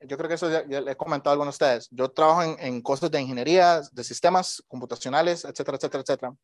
Yo 0.00 0.16
creo 0.16 0.28
que 0.28 0.34
eso 0.34 0.50
ya, 0.50 0.62
le 0.62 0.92
he 0.92 0.96
comentado 0.96 1.30
a 1.30 1.32
algunos 1.32 1.58
de 1.58 1.64
ustedes. 1.64 1.88
Yo 1.90 2.10
trabajo 2.10 2.42
en, 2.42 2.56
en 2.60 2.82
cosas 2.82 3.10
de 3.10 3.20
ingeniería, 3.20 3.80
de 3.90 4.04
sistemas 4.04 4.62
computacionales, 4.68 5.44
etcétera, 5.44 5.76
etcétera, 5.76 6.02
etcétera. 6.02 6.36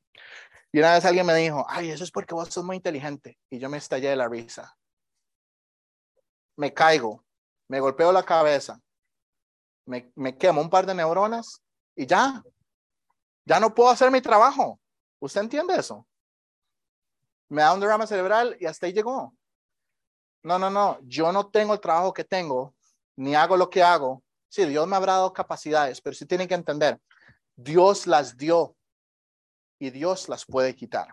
Y 0.72 0.78
una 0.78 0.94
vez 0.94 1.04
alguien 1.04 1.26
me 1.26 1.35
dijo, 1.35 1.64
ay, 1.68 1.90
eso 1.90 2.04
es 2.04 2.11
porque 2.11 2.35
vos 2.35 2.48
sos 2.48 2.64
muy 2.64 2.76
inteligente. 2.76 3.38
Y 3.50 3.59
yo 3.59 3.68
me 3.68 3.78
estallé 3.78 4.11
de 4.11 4.16
la 4.16 4.28
risa. 4.28 4.76
Me 6.56 6.72
caigo, 6.72 7.24
me 7.68 7.80
golpeo 7.80 8.12
la 8.12 8.22
cabeza, 8.22 8.80
me, 9.87 10.12
me 10.14 10.37
quemo 10.37 10.61
un 10.61 10.68
par 10.68 10.85
de 10.87 10.94
neuronas 10.94 11.62
y 11.96 12.06
ya, 12.06 12.42
ya 13.44 13.59
no 13.59 13.74
puedo 13.74 13.90
hacer 13.90 14.11
mi 14.11 14.20
trabajo. 14.20 14.78
¿Usted 15.20 15.40
entiende 15.40 15.74
eso? 15.76 16.06
Me 17.48 17.62
da 17.62 17.72
un 17.72 17.80
derrame 17.80 18.06
cerebral 18.06 18.56
y 18.61 18.66
hasta 18.66 18.87
ahí 18.87 18.92
llegó. 18.92 19.35
No, 20.42 20.59
no, 20.59 20.70
no, 20.70 20.98
yo 21.02 21.33
no 21.33 21.48
tengo 21.48 21.74
el 21.74 21.80
trabajo 21.80 22.12
que 22.12 22.24
tengo, 22.24 22.74
ni 23.16 23.35
hago 23.35 23.56
lo 23.56 23.68
que 23.68 23.83
hago. 23.83 24.22
Sí, 24.48 24.64
Dios 24.66 24.87
me 24.87 24.96
habrá 24.96 25.14
dado 25.14 25.33
capacidades, 25.33 26.00
pero 26.00 26.14
sí 26.14 26.26
tienen 26.26 26.48
que 26.48 26.54
entender, 26.54 27.00
Dios 27.56 28.06
las 28.06 28.37
dio 28.37 28.76
y 29.81 29.90
Dios 29.90 30.29
las 30.29 30.45
puede 30.45 30.77
quitar. 30.77 31.12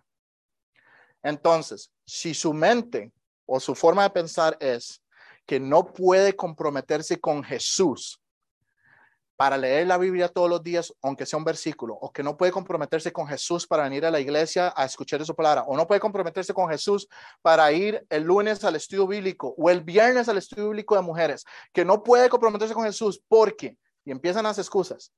Entonces, 1.24 1.92
si 2.06 2.36
su 2.36 2.54
mente 2.54 3.12
o 3.48 3.60
su 3.60 3.74
forma 3.74 4.04
de 4.04 4.12
pensar 4.12 4.56
es 4.60 5.02
que 5.48 5.60
no 5.60 5.92
puede 5.92 6.36
comprometerse 6.36 7.20
con 7.20 7.44
Jesús 7.44 8.22
para 9.38 9.56
leer 9.56 9.88
la 9.88 9.98
Biblia 9.98 10.28
todos 10.28 10.50
los 10.50 10.64
días, 10.64 10.92
aunque 11.02 11.26
sea 11.26 11.38
un 11.38 11.46
versículo, 11.46 11.94
o 11.94 12.12
que 12.12 12.24
no 12.24 12.36
puede 12.36 12.52
comprometerse 12.52 13.14
con 13.14 13.28
Jesús 13.28 13.68
para 13.68 13.84
venir 13.84 14.04
a 14.04 14.12
la 14.12 14.20
iglesia 14.20 14.74
a 14.76 14.84
escuchar 14.84 15.24
su 15.26 15.36
palabra, 15.36 15.64
o 15.64 15.78
no 15.78 15.88
puede 15.88 16.02
comprometerse 16.02 16.54
con 16.54 16.68
Jesús 16.70 17.08
para 17.42 17.72
ir 17.72 18.06
el 18.10 18.24
lunes 18.24 18.64
al 18.64 18.76
estudio 18.76 19.08
bíblico 19.08 19.54
o 19.58 19.70
el 19.70 19.82
viernes 19.84 20.28
al 20.28 20.40
estudio 20.40 20.70
bíblico 20.70 20.96
de 20.96 21.04
mujeres, 21.04 21.46
que 21.72 21.86
no 21.86 22.04
puede 22.04 22.30
comprometerse 22.30 22.74
con 22.74 22.84
Jesús 22.84 23.22
porque, 23.28 23.78
y 24.04 24.12
empiezan 24.12 24.44
las 24.44 24.58
excusas, 24.58 25.14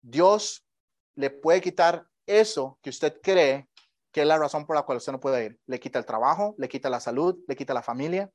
Dios 0.00 0.64
le 1.20 1.30
puede 1.30 1.60
quitar 1.60 2.06
eso 2.26 2.78
que 2.82 2.90
usted 2.90 3.20
cree 3.22 3.68
que 4.12 4.22
es 4.22 4.26
la 4.26 4.38
razón 4.38 4.66
por 4.66 4.74
la 4.74 4.82
cual 4.82 4.98
usted 4.98 5.12
no 5.12 5.20
puede 5.20 5.44
ir. 5.46 5.60
Le 5.66 5.78
quita 5.78 5.98
el 5.98 6.06
trabajo, 6.06 6.54
le 6.58 6.68
quita 6.68 6.90
la 6.90 6.98
salud, 6.98 7.38
le 7.46 7.54
quita 7.54 7.74
la 7.74 7.82
familia. 7.82 8.30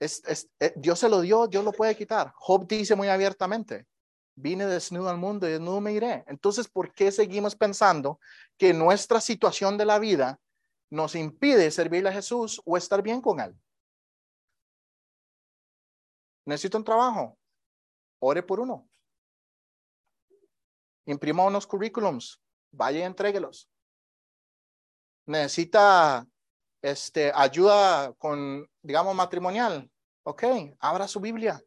Es, 0.00 0.22
eh, 0.58 0.72
Dios 0.76 0.98
se 0.98 1.08
lo 1.08 1.20
dio, 1.20 1.46
Dios 1.46 1.62
lo 1.62 1.72
puede 1.72 1.94
quitar. 1.94 2.32
Job 2.34 2.66
dice 2.66 2.96
muy 2.96 3.08
abiertamente, 3.08 3.86
vine 4.34 4.66
desnudo 4.66 5.10
al 5.10 5.18
mundo 5.18 5.46
y 5.46 5.52
desnudo 5.52 5.80
me 5.80 5.92
iré. 5.92 6.24
Entonces, 6.26 6.68
¿por 6.68 6.92
qué 6.94 7.12
seguimos 7.12 7.54
pensando 7.54 8.18
que 8.56 8.72
nuestra 8.72 9.20
situación 9.20 9.76
de 9.76 9.84
la 9.84 9.98
vida 9.98 10.40
nos 10.90 11.14
impide 11.14 11.70
servirle 11.70 12.08
a 12.08 12.14
Jesús 12.14 12.60
o 12.64 12.76
estar 12.76 13.02
bien 13.02 13.20
con 13.20 13.38
Él? 13.38 13.54
Necesito 16.46 16.78
un 16.78 16.84
trabajo. 16.84 17.38
Ore 18.18 18.42
por 18.42 18.58
uno 18.58 18.89
imprima 21.12 21.44
unos 21.44 21.66
currículums, 21.66 22.40
vaya 22.72 23.00
y 23.00 23.02
entréguelos. 23.02 23.68
Necesita 25.26 26.26
este, 26.82 27.32
ayuda 27.34 28.12
con, 28.14 28.68
digamos, 28.82 29.14
matrimonial. 29.14 29.90
Ok, 30.24 30.44
abra 30.78 31.06
su 31.08 31.20
Biblia. 31.20 31.62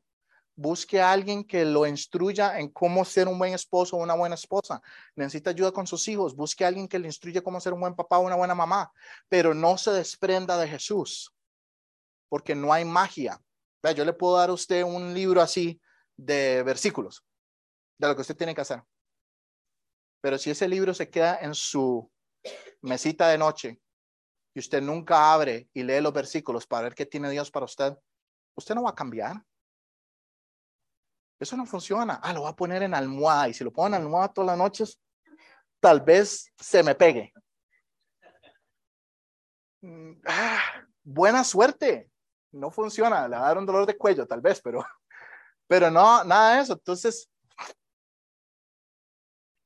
Busque 0.56 1.02
a 1.02 1.12
alguien 1.12 1.44
que 1.44 1.66
lo 1.66 1.88
instruya 1.88 2.60
en 2.60 2.70
cómo 2.70 3.04
ser 3.06 3.28
un 3.28 3.40
buen 3.40 3.54
esposo 3.54 3.98
o 3.98 4.04
una 4.04 4.14
buena 4.14 4.36
esposa. 4.36 4.82
Necesita 5.16 5.50
ayuda 5.50 5.72
con 5.72 5.88
sus 5.88 6.08
hijos. 6.08 6.36
Busque 6.36 6.64
a 6.64 6.68
alguien 6.68 6.88
que 6.88 7.00
le 7.00 7.08
instruya 7.08 7.42
cómo 7.42 7.60
ser 7.60 7.74
un 7.74 7.80
buen 7.82 7.96
papá 7.96 8.20
o 8.20 8.22
una 8.22 8.36
buena 8.36 8.54
mamá. 8.54 8.92
Pero 9.30 9.54
no 9.54 9.78
se 9.78 9.92
desprenda 9.92 10.58
de 10.58 10.68
Jesús. 10.68 11.34
porque 12.34 12.56
no 12.56 12.74
hay 12.74 12.84
magia. 12.84 13.40
Yo 13.96 14.04
le 14.06 14.14
puedo 14.14 14.38
dar 14.38 14.50
a 14.50 14.54
usted 14.54 14.82
un 14.82 15.14
libro 15.14 15.40
así 15.40 15.80
de 16.18 16.64
versículos, 16.64 17.24
de 18.00 18.08
lo 18.08 18.16
que 18.16 18.22
usted 18.22 18.36
tiene 18.36 18.56
que 18.56 18.62
hacer. 18.62 18.82
Pero 20.24 20.38
si 20.38 20.52
ese 20.52 20.70
libro 20.70 20.94
se 20.94 21.10
queda 21.10 21.40
en 21.42 21.54
su 21.54 22.10
mesita 22.82 23.28
de 23.28 23.38
noche 23.38 23.82
y 24.54 24.60
usted 24.60 24.82
nunca 24.82 25.34
abre 25.34 25.68
y 25.74 25.84
lee 25.84 26.00
los 26.00 26.14
versículos 26.14 26.66
para 26.66 26.84
ver 26.84 26.96
qué 26.96 27.06
tiene 27.06 27.30
Dios 27.30 27.52
para 27.52 27.66
usted, 27.66 27.94
usted 28.56 28.74
no 28.74 28.84
va 28.84 28.92
a 28.92 28.96
cambiar. 28.96 29.44
Eso 31.38 31.58
no 31.58 31.66
funciona. 31.66 32.22
Ah, 32.24 32.32
lo 32.32 32.44
va 32.44 32.52
a 32.52 32.56
poner 32.56 32.84
en 32.84 32.94
almohada 32.94 33.50
y 33.50 33.54
si 33.54 33.66
lo 33.66 33.74
pongo 33.74 33.88
en 33.88 33.96
almohada 33.96 34.32
todas 34.32 34.48
las 34.48 34.58
noches, 34.58 35.02
tal 35.82 36.00
vez 36.00 36.54
se 36.58 36.84
me 36.84 36.96
pegue. 36.96 37.34
Mm, 39.82 40.22
ah, 40.26 40.86
buena 41.04 41.44
suerte. 41.44 42.10
No 42.54 42.72
funciona. 42.72 43.28
Le 43.28 43.36
va 43.36 43.44
a 43.44 43.48
dar 43.48 43.58
un 43.58 43.66
dolor 43.66 43.86
de 43.86 43.98
cuello, 43.98 44.26
tal 44.26 44.40
vez, 44.40 44.62
pero, 44.62 44.86
pero 45.68 45.92
no, 45.92 46.24
nada 46.24 46.56
de 46.56 46.62
eso. 46.62 46.74
Entonces, 46.74 47.30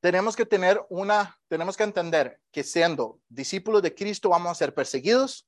tenemos 0.07 0.37
que 0.37 0.45
tener 0.45 0.81
una, 0.87 1.37
tenemos 1.49 1.75
que 1.75 1.83
entender 1.83 2.39
que 2.49 2.63
siendo 2.63 3.19
discípulos 3.27 3.81
de 3.81 3.93
Cristo 3.93 4.29
vamos 4.29 4.53
a 4.53 4.55
ser 4.55 4.73
perseguidos, 4.73 5.45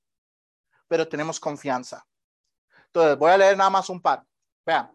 pero 0.86 1.08
tenemos 1.08 1.40
confianza. 1.40 2.04
Entonces, 2.88 3.16
voy 3.16 3.30
a 3.30 3.38
leer 3.38 3.56
nada 3.56 3.70
más 3.70 3.88
un 3.88 4.02
par. 4.02 4.22
Vean, 4.66 4.90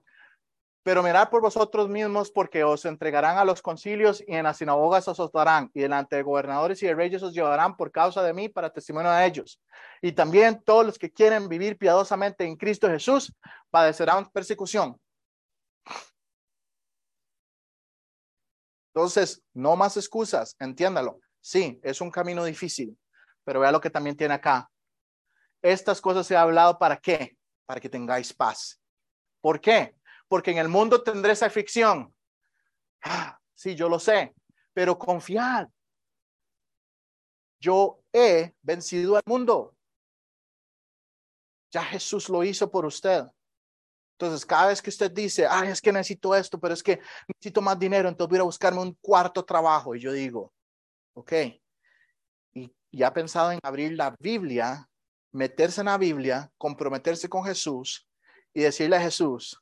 pero 0.83 1.01
mirad 1.01 1.29
por 1.31 1.41
vosotros 1.41 1.89
mismos, 1.89 2.29
porque 2.29 2.63
os 2.63 2.85
entregarán 2.85 3.39
a 3.39 3.43
los 3.43 3.63
concilios 3.63 4.23
y 4.27 4.35
en 4.35 4.43
las 4.43 4.57
sinagogas 4.57 5.07
os 5.07 5.31
darán, 5.31 5.71
y 5.73 5.81
delante 5.81 6.15
de 6.15 6.21
gobernadores 6.21 6.83
y 6.83 6.85
de 6.85 6.93
reyes 6.93 7.23
os 7.23 7.33
llevarán 7.33 7.75
por 7.75 7.91
causa 7.91 8.21
de 8.21 8.33
mí 8.33 8.49
para 8.49 8.69
testimonio 8.69 9.09
de 9.09 9.25
ellos. 9.25 9.59
Y 9.99 10.11
también 10.11 10.61
todos 10.63 10.85
los 10.85 10.99
que 10.99 11.11
quieren 11.11 11.49
vivir 11.49 11.75
piadosamente 11.79 12.45
en 12.45 12.55
Cristo 12.55 12.87
Jesús 12.87 13.35
padecerán 13.71 14.29
persecución. 14.29 14.95
Entonces, 18.95 19.43
no 19.53 19.75
más 19.75 19.97
excusas, 19.97 20.55
entiéndalo. 20.59 21.19
Sí, 21.41 21.79
es 21.83 21.99
un 21.99 22.09
camino 22.09 22.45
difícil, 22.45 22.97
pero 23.43 23.59
vea 23.59 23.71
lo 23.71 23.81
que 23.81 23.89
también 23.89 24.15
tiene 24.15 24.33
acá. 24.33 24.71
Estas 25.61 25.99
cosas 25.99 26.31
ha 26.31 26.41
hablado 26.41 26.79
para 26.79 26.97
qué? 26.97 27.37
Para 27.65 27.81
que 27.81 27.89
tengáis 27.89 28.33
paz. 28.33 28.79
¿Por 29.41 29.59
qué? 29.59 29.95
porque 30.27 30.51
en 30.51 30.57
el 30.57 30.69
mundo 30.69 31.03
tendré 31.03 31.33
esa 31.33 31.45
aflicción. 31.45 32.13
Ah, 33.01 33.39
sí, 33.53 33.75
yo 33.75 33.89
lo 33.89 33.99
sé, 33.99 34.33
pero 34.73 34.97
confiad. 34.97 35.67
Yo 37.59 38.01
he 38.11 38.53
vencido 38.61 39.15
al 39.15 39.23
mundo. 39.25 39.75
Ya 41.71 41.83
Jesús 41.83 42.29
lo 42.29 42.43
hizo 42.43 42.69
por 42.71 42.85
usted. 42.85 43.25
Entonces, 44.17 44.45
cada 44.45 44.67
vez 44.67 44.81
que 44.81 44.89
usted 44.89 45.11
dice, 45.11 45.45
ay, 45.45 45.69
es 45.69 45.81
que 45.81 45.91
necesito 45.91 46.33
esto, 46.33 46.57
pero 46.57 46.73
es 46.73 46.81
que 46.81 47.01
necesito 47.27 47.61
más 47.61 47.77
dinero, 47.77 48.07
entonces 48.07 48.29
voy 48.29 48.39
a 48.39 48.43
buscarme 48.43 48.79
un 48.79 48.93
cuarto 49.01 49.43
trabajo. 49.43 49.93
Y 49.93 49.99
yo 49.99 50.13
digo, 50.13 50.53
ok, 51.15 51.33
y 52.53 52.73
ya 52.93 53.07
ha 53.07 53.13
pensado 53.13 53.51
en 53.51 53.59
abrir 53.61 53.91
la 53.93 54.15
Biblia, 54.17 54.87
meterse 55.33 55.81
en 55.81 55.87
la 55.87 55.97
Biblia, 55.97 56.49
comprometerse 56.57 57.27
con 57.27 57.43
Jesús 57.43 58.07
y 58.53 58.61
decirle 58.61 58.95
a 58.95 59.01
Jesús, 59.01 59.61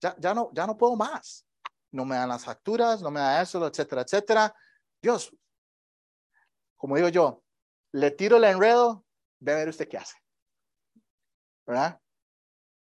ya, 0.00 0.34
no, 0.34 0.50
ya 0.54 0.66
no 0.66 0.76
puedo 0.76 0.96
más. 0.96 1.46
No 1.90 2.04
me 2.04 2.16
dan 2.16 2.28
las 2.28 2.44
facturas, 2.44 3.02
no 3.02 3.10
me 3.10 3.20
da 3.20 3.42
eso, 3.42 3.64
etcétera, 3.66 4.02
etcétera. 4.02 4.54
Dios, 5.00 5.30
como 6.76 6.96
digo 6.96 7.08
yo, 7.08 7.42
le 7.92 8.10
tiro 8.10 8.38
el 8.38 8.44
enredo, 8.44 9.04
ve 9.40 9.52
a 9.52 9.56
ver 9.56 9.68
usted 9.68 9.88
qué 9.88 9.98
hace. 9.98 10.16
¿Verdad? 11.66 12.00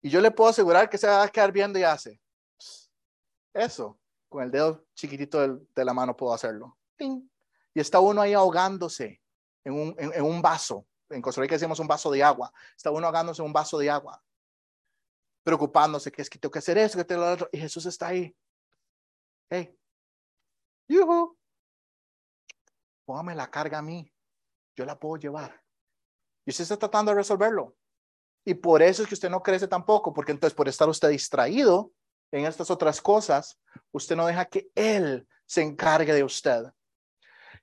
Y 0.06 0.10
yo 0.12 0.22
le 0.22 0.30
puedo 0.30 0.52
asegurar 0.52 0.88
que 0.88 1.00
se 1.00 1.08
va 1.08 1.24
a 1.24 1.30
quedar 1.30 1.52
viendo 1.52 1.80
y 1.80 1.84
hace. 1.84 2.22
Eso, 3.52 4.00
con 4.30 4.44
el 4.44 4.52
dedo 4.52 4.86
chiquitito 4.94 5.58
de 5.58 5.84
la 5.84 5.96
mano 5.96 6.16
puedo 6.16 6.32
hacerlo. 6.32 6.78
Y 7.00 7.80
está 7.80 8.00
uno 8.00 8.22
ahí 8.22 8.34
ahogándose 8.34 9.20
en 9.64 9.74
un, 9.74 10.42
vaso. 10.44 10.86
En 11.10 11.24
Costa 11.24 11.42
Rica 11.42 11.56
decimos 11.56 11.80
un 11.80 11.88
vaso 11.88 12.12
de 12.12 12.22
agua. 12.22 12.54
Está 12.78 12.92
uno 12.92 13.08
ahogándose 13.08 13.42
en 13.42 13.48
un 13.48 13.54
vaso 13.54 13.80
de 13.80 13.90
agua 13.90 14.24
preocupándose 15.42 16.12
que 16.12 16.22
es 16.22 16.30
que 16.30 16.38
tengo 16.38 16.52
que 16.52 16.60
hacer 16.60 16.78
eso, 16.78 17.00
que 17.00 17.06
tengo 17.06 17.22
lo 17.22 17.32
otro. 17.32 17.50
Y 17.52 17.58
Jesús 17.58 17.88
está 17.88 18.10
ahí. 18.10 18.38
Hey, 19.50 19.76
yuhu, 20.88 21.36
póngame 23.06 23.34
la 23.34 23.50
carga 23.50 23.80
a 23.80 23.82
mí. 23.82 24.14
Yo 24.76 24.86
la 24.86 25.00
puedo 25.00 25.18
llevar. 25.18 25.64
Y 26.46 26.52
usted 26.52 26.62
está 26.62 26.78
tratando 26.78 27.10
de 27.10 27.16
resolverlo. 27.16 27.76
Y 28.46 28.54
por 28.54 28.82
eso 28.82 29.02
es 29.02 29.08
que 29.08 29.16
usted 29.16 29.30
no 29.30 29.42
crece 29.42 29.68
tampoco, 29.68 30.14
porque 30.14 30.32
entonces 30.32 30.56
por 30.56 30.68
estar 30.68 30.88
usted 30.88 31.10
distraído 31.10 31.92
en 32.32 32.46
estas 32.46 32.70
otras 32.70 33.02
cosas, 33.02 33.60
usted 33.92 34.16
no 34.16 34.28
deja 34.28 34.46
que 34.46 34.70
Él 34.76 35.28
se 35.46 35.64
encargue 35.64 36.14
de 36.14 36.24
usted. 36.24 36.64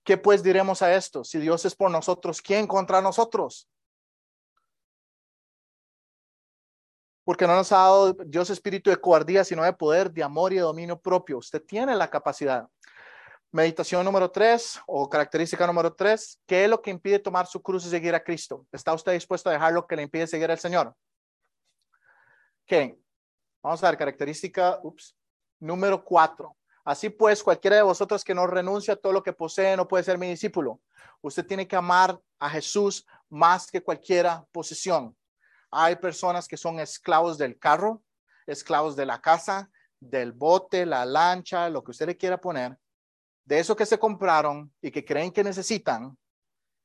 ¿Qué 0.05 0.18
pues 0.18 0.43
diremos 0.43 0.83
a 0.83 0.95
esto? 0.95 1.22
Si 1.22 1.39
Dios 1.39 1.64
es 1.64 1.76
por 1.76 1.91
nosotros, 1.91 2.43
¿quién 2.43 2.66
contra 2.66 3.01
nosotros? 3.01 3.68
porque 7.24 7.47
no 7.47 7.55
nos 7.55 7.70
ha 7.72 7.76
dado 7.76 8.12
Dios 8.26 8.51
espíritu 8.51 8.91
de 8.91 8.97
cobardía, 8.97 9.45
sino 9.45 9.62
de 9.62 9.72
poder, 9.72 10.11
de 10.11 10.22
amor 10.22 10.53
y 10.53 10.57
de 10.57 10.62
dominio 10.62 11.01
propio. 11.01 11.39
Usted 11.39 11.62
tiene 11.62 11.95
la 11.95 12.11
capacidad. 12.11 12.68
Meditación 13.55 14.03
número 14.03 14.30
tres 14.30 14.80
o 14.86 15.07
característica 15.11 15.66
número 15.66 15.92
tres, 15.92 16.40
¿qué 16.46 16.64
es 16.64 16.70
lo 16.70 16.80
que 16.80 16.90
impide 16.90 17.18
tomar 17.18 17.46
su 17.46 17.61
cruz 17.61 17.84
y 17.84 17.90
seguir 17.90 18.14
a 18.14 18.24
Cristo? 18.24 18.66
¿Está 18.72 18.94
usted 18.94 19.12
dispuesto 19.12 19.50
a 19.50 19.53
dejar 19.53 19.74
lo 19.74 19.86
que 19.86 19.94
le 19.94 20.05
impide 20.05 20.26
seguir 20.26 20.50
al 20.50 20.59
Señor? 20.59 20.96
¿Qué? 22.64 22.98
Vamos 23.62 23.84
a 23.84 23.90
ver, 23.90 23.98
característica, 23.98 24.80
ups, 24.82 25.14
número 25.61 26.03
cuatro. 26.03 26.57
Así 26.82 27.11
pues, 27.11 27.42
cualquiera 27.42 27.76
de 27.76 27.82
vosotros 27.82 28.24
que 28.24 28.34
no 28.34 28.46
renuncia 28.46 28.94
a 28.94 28.96
todo 28.96 29.12
lo 29.12 29.22
que 29.22 29.34
posee 29.34 29.76
no 29.76 29.86
puede 29.86 30.05
ser 30.05 30.16
mi 30.16 30.30
discípulo. 30.30 30.80
Usted 31.20 31.46
tiene 31.46 31.68
que 31.68 31.76
amar 31.76 32.18
a 32.38 32.48
Jesús 32.48 33.07
más 33.28 33.70
que 33.70 33.82
cualquiera 33.82 34.46
posesión. 34.50 35.14
Hay 35.70 35.96
personas 35.96 36.48
que 36.48 36.57
son 36.57 36.80
esclavos 36.80 37.36
del 37.36 37.59
carro, 37.59 38.03
esclavos 38.46 38.96
de 38.96 39.05
la 39.05 39.20
casa, 39.20 39.70
del 40.00 40.32
bote, 40.32 40.86
la 40.86 41.05
lancha, 41.05 41.68
lo 41.68 41.84
que 41.84 41.90
usted 41.90 42.07
le 42.07 42.16
quiera 42.16 42.40
poner, 42.40 42.78
de 43.45 43.59
eso 43.59 43.76
que 43.76 43.86
se 43.86 43.99
compraron 43.99 44.72
y 44.80 44.90
que 44.90 45.05
creen 45.05 45.32
que 45.32 45.45
necesitan. 45.45 46.16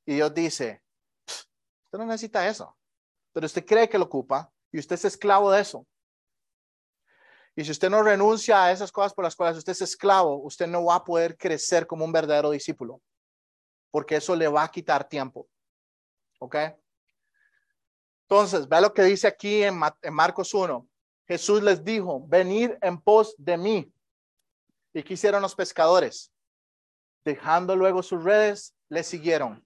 Y 0.06 0.16
Dios 0.16 0.34
dice, 0.34 0.82
usted 1.26 1.98
no 1.98 2.06
necesita 2.06 2.48
eso, 2.48 2.78
pero 3.34 3.46
usted 3.46 3.66
cree 3.66 3.90
que 3.90 3.98
lo 3.98 4.06
ocupa 4.06 4.52
y 4.72 4.80
usted 4.80 4.96
es 4.96 5.06
esclavo 5.06 5.52
de 5.52 5.62
eso. 5.62 5.86
Y 7.56 7.66
si 7.66 7.72
usted 7.72 7.90
no 7.90 8.04
renuncia 8.04 8.64
a 8.64 8.72
esas 8.72 8.92
cosas 8.92 9.14
por 9.14 9.24
las 9.24 9.36
cuales 9.36 9.58
usted 9.58 9.72
es 9.72 9.82
esclavo, 9.82 10.38
usted 10.44 10.68
no 10.68 10.86
va 10.86 10.96
a 10.96 11.04
poder 11.04 11.36
crecer 11.36 11.88
como 11.88 12.06
un 12.06 12.12
verdadero 12.12 12.52
discípulo, 12.52 13.02
porque 13.90 14.18
eso 14.18 14.36
le 14.36 14.48
va 14.48 14.64
a 14.64 14.72
quitar 14.72 15.10
tiempo. 15.10 15.50
¿Ok? 16.40 16.56
Entonces, 18.30 18.68
ve 18.68 18.80
lo 18.80 18.94
que 18.94 19.04
dice 19.04 19.26
aquí 19.26 19.64
en, 19.64 19.80
Marcos 20.12 20.54
1. 20.54 20.88
Jesús 21.28 21.64
les 21.64 21.84
dijo, 21.84 22.22
venid 22.28 22.72
en 22.82 23.02
pos 23.02 23.34
de 23.38 23.58
mí. 23.58 23.94
¿Y 24.94 25.02
qué 25.02 25.14
hicieron 25.16 25.42
los 25.42 25.56
pescadores? 25.56 26.32
Dejando 27.28 27.76
luego 27.76 28.02
sus 28.02 28.24
redes, 28.24 28.74
le 28.88 29.04
siguieron. 29.04 29.62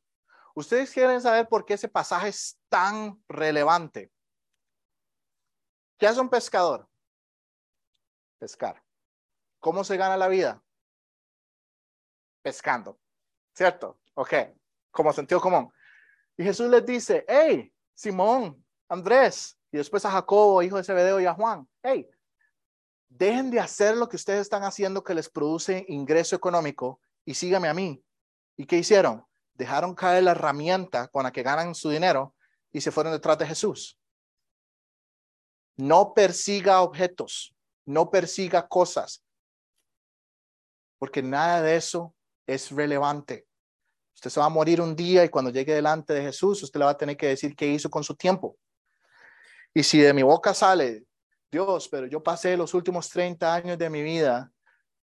Ustedes 0.56 0.92
quieren 0.92 1.22
saber 1.22 1.48
por 1.48 1.64
qué 1.64 1.76
ese 1.76 1.88
pasaje 1.88 2.30
es 2.30 2.60
tan 2.70 3.24
relevante. 3.30 4.12
¿Qué 6.00 6.08
hace 6.08 6.20
un 6.20 6.28
pescador? 6.28 6.90
Pescar. 8.40 8.84
¿Cómo 9.60 9.84
se 9.84 9.96
gana 9.96 10.18
la 10.18 10.28
vida? 10.28 10.64
Pescando. 12.42 13.00
¿Cierto? 13.54 14.00
Ok. 14.16 14.34
Como 14.90 15.14
sentido 15.14 15.40
común. 15.40 15.72
Y 16.38 16.44
Jesús 16.44 16.68
les 16.68 16.84
dice, 16.84 17.26
hey, 17.28 17.72
Simón, 17.94 18.66
Andrés, 18.90 19.56
y 19.72 19.78
después 19.78 20.04
a 20.06 20.10
Jacobo, 20.10 20.64
hijo 20.64 20.78
de 20.78 20.84
Zebedeo, 20.84 21.20
y 21.20 21.28
a 21.28 21.36
Juan. 21.36 21.70
Hey, 21.84 22.10
dejen 23.08 23.52
de 23.52 23.60
hacer 23.60 23.98
lo 23.98 24.10
que 24.10 24.16
ustedes 24.16 24.42
están 24.42 24.64
haciendo 24.64 25.04
que 25.04 25.14
les 25.14 25.30
produce 25.30 25.86
ingreso 25.90 26.36
económico 26.36 27.00
y 27.26 27.34
síganme 27.34 27.68
a 27.68 27.74
mí. 27.74 28.04
¿Y 28.58 28.66
qué 28.66 28.78
hicieron? 28.78 29.26
Dejaron 29.54 29.96
caer 29.96 30.24
la 30.24 30.32
herramienta 30.32 31.08
con 31.08 31.24
la 31.24 31.32
que 31.32 31.44
ganan 31.44 31.76
su 31.76 31.90
dinero 31.90 32.36
y 32.72 32.82
se 32.82 32.92
fueron 32.92 33.14
detrás 33.14 33.38
de 33.38 33.48
Jesús. 33.48 34.00
No 35.78 36.14
persiga 36.14 36.82
objetos, 36.82 37.56
no 37.86 38.10
persiga 38.10 38.68
cosas, 38.68 39.24
porque 41.00 41.22
nada 41.22 41.62
de 41.62 41.76
eso 41.76 42.14
es 42.46 42.72
relevante. 42.72 43.48
Usted 44.14 44.30
se 44.30 44.40
va 44.40 44.46
a 44.46 44.50
morir 44.50 44.82
un 44.82 44.96
día 44.96 45.24
y 45.24 45.30
cuando 45.30 45.50
llegue 45.50 45.74
delante 45.74 46.14
de 46.14 46.22
Jesús, 46.22 46.62
usted 46.62 46.80
le 46.80 46.86
va 46.86 46.92
a 46.92 46.98
tener 46.98 47.18
que 47.18 47.28
decir 47.28 47.56
qué 47.56 47.68
hizo 47.68 47.90
con 47.90 48.04
su 48.04 48.16
tiempo. 48.16 48.58
Y 49.74 49.84
si 49.84 50.00
de 50.00 50.14
mi 50.14 50.22
boca 50.22 50.54
sale, 50.54 51.06
Dios, 51.52 51.88
pero 51.90 52.08
yo 52.08 52.22
pasé 52.22 52.56
los 52.56 52.74
últimos 52.74 53.10
30 53.10 53.54
años 53.54 53.78
de 53.78 53.90
mi 53.90 54.02
vida 54.02 54.52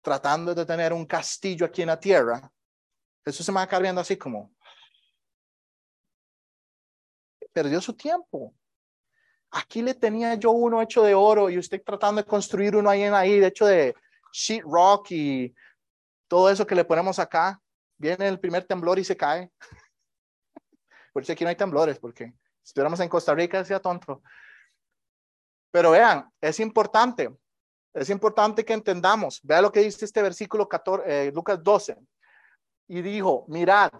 tratando 0.06 0.54
de 0.54 0.64
tener 0.64 0.92
un 0.92 1.04
castillo 1.04 1.66
aquí 1.66 1.82
en 1.82 1.88
la 1.88 1.98
tierra, 1.98 2.48
eso 3.24 3.42
se 3.42 3.50
me 3.50 3.66
va 3.66 3.78
viendo 3.80 4.00
así 4.00 4.16
como, 4.16 4.54
perdió 7.52 7.80
su 7.80 7.92
tiempo. 7.92 8.54
aquí 9.50 9.82
le 9.82 9.94
tenía 9.94 10.34
yo 10.34 10.52
uno 10.52 10.80
hecho 10.80 11.02
de 11.02 11.12
oro 11.12 11.50
y 11.50 11.58
usted 11.58 11.82
tratando 11.84 12.22
de 12.22 12.28
construir 12.28 12.76
uno 12.76 12.88
ahí 12.88 13.02
en 13.02 13.14
ahí, 13.14 13.40
de 13.40 13.48
hecho 13.48 13.66
de 13.66 13.96
sheet 14.32 14.62
rock 14.62 15.10
y 15.10 15.52
todo 16.28 16.50
eso 16.50 16.64
que 16.64 16.76
le 16.76 16.84
ponemos 16.84 17.18
acá. 17.18 17.60
Viene 17.98 18.28
el 18.28 18.38
primer 18.38 18.64
temblor 18.64 19.00
y 19.00 19.04
se 19.04 19.16
cae. 19.16 19.50
Por 21.12 21.24
eso 21.24 21.32
aquí 21.32 21.42
no 21.42 21.50
hay 21.50 21.56
temblores, 21.56 21.98
porque 21.98 22.26
si 22.62 22.68
estuviéramos 22.68 23.00
en 23.00 23.08
Costa 23.08 23.34
Rica, 23.34 23.64
sea 23.64 23.80
tonto. 23.80 24.22
Pero 25.72 25.90
vean, 25.90 26.30
es 26.40 26.60
importante, 26.60 27.34
es 27.96 28.10
importante 28.10 28.64
que 28.64 28.74
entendamos. 28.74 29.40
Vea 29.42 29.62
lo 29.62 29.72
que 29.72 29.80
dice 29.80 30.04
este 30.04 30.20
versículo 30.20 30.68
14, 30.68 31.28
eh, 31.28 31.32
Lucas 31.32 31.62
12. 31.62 31.96
Y 32.88 33.00
dijo, 33.00 33.46
mirad, 33.48 33.90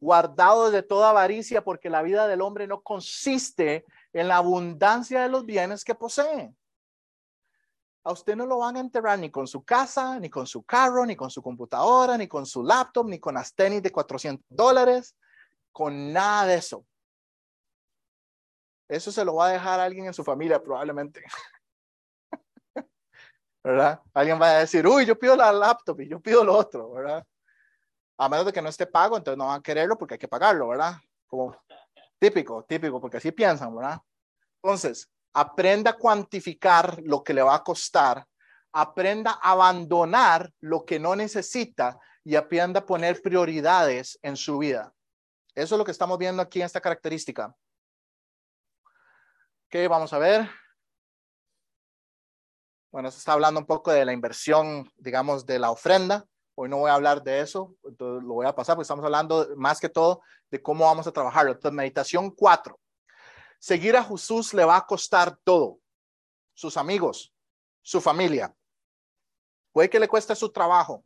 guardado 0.00 0.70
de 0.70 0.84
toda 0.84 1.10
avaricia, 1.10 1.64
porque 1.64 1.90
la 1.90 2.02
vida 2.02 2.28
del 2.28 2.40
hombre 2.40 2.68
no 2.68 2.80
consiste 2.80 3.84
en 4.12 4.28
la 4.28 4.36
abundancia 4.36 5.20
de 5.22 5.28
los 5.28 5.44
bienes 5.44 5.84
que 5.84 5.96
posee. 5.96 6.54
A 8.04 8.12
usted 8.12 8.36
no 8.36 8.46
lo 8.46 8.58
van 8.58 8.76
a 8.76 8.80
enterrar 8.80 9.18
ni 9.18 9.30
con 9.30 9.48
su 9.48 9.64
casa, 9.64 10.20
ni 10.20 10.30
con 10.30 10.46
su 10.46 10.62
carro, 10.62 11.04
ni 11.04 11.16
con 11.16 11.28
su 11.28 11.42
computadora, 11.42 12.16
ni 12.16 12.28
con 12.28 12.46
su 12.46 12.62
laptop, 12.62 13.08
ni 13.08 13.18
con 13.18 13.34
las 13.34 13.52
tenis 13.52 13.82
de 13.82 13.90
400 13.90 14.46
dólares, 14.48 15.16
con 15.72 16.12
nada 16.12 16.46
de 16.46 16.54
eso. 16.54 16.86
Eso 18.88 19.10
se 19.10 19.24
lo 19.24 19.34
va 19.34 19.48
a 19.48 19.52
dejar 19.52 19.80
alguien 19.80 20.06
en 20.06 20.14
su 20.14 20.22
familia 20.22 20.62
probablemente. 20.62 21.20
¿Verdad? 23.62 24.00
Alguien 24.14 24.40
va 24.40 24.50
a 24.50 24.58
decir, 24.60 24.86
uy, 24.86 25.04
yo 25.04 25.18
pido 25.18 25.36
la 25.36 25.52
laptop 25.52 26.00
y 26.00 26.08
yo 26.08 26.20
pido 26.20 26.42
lo 26.44 26.56
otro, 26.56 26.92
¿verdad? 26.92 27.24
A 28.18 28.28
menos 28.28 28.46
de 28.46 28.52
que 28.52 28.62
no 28.62 28.68
esté 28.68 28.86
pago, 28.86 29.16
entonces 29.16 29.36
no 29.36 29.46
van 29.46 29.60
a 29.60 29.62
quererlo 29.62 29.98
porque 29.98 30.14
hay 30.14 30.18
que 30.18 30.28
pagarlo, 30.28 30.68
¿verdad? 30.68 30.94
Como 31.26 31.54
típico, 32.18 32.64
típico, 32.64 33.00
porque 33.00 33.18
así 33.18 33.32
piensan, 33.32 33.74
¿verdad? 33.74 34.00
Entonces, 34.62 35.10
aprenda 35.32 35.92
a 35.92 35.96
cuantificar 35.96 37.00
lo 37.02 37.22
que 37.22 37.34
le 37.34 37.42
va 37.42 37.54
a 37.54 37.64
costar, 37.64 38.26
aprenda 38.72 39.38
a 39.42 39.52
abandonar 39.52 40.52
lo 40.60 40.84
que 40.84 40.98
no 40.98 41.16
necesita 41.16 41.98
y 42.24 42.36
aprenda 42.36 42.80
a 42.80 42.86
poner 42.86 43.20
prioridades 43.22 44.18
en 44.22 44.36
su 44.36 44.58
vida. 44.58 44.92
Eso 45.54 45.74
es 45.74 45.78
lo 45.78 45.84
que 45.84 45.90
estamos 45.90 46.18
viendo 46.18 46.42
aquí 46.42 46.60
en 46.60 46.66
esta 46.66 46.80
característica. 46.80 47.54
Ok, 49.66 49.88
vamos 49.88 50.12
a 50.12 50.18
ver. 50.18 50.48
Bueno, 52.90 53.08
se 53.10 53.18
está 53.18 53.34
hablando 53.34 53.60
un 53.60 53.66
poco 53.66 53.92
de 53.92 54.04
la 54.04 54.12
inversión, 54.12 54.90
digamos, 54.96 55.46
de 55.46 55.60
la 55.60 55.70
ofrenda. 55.70 56.26
Hoy 56.56 56.68
no 56.68 56.78
voy 56.78 56.90
a 56.90 56.94
hablar 56.94 57.22
de 57.22 57.40
eso, 57.40 57.76
entonces 57.84 58.26
lo 58.26 58.34
voy 58.34 58.46
a 58.46 58.54
pasar 58.54 58.74
porque 58.74 58.82
estamos 58.82 59.04
hablando 59.04 59.48
más 59.56 59.78
que 59.78 59.88
todo 59.88 60.22
de 60.50 60.60
cómo 60.60 60.84
vamos 60.84 61.06
a 61.06 61.12
trabajarlo. 61.12 61.52
Entonces, 61.52 61.76
meditación 61.76 62.30
4. 62.32 62.78
Seguir 63.60 63.96
a 63.96 64.02
Jesús 64.02 64.52
le 64.54 64.64
va 64.64 64.76
a 64.76 64.86
costar 64.86 65.38
todo. 65.44 65.78
Sus 66.52 66.76
amigos, 66.76 67.32
su 67.80 68.00
familia. 68.00 68.54
Puede 69.72 69.88
que 69.88 70.00
le 70.00 70.08
cueste 70.08 70.34
su 70.34 70.50
trabajo. 70.50 71.04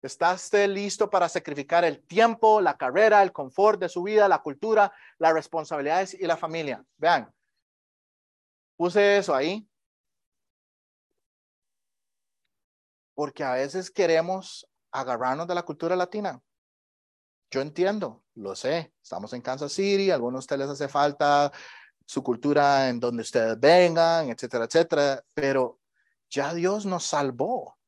¿Está 0.00 0.36
listo 0.68 1.10
para 1.10 1.28
sacrificar 1.28 1.84
el 1.84 2.00
tiempo, 2.06 2.60
la 2.60 2.76
carrera, 2.76 3.24
el 3.24 3.32
confort 3.32 3.80
de 3.80 3.88
su 3.88 4.04
vida, 4.04 4.28
la 4.28 4.40
cultura, 4.40 4.92
las 5.18 5.32
responsabilidades 5.32 6.14
y 6.14 6.26
la 6.26 6.36
familia? 6.36 6.84
Vean, 6.96 7.34
puse 8.76 9.18
eso 9.18 9.34
ahí. 9.34 9.68
Porque 13.14 13.42
a 13.42 13.52
veces 13.52 13.90
queremos 13.90 14.68
agarrarnos 14.92 15.46
de 15.46 15.54
la 15.54 15.62
cultura 15.62 15.96
latina. 15.96 16.40
Yo 17.50 17.60
entiendo, 17.60 18.24
lo 18.34 18.54
sé. 18.54 18.92
Estamos 19.02 19.32
en 19.32 19.40
Kansas 19.40 19.72
City, 19.72 20.10
a 20.10 20.14
algunos 20.14 20.40
de 20.40 20.44
ustedes 20.44 20.60
les 20.60 20.70
hace 20.70 20.88
falta 20.88 21.52
su 22.04 22.22
cultura 22.22 22.88
en 22.88 23.00
donde 23.00 23.22
ustedes 23.22 23.58
vengan, 23.58 24.30
etcétera, 24.30 24.64
etcétera. 24.64 25.24
Pero 25.34 25.80
ya 26.28 26.52
Dios 26.54 26.86
nos 26.86 27.04
salvó. 27.04 27.78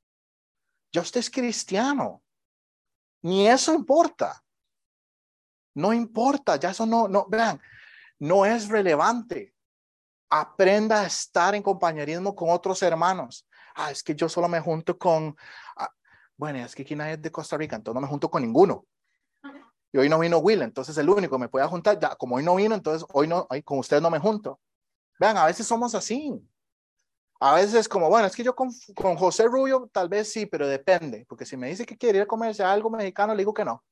Ya 0.92 1.02
usted 1.02 1.20
es 1.20 1.30
cristiano. 1.30 2.22
Ni 3.22 3.48
eso 3.48 3.74
importa. 3.74 4.42
No 5.74 5.92
importa, 5.92 6.56
ya 6.56 6.70
eso 6.70 6.86
no, 6.86 7.06
no, 7.06 7.26
vean, 7.28 7.60
no 8.18 8.44
es 8.44 8.68
relevante. 8.68 9.54
Aprenda 10.30 11.00
a 11.00 11.06
estar 11.06 11.54
en 11.54 11.62
compañerismo 11.62 12.34
con 12.34 12.50
otros 12.50 12.82
hermanos. 12.82 13.46
Ah, 13.74 13.90
es 13.90 14.02
que 14.02 14.14
yo 14.14 14.28
solo 14.28 14.48
me 14.48 14.60
junto 14.60 14.98
con, 14.98 15.36
ah, 15.76 15.90
bueno, 16.36 16.58
es 16.58 16.74
que 16.74 16.82
aquí 16.82 16.94
nadie 16.94 17.14
es 17.14 17.22
de 17.22 17.32
Costa 17.32 17.56
Rica, 17.56 17.76
entonces 17.76 17.94
no 17.94 18.00
me 18.00 18.08
junto 18.08 18.30
con 18.30 18.42
ninguno. 18.42 18.84
Y 19.92 19.98
hoy 19.98 20.08
no 20.08 20.18
vino 20.18 20.38
Will, 20.38 20.62
entonces 20.62 20.96
el 20.98 21.08
único 21.08 21.36
que 21.36 21.40
me 21.40 21.48
puede 21.48 21.66
juntar, 21.66 21.98
ya, 21.98 22.14
como 22.16 22.36
hoy 22.36 22.42
no 22.42 22.56
vino, 22.56 22.74
entonces 22.74 23.06
hoy 23.12 23.26
no, 23.26 23.46
hoy 23.48 23.62
con 23.62 23.78
usted 23.78 24.00
no 24.00 24.10
me 24.10 24.18
junto. 24.18 24.60
Vean, 25.18 25.36
a 25.36 25.46
veces 25.46 25.66
somos 25.66 25.94
así. 25.94 26.38
A 27.40 27.54
veces 27.54 27.74
es 27.74 27.88
como, 27.88 28.08
bueno, 28.08 28.26
es 28.26 28.34
que 28.34 28.42
yo 28.42 28.54
con, 28.54 28.70
con, 28.94 29.16
José 29.16 29.44
Rubio 29.44 29.88
tal 29.92 30.08
vez 30.08 30.30
sí, 30.30 30.46
pero 30.46 30.66
depende, 30.66 31.24
porque 31.28 31.46
si 31.46 31.56
me 31.56 31.68
dice 31.68 31.86
que 31.86 31.96
quiere 31.96 32.18
ir 32.18 32.22
a 32.22 32.26
comerse 32.26 32.62
algo 32.62 32.90
mexicano, 32.90 33.32
le 33.32 33.38
digo 33.38 33.54
que 33.54 33.64
no. 33.64 33.82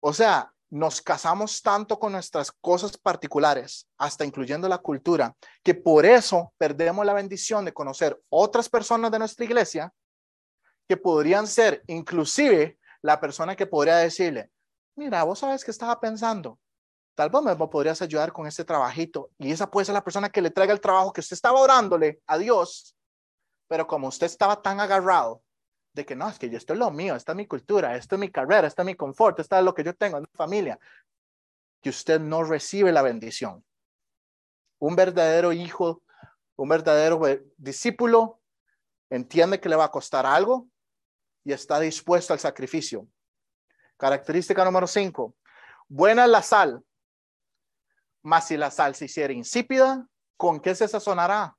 O 0.00 0.12
sea, 0.12 0.52
nos 0.72 1.02
casamos 1.02 1.60
tanto 1.60 1.98
con 1.98 2.12
nuestras 2.12 2.50
cosas 2.50 2.96
particulares, 2.96 3.86
hasta 3.98 4.24
incluyendo 4.24 4.66
la 4.70 4.78
cultura, 4.78 5.36
que 5.62 5.74
por 5.74 6.06
eso 6.06 6.54
perdemos 6.56 7.04
la 7.04 7.12
bendición 7.12 7.66
de 7.66 7.74
conocer 7.74 8.18
otras 8.30 8.70
personas 8.70 9.10
de 9.10 9.18
nuestra 9.18 9.44
iglesia 9.44 9.92
que 10.88 10.96
podrían 10.96 11.46
ser 11.46 11.82
inclusive 11.88 12.78
la 13.02 13.20
persona 13.20 13.54
que 13.54 13.66
podría 13.66 13.96
decirle, 13.96 14.50
mira, 14.96 15.22
vos 15.24 15.40
sabes 15.40 15.62
que 15.62 15.70
estaba 15.70 16.00
pensando, 16.00 16.58
tal 17.14 17.28
vez 17.28 17.42
me 17.42 17.54
podrías 17.68 18.00
ayudar 18.00 18.32
con 18.32 18.46
este 18.46 18.64
trabajito. 18.64 19.28
Y 19.38 19.52
esa 19.52 19.70
puede 19.70 19.84
ser 19.84 19.92
la 19.92 20.04
persona 20.04 20.30
que 20.30 20.40
le 20.40 20.50
traiga 20.50 20.72
el 20.72 20.80
trabajo 20.80 21.12
que 21.12 21.20
usted 21.20 21.34
estaba 21.34 21.60
orándole 21.60 22.22
a 22.26 22.38
Dios, 22.38 22.96
pero 23.68 23.86
como 23.86 24.08
usted 24.08 24.24
estaba 24.24 24.62
tan 24.62 24.80
agarrado 24.80 25.42
de 25.92 26.06
que 26.06 26.16
no, 26.16 26.28
es 26.28 26.38
que 26.38 26.48
yo 26.48 26.56
esto 26.56 26.72
es 26.72 26.78
lo 26.78 26.90
mío, 26.90 27.14
esta 27.14 27.32
es 27.32 27.36
mi 27.36 27.46
cultura, 27.46 27.96
esto 27.96 28.14
es 28.16 28.20
mi 28.20 28.30
carrera, 28.30 28.66
esta 28.66 28.82
es 28.82 28.86
mi 28.86 28.94
confort, 28.94 29.38
esta 29.40 29.58
es 29.58 29.64
lo 29.64 29.74
que 29.74 29.84
yo 29.84 29.94
tengo 29.94 30.16
en 30.16 30.22
mi 30.22 30.36
familia, 30.36 30.78
que 31.80 31.90
usted 31.90 32.20
no 32.20 32.44
recibe 32.44 32.92
la 32.92 33.02
bendición. 33.02 33.64
Un 34.78 34.96
verdadero 34.96 35.52
hijo, 35.52 36.02
un 36.56 36.68
verdadero 36.68 37.20
discípulo 37.56 38.40
entiende 39.10 39.60
que 39.60 39.68
le 39.68 39.76
va 39.76 39.84
a 39.84 39.90
costar 39.90 40.24
algo, 40.26 40.68
y 41.44 41.52
está 41.52 41.80
dispuesto 41.80 42.32
al 42.32 42.38
sacrificio. 42.38 43.06
Característica 43.96 44.64
número 44.64 44.86
cinco. 44.86 45.34
Buena 45.88 46.24
es 46.24 46.30
la 46.30 46.42
sal, 46.42 46.84
mas 48.22 48.46
si 48.46 48.56
la 48.56 48.70
sal 48.70 48.94
se 48.94 49.06
hiciera 49.06 49.32
insípida, 49.32 50.06
¿con 50.36 50.60
qué 50.60 50.74
se 50.74 50.88
sazonará? 50.88 51.56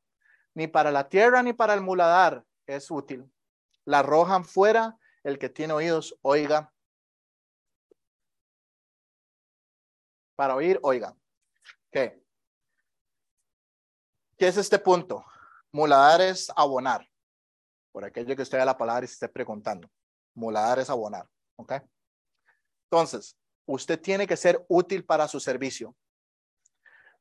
Ni 0.54 0.68
para 0.68 0.92
la 0.92 1.08
tierra 1.08 1.44
ni 1.44 1.54
para 1.54 1.74
el 1.74 1.82
muladar 1.82 2.44
es 2.66 2.90
útil. 2.90 3.30
La 3.86 4.00
arrojan 4.00 4.46
fuera, 4.46 4.98
el 5.24 5.38
que 5.40 5.50
tiene 5.50 5.74
oídos, 5.74 6.18
oiga. 6.22 6.74
Para 10.36 10.56
oír, 10.56 10.80
oiga. 10.84 11.16
¿Qué? 11.92 12.24
¿Qué 14.38 14.48
es 14.48 14.58
este 14.58 14.80
punto? 14.80 15.24
Muladar 15.72 16.22
es 16.22 16.52
abonar 16.56 17.08
por 17.94 18.04
aquello 18.04 18.36
que 18.36 18.42
usted 18.42 18.58
vea 18.58 18.66
la 18.66 18.78
palabra 18.78 19.06
y 19.06 19.08
se 19.08 19.14
esté 19.14 19.30
preguntando. 19.30 19.90
Moladar 20.34 20.80
es 20.80 20.90
abonar, 20.90 21.30
¿ok? 21.56 21.74
Entonces, 22.90 23.38
usted 23.66 24.02
tiene 24.02 24.28
que 24.28 24.36
ser 24.36 24.66
útil 24.68 25.06
para 25.06 25.28
su 25.28 25.40
servicio. 25.40 25.96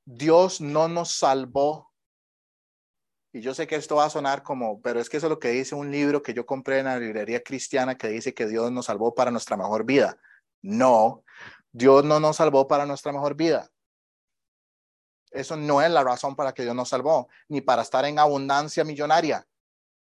Dios 0.04 0.60
no 0.60 0.88
nos 0.88 1.12
salvó. 1.12 1.91
Y 3.32 3.40
yo 3.40 3.54
sé 3.54 3.66
que 3.66 3.76
esto 3.76 3.96
va 3.96 4.04
a 4.04 4.10
sonar 4.10 4.42
como, 4.42 4.82
pero 4.82 5.00
es 5.00 5.08
que 5.08 5.16
eso 5.16 5.26
es 5.26 5.30
lo 5.30 5.38
que 5.38 5.48
dice 5.48 5.74
un 5.74 5.90
libro 5.90 6.22
que 6.22 6.34
yo 6.34 6.44
compré 6.44 6.80
en 6.80 6.84
la 6.84 6.98
librería 6.98 7.42
cristiana 7.42 7.96
que 7.96 8.08
dice 8.08 8.34
que 8.34 8.46
Dios 8.46 8.70
nos 8.70 8.86
salvó 8.86 9.14
para 9.14 9.30
nuestra 9.30 9.56
mejor 9.56 9.84
vida. 9.84 10.18
No, 10.60 11.24
Dios 11.72 12.04
no 12.04 12.20
nos 12.20 12.36
salvó 12.36 12.68
para 12.68 12.84
nuestra 12.84 13.10
mejor 13.10 13.34
vida. 13.34 13.70
Eso 15.30 15.56
no 15.56 15.80
es 15.80 15.90
la 15.90 16.04
razón 16.04 16.36
para 16.36 16.52
que 16.52 16.62
Dios 16.62 16.74
nos 16.74 16.90
salvó, 16.90 17.28
ni 17.48 17.62
para 17.62 17.80
estar 17.80 18.04
en 18.04 18.18
abundancia 18.18 18.84
millonaria. 18.84 19.46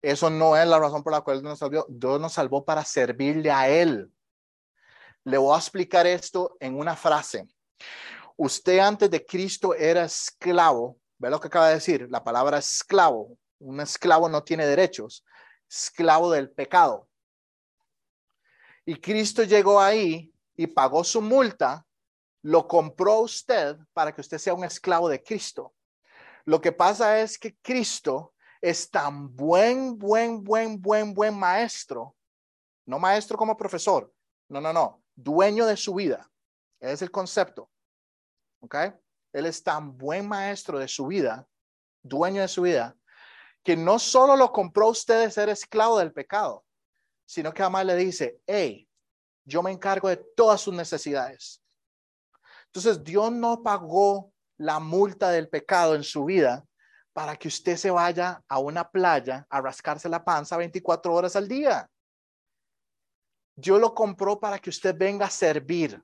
Eso 0.01 0.31
no 0.31 0.57
es 0.57 0.67
la 0.67 0.79
razón 0.79 1.03
por 1.03 1.13
la 1.13 1.21
cual 1.21 1.41
Dios 1.41 1.51
nos 1.51 1.59
salvó. 1.59 1.85
Dios 1.87 2.19
nos 2.19 2.33
salvó 2.33 2.65
para 2.65 2.83
servirle 2.83 3.51
a 3.51 3.69
Él. 3.69 4.11
Le 5.23 5.37
voy 5.37 5.53
a 5.53 5.59
explicar 5.59 6.07
esto 6.07 6.57
en 6.59 6.79
una 6.79 6.95
frase. 6.95 7.47
Usted 8.37 8.79
antes 8.79 9.11
de 9.11 9.23
Cristo 9.23 9.75
era 9.75 10.05
esclavo. 10.05 10.97
¿Ve 11.19 11.29
lo 11.29 11.39
que 11.39 11.47
acaba 11.47 11.67
de 11.67 11.75
decir? 11.75 12.07
La 12.09 12.23
palabra 12.23 12.57
esclavo. 12.57 13.37
Un 13.59 13.79
esclavo 13.79 14.27
no 14.27 14.43
tiene 14.43 14.65
derechos. 14.65 15.23
Esclavo 15.69 16.31
del 16.31 16.49
pecado. 16.49 17.07
Y 18.85 18.95
Cristo 18.95 19.43
llegó 19.43 19.79
ahí 19.79 20.33
y 20.55 20.67
pagó 20.67 21.03
su 21.03 21.21
multa. 21.21 21.85
Lo 22.41 22.67
compró 22.67 23.19
usted 23.19 23.77
para 23.93 24.15
que 24.15 24.21
usted 24.21 24.37
sea 24.37 24.53
un 24.53 24.63
esclavo 24.63 25.09
de 25.09 25.21
Cristo. 25.21 25.73
Lo 26.45 26.61
que 26.61 26.71
pasa 26.71 27.19
es 27.19 27.37
que 27.37 27.57
Cristo 27.57 28.33
es 28.61 28.89
tan 28.89 29.35
buen, 29.35 29.99
buen, 29.99 30.43
buen, 30.43 30.81
buen, 30.81 31.13
buen 31.13 31.37
maestro, 31.37 32.15
no 32.85 32.97
maestro 32.97 33.37
como 33.37 33.55
profesor, 33.55 34.11
no, 34.49 34.59
no, 34.59 34.73
no, 34.73 35.03
dueño 35.15 35.65
de 35.65 35.77
su 35.77 35.93
vida. 35.93 36.29
Ese 36.79 36.93
es 36.93 37.01
el 37.03 37.11
concepto. 37.11 37.69
¿ok? 38.61 38.75
Él 39.33 39.45
es 39.45 39.63
tan 39.63 39.97
buen 39.97 40.27
maestro 40.27 40.79
de 40.79 40.87
su 40.87 41.07
vida, 41.07 41.47
dueño 42.01 42.41
de 42.41 42.47
su 42.47 42.63
vida, 42.63 42.95
que 43.63 43.75
no 43.75 43.99
solo 43.99 44.35
lo 44.35 44.51
compró 44.51 44.87
usted 44.89 45.21
de 45.21 45.31
ser 45.31 45.49
esclavo 45.49 45.99
del 45.99 46.13
pecado, 46.13 46.65
sino 47.25 47.53
que 47.53 47.61
además 47.61 47.85
le 47.85 47.95
dice, 47.95 48.41
hey, 48.47 48.87
yo 49.45 49.61
me 49.61 49.71
encargo 49.71 50.09
de 50.09 50.17
todas 50.17 50.61
sus 50.61 50.73
necesidades. 50.73 51.61
Entonces, 52.67 53.03
Dios 53.03 53.31
no 53.31 53.63
pagó 53.63 54.31
la 54.57 54.79
multa 54.79 55.31
del 55.31 55.49
pecado 55.49 55.95
en 55.95 56.03
su 56.03 56.25
vida 56.25 56.65
para 57.13 57.35
que 57.35 57.47
usted 57.47 57.75
se 57.75 57.91
vaya 57.91 58.43
a 58.47 58.59
una 58.59 58.89
playa 58.89 59.45
a 59.49 59.61
rascarse 59.61 60.07
la 60.07 60.23
panza 60.23 60.57
24 60.57 61.13
horas 61.13 61.35
al 61.35 61.47
día. 61.47 61.89
Dios 63.55 63.79
lo 63.79 63.93
compró 63.93 64.39
para 64.39 64.59
que 64.59 64.69
usted 64.69 64.95
venga 64.97 65.25
a 65.25 65.29
servir. 65.29 66.01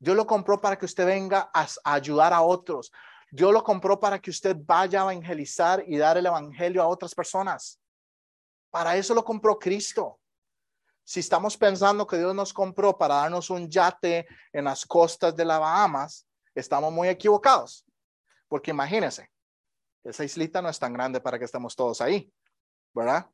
Dios 0.00 0.16
lo 0.16 0.26
compró 0.26 0.58
para 0.60 0.78
que 0.78 0.86
usted 0.86 1.04
venga 1.04 1.50
a, 1.52 1.68
ayudar 1.84 2.32
a 2.32 2.40
otros. 2.40 2.90
Dios 3.30 3.52
lo 3.52 3.62
compró 3.62 4.00
para 4.00 4.18
que 4.18 4.30
usted 4.30 4.56
vaya 4.58 5.00
a 5.00 5.12
evangelizar 5.12 5.84
y 5.86 5.98
dar 5.98 6.16
el 6.16 6.24
evangelio 6.24 6.82
a 6.82 6.88
otras 6.88 7.14
personas. 7.14 7.78
Para 8.70 8.96
eso 8.96 9.14
lo 9.14 9.22
compró 9.22 9.58
Cristo. 9.58 10.18
Si 11.04 11.20
estamos 11.20 11.56
pensando 11.56 12.06
que 12.06 12.16
Dios 12.16 12.34
nos 12.34 12.52
compró 12.52 12.96
para 12.96 13.16
darnos 13.16 13.50
un 13.50 13.68
yate 13.68 14.26
en 14.52 14.64
las 14.64 14.86
costas 14.86 15.36
de 15.36 15.44
las 15.44 15.60
Bahamas, 15.60 16.26
estamos 16.54 16.90
muy 16.90 17.08
equivocados. 17.08 17.84
Porque 18.48 18.70
imagínense, 18.70 19.30
esa 20.02 20.24
islita 20.24 20.62
no 20.62 20.70
es 20.70 20.78
tan 20.78 20.94
grande 20.94 21.20
para 21.20 21.38
que 21.38 21.44
estemos 21.44 21.76
todos 21.76 22.00
ahí, 22.00 22.32
¿verdad? 22.94 23.28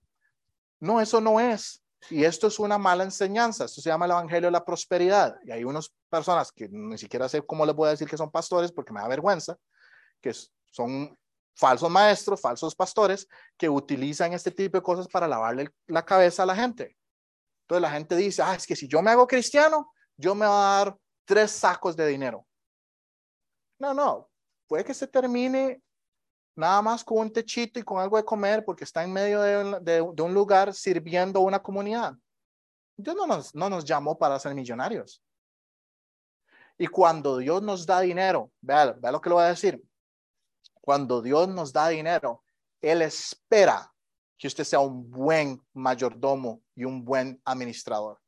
No, 0.80 1.00
eso 1.00 1.20
no 1.20 1.38
es. 1.38 1.82
Y 2.10 2.24
esto 2.24 2.46
es 2.46 2.58
una 2.58 2.76
mala 2.76 3.04
enseñanza. 3.04 3.64
Esto 3.64 3.80
se 3.80 3.88
llama 3.88 4.04
el 4.06 4.12
Evangelio 4.12 4.48
de 4.48 4.52
la 4.52 4.64
Prosperidad. 4.64 5.38
Y 5.44 5.50
hay 5.50 5.64
unas 5.64 5.94
personas 6.16 6.52
que 6.52 6.68
ni 6.68 6.98
siquiera 6.98 7.28
sé 7.28 7.42
cómo 7.42 7.64
les 7.64 7.74
voy 7.74 7.88
a 7.88 7.90
decir 7.90 8.08
que 8.08 8.16
son 8.16 8.30
pastores 8.30 8.72
porque 8.72 8.92
me 8.92 9.00
da 9.00 9.08
vergüenza, 9.08 9.56
que 10.20 10.32
son 10.70 11.16
falsos 11.54 11.90
maestros, 11.90 12.40
falsos 12.40 12.74
pastores, 12.74 13.28
que 13.56 13.68
utilizan 13.68 14.32
este 14.32 14.50
tipo 14.50 14.76
de 14.76 14.82
cosas 14.82 15.08
para 15.08 15.26
lavarle 15.26 15.70
la 15.86 16.04
cabeza 16.04 16.42
a 16.42 16.46
la 16.46 16.54
gente. 16.54 16.96
Entonces 17.62 17.82
la 17.82 17.90
gente 17.90 18.14
dice, 18.14 18.42
ah, 18.42 18.54
es 18.54 18.66
que 18.66 18.76
si 18.76 18.86
yo 18.86 19.02
me 19.02 19.10
hago 19.10 19.26
cristiano, 19.26 19.92
yo 20.16 20.34
me 20.34 20.46
voy 20.46 20.54
a 20.54 20.58
dar 20.58 20.96
tres 21.24 21.50
sacos 21.50 21.96
de 21.96 22.06
dinero. 22.06 22.46
No, 23.78 23.92
no, 23.92 24.30
puede 24.66 24.84
que 24.84 24.94
se 24.94 25.06
termine 25.06 25.82
nada 26.56 26.80
más 26.80 27.04
con 27.04 27.18
un 27.18 27.32
techito 27.32 27.78
y 27.78 27.82
con 27.82 28.00
algo 28.00 28.16
de 28.16 28.24
comer 28.24 28.64
porque 28.64 28.84
está 28.84 29.04
en 29.04 29.12
medio 29.12 29.40
de, 29.42 30.00
un 30.00 30.34
lugar 30.34 30.72
sirviendo 30.72 31.40
a 31.40 31.42
una 31.42 31.62
comunidad. 31.62 32.14
Dios 32.96 33.14
no 33.14 33.26
nos, 33.26 33.54
no 33.54 33.68
nos 33.68 33.84
llamó 33.84 34.16
para 34.16 34.38
ser 34.38 34.54
millonarios. 34.54 35.22
Y 36.78 36.86
cuando 36.86 37.38
Dios 37.38 37.62
nos 37.62 37.86
da 37.86 38.00
dinero, 38.00 38.52
vea, 38.60 38.96
lo 39.10 39.20
que 39.20 39.28
le 39.28 39.34
voy 39.34 39.44
a 39.44 39.48
decir. 39.48 39.82
Cuando 40.80 41.22
Dios 41.22 41.48
nos 41.48 41.72
da 41.72 41.88
dinero, 41.88 42.42
Él 42.80 43.02
espera 43.02 43.92
que 44.38 44.46
usted 44.46 44.64
sea 44.64 44.80
un 44.80 45.10
buen 45.10 45.60
mayordomo 45.72 46.62
y 46.74 46.84
un 46.84 47.04
buen 47.04 47.40
administrador. 47.44 48.20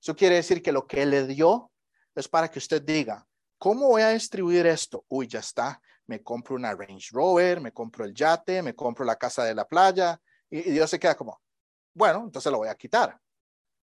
Eso 0.00 0.14
quiere 0.14 0.36
decir 0.36 0.62
que 0.62 0.72
lo 0.72 0.86
que 0.86 1.02
Él 1.02 1.10
le 1.10 1.26
dio 1.26 1.70
es 2.14 2.28
para 2.28 2.50
que 2.50 2.58
usted 2.58 2.82
diga, 2.82 3.26
¿cómo 3.58 3.88
voy 3.88 4.02
a 4.02 4.10
distribuir 4.10 4.66
esto? 4.66 5.04
Uy, 5.08 5.26
ya 5.26 5.40
está 5.40 5.80
me 6.06 6.22
compro 6.22 6.56
una 6.56 6.74
Range 6.74 7.08
Rover, 7.12 7.60
me 7.60 7.72
compro 7.72 8.04
el 8.04 8.14
yate, 8.14 8.62
me 8.62 8.74
compro 8.74 9.04
la 9.04 9.16
casa 9.16 9.44
de 9.44 9.54
la 9.54 9.66
playa 9.66 10.20
y, 10.50 10.62
Dios 10.62 10.90
se 10.90 10.98
queda 10.98 11.16
como, 11.16 11.40
bueno, 11.94 12.22
entonces 12.24 12.50
lo 12.52 12.58
voy 12.58 12.68
a 12.68 12.74
quitar. 12.74 13.18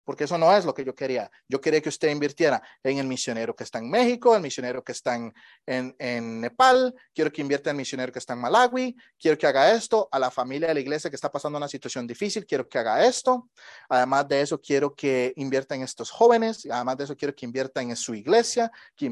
Porque 0.03 0.25
eso 0.25 0.37
no 0.37 0.55
es 0.55 0.65
lo 0.65 0.73
que 0.73 0.83
yo 0.83 0.93
quería. 0.93 1.29
Yo 1.47 1.61
quería 1.61 1.81
que 1.81 1.89
usted 1.89 2.09
invirtiera 2.09 2.61
en 2.83 2.97
el 2.97 3.07
misionero 3.07 3.55
que 3.55 3.63
está 3.63 3.79
en 3.79 3.89
México, 3.89 4.35
el 4.35 4.41
misionero 4.41 4.83
que 4.83 4.91
está 4.91 5.15
en, 5.15 5.33
en, 5.65 6.41
Nepal, 6.41 6.93
quiero 7.13 7.31
que 7.31 7.41
invierta 7.41 7.69
en 7.69 7.75
el 7.75 7.77
misionero 7.77 8.11
que 8.11 8.19
está 8.19 8.33
en 8.33 8.39
Malawi, 8.39 8.95
quiero 9.19 9.37
que 9.37 9.47
haga 9.47 9.71
esto, 9.73 10.09
a 10.11 10.19
la 10.19 10.31
familia 10.31 10.67
de 10.67 10.73
la 10.73 10.79
iglesia 10.79 11.09
que 11.09 11.15
está 11.15 11.31
pasando 11.31 11.57
una 11.57 11.67
situación 11.67 12.05
difícil, 12.05 12.45
quiero 12.45 12.67
que 12.67 12.77
haga 12.77 13.05
esto. 13.05 13.49
Además 13.89 14.27
de 14.27 14.41
eso, 14.41 14.59
quiero 14.59 14.93
que 14.93 15.33
invierta 15.37 15.75
en 15.75 15.83
estos 15.83 16.11
jóvenes, 16.11 16.67
además 16.69 16.97
de 16.97 17.03
eso, 17.05 17.15
quiero 17.15 17.33
que 17.33 17.45
invierta 17.45 17.81
en 17.81 17.95
su 17.95 18.13
iglesia, 18.13 18.71
que 18.95 19.09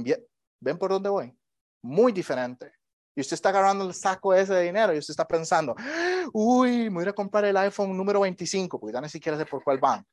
¿Ven 0.61 0.77
por 0.77 0.91
dónde 0.91 1.09
voy? 1.09 1.35
Muy 1.81 2.11
diferente. 2.11 2.71
Y 3.15 3.21
usted 3.21 3.33
está 3.33 3.49
agarrando 3.49 3.85
el 3.85 3.93
saco 3.93 4.33
ese 4.33 4.53
de 4.53 4.63
dinero 4.63 4.93
y 4.93 4.99
usted 4.99 5.11
está 5.11 5.27
pensando, 5.27 5.75
uy, 6.31 6.89
me 6.89 7.01
voy 7.01 7.07
a 7.07 7.13
comprar 7.13 7.43
el 7.43 7.57
iPhone 7.57 7.97
número 7.97 8.21
25, 8.21 8.79
porque 8.79 8.93
ya 8.93 9.01
ni 9.01 9.09
siquiera 9.09 9.37
sé 9.37 9.45
por 9.45 9.63
cuál 9.63 9.79
van. 9.79 10.05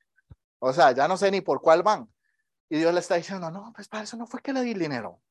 O 0.59 0.73
sea, 0.73 0.93
ya 0.93 1.07
no 1.07 1.17
sé 1.17 1.31
ni 1.31 1.41
por 1.41 1.61
cuál 1.61 1.83
van. 1.83 2.13
Y 2.69 2.79
Dios 2.79 2.93
le 2.93 3.01
está 3.01 3.15
diciendo, 3.15 3.51
no, 3.51 3.73
pues 3.75 3.89
para 3.89 4.05
eso 4.05 4.17
no 4.17 4.27
fue 4.27 4.41
que 4.41 4.53
le 4.53 4.63
di 4.63 4.73
el 4.73 4.79
dinero. 4.79 5.23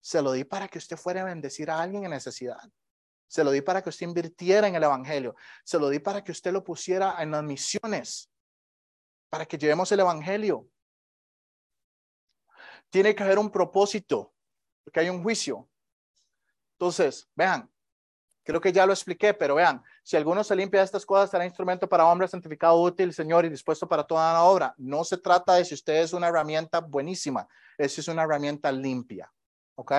Se 0.00 0.22
lo 0.22 0.32
di 0.32 0.44
para 0.44 0.68
que 0.68 0.78
usted 0.78 0.96
fuera 0.96 1.22
a 1.22 1.24
bendecir 1.24 1.70
a 1.70 1.80
alguien 1.80 2.04
en 2.04 2.10
necesidad. 2.10 2.60
Se 3.28 3.44
lo 3.44 3.50
di 3.52 3.60
para 3.60 3.82
que 3.82 3.90
usted 3.90 4.06
invirtiera 4.06 4.66
en 4.66 4.74
el 4.74 4.82
Evangelio. 4.82 5.36
Se 5.62 5.78
lo 5.78 5.88
di 5.88 6.00
para 6.00 6.24
que 6.24 6.32
usted 6.32 6.52
lo 6.52 6.64
pusiera 6.64 7.22
en 7.22 7.30
las 7.30 7.44
misiones. 7.44 8.30
Para 9.28 9.46
que 9.46 9.56
llevemos 9.56 9.92
el 9.92 10.00
Evangelio. 10.00 10.68
Tiene 12.88 13.14
que 13.14 13.22
haber 13.22 13.38
un 13.38 13.50
propósito, 13.50 14.34
porque 14.82 15.00
hay 15.00 15.10
un 15.10 15.22
juicio. 15.22 15.68
Entonces, 16.72 17.30
vean, 17.36 17.70
creo 18.44 18.60
que 18.60 18.72
ya 18.72 18.86
lo 18.86 18.92
expliqué, 18.92 19.34
pero 19.34 19.54
vean, 19.54 19.82
si 20.02 20.16
alguno 20.16 20.42
se 20.42 20.56
limpia 20.56 20.80
de 20.80 20.86
estas 20.86 21.06
cosas, 21.06 21.30
será 21.30 21.44
instrumento 21.44 21.88
para 21.88 22.06
hombre 22.06 22.28
santificado, 22.28 22.80
útil, 22.80 23.12
Señor, 23.12 23.44
y 23.44 23.48
dispuesto 23.48 23.88
para 23.88 24.04
toda 24.04 24.32
la 24.32 24.42
obra. 24.42 24.74
No 24.78 25.04
se 25.04 25.18
trata 25.18 25.54
de 25.54 25.64
si 25.64 25.74
usted 25.74 25.94
es 26.02 26.12
una 26.12 26.28
herramienta 26.28 26.80
buenísima, 26.80 27.46
es 27.78 27.98
es 27.98 28.08
una 28.08 28.22
herramienta 28.22 28.72
limpia. 28.72 29.30
¿Ok? 29.76 29.92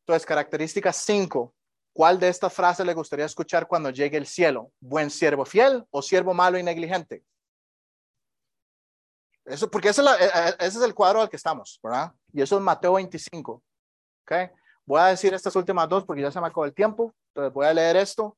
Entonces, 0.00 0.26
característica 0.26 0.92
5. 0.92 1.54
¿Cuál 1.92 2.18
de 2.18 2.28
estas 2.28 2.52
frases 2.52 2.84
le 2.84 2.92
gustaría 2.92 3.24
escuchar 3.24 3.66
cuando 3.66 3.90
llegue 3.90 4.18
el 4.18 4.26
cielo? 4.26 4.72
¿Buen 4.80 5.10
siervo 5.10 5.44
fiel 5.44 5.84
o 5.90 6.02
siervo 6.02 6.34
malo 6.34 6.58
y 6.58 6.62
negligente? 6.62 7.24
Eso, 9.44 9.70
porque 9.70 9.90
ese 9.90 10.02
es, 10.02 10.08
e, 10.08 10.24
e, 10.24 10.48
ese 10.58 10.78
es 10.78 10.82
el 10.82 10.94
cuadro 10.94 11.20
al 11.20 11.28
que 11.28 11.36
estamos, 11.36 11.78
¿verdad? 11.82 12.12
Y 12.32 12.42
eso 12.42 12.56
es 12.56 12.62
Mateo 12.62 12.94
25. 12.94 13.62
¿Ok? 14.22 14.32
Voy 14.86 15.00
a 15.00 15.06
decir 15.06 15.32
estas 15.32 15.56
últimas 15.56 15.88
dos 15.88 16.04
porque 16.04 16.22
ya 16.22 16.30
se 16.30 16.40
me 16.40 16.46
acabó 16.46 16.64
el 16.64 16.74
tiempo. 16.74 17.14
Entonces 17.28 17.52
voy 17.52 17.66
a 17.66 17.74
leer 17.74 17.96
esto. 17.96 18.36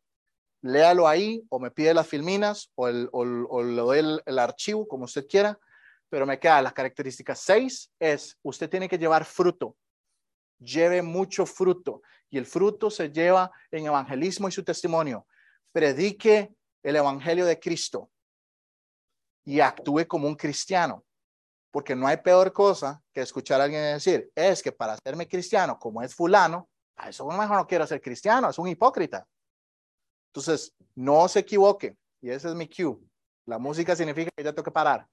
Léalo 0.62 1.06
ahí 1.06 1.44
o 1.48 1.58
me 1.58 1.70
pide 1.70 1.94
las 1.94 2.06
filminas 2.06 2.70
o, 2.74 2.88
el, 2.88 3.08
o, 3.12 3.62
le 3.62 3.76
doy 3.76 3.98
el, 3.98 4.22
el, 4.24 4.38
archivo 4.38 4.86
como 4.86 5.04
usted 5.04 5.26
quiera. 5.26 5.58
Pero 6.08 6.24
me 6.24 6.38
queda 6.38 6.62
la 6.62 6.72
característica 6.72 7.34
seis 7.34 7.90
es 7.98 8.38
usted 8.42 8.70
tiene 8.70 8.88
que 8.88 8.98
llevar 8.98 9.24
fruto. 9.24 9.76
Lleve 10.58 11.02
mucho 11.02 11.46
fruto. 11.46 12.02
Y 12.30 12.38
el 12.38 12.46
fruto 12.46 12.90
se 12.90 13.10
lleva 13.10 13.50
en 13.70 13.86
evangelismo 13.86 14.48
y 14.48 14.52
su 14.52 14.64
testimonio. 14.64 15.26
Predique 15.72 16.54
el 16.82 16.96
evangelio 16.96 17.44
de 17.44 17.58
Cristo 17.58 18.10
y 19.44 19.60
actúe 19.60 20.06
como 20.06 20.28
un 20.28 20.34
cristiano. 20.34 21.04
Porque 21.76 21.94
no 21.94 22.06
hay 22.06 22.16
peor 22.16 22.54
cosa 22.54 23.02
que 23.12 23.20
escuchar 23.20 23.60
a 23.60 23.64
alguien 23.64 23.82
decir, 23.82 24.32
es 24.34 24.62
que 24.62 24.72
para 24.72 24.94
hacerme 24.94 25.28
cristiano, 25.28 25.78
como 25.78 26.00
es 26.00 26.14
fulano, 26.14 26.70
a 26.96 27.10
eso 27.10 27.26
mejor 27.26 27.58
no 27.58 27.66
quiero 27.66 27.86
ser 27.86 28.00
cristiano, 28.00 28.48
es 28.48 28.58
un 28.58 28.66
hipócrita. 28.66 29.28
Entonces, 30.28 30.74
no 30.94 31.28
se 31.28 31.40
equivoque. 31.40 31.94
Y 32.22 32.30
ese 32.30 32.48
es 32.48 32.54
mi 32.54 32.66
cue. 32.66 32.96
La 33.44 33.58
música 33.58 33.94
significa 33.94 34.30
que 34.34 34.42
ya 34.42 34.54
tengo 34.54 34.64
que 34.64 34.70
parar. 34.70 35.06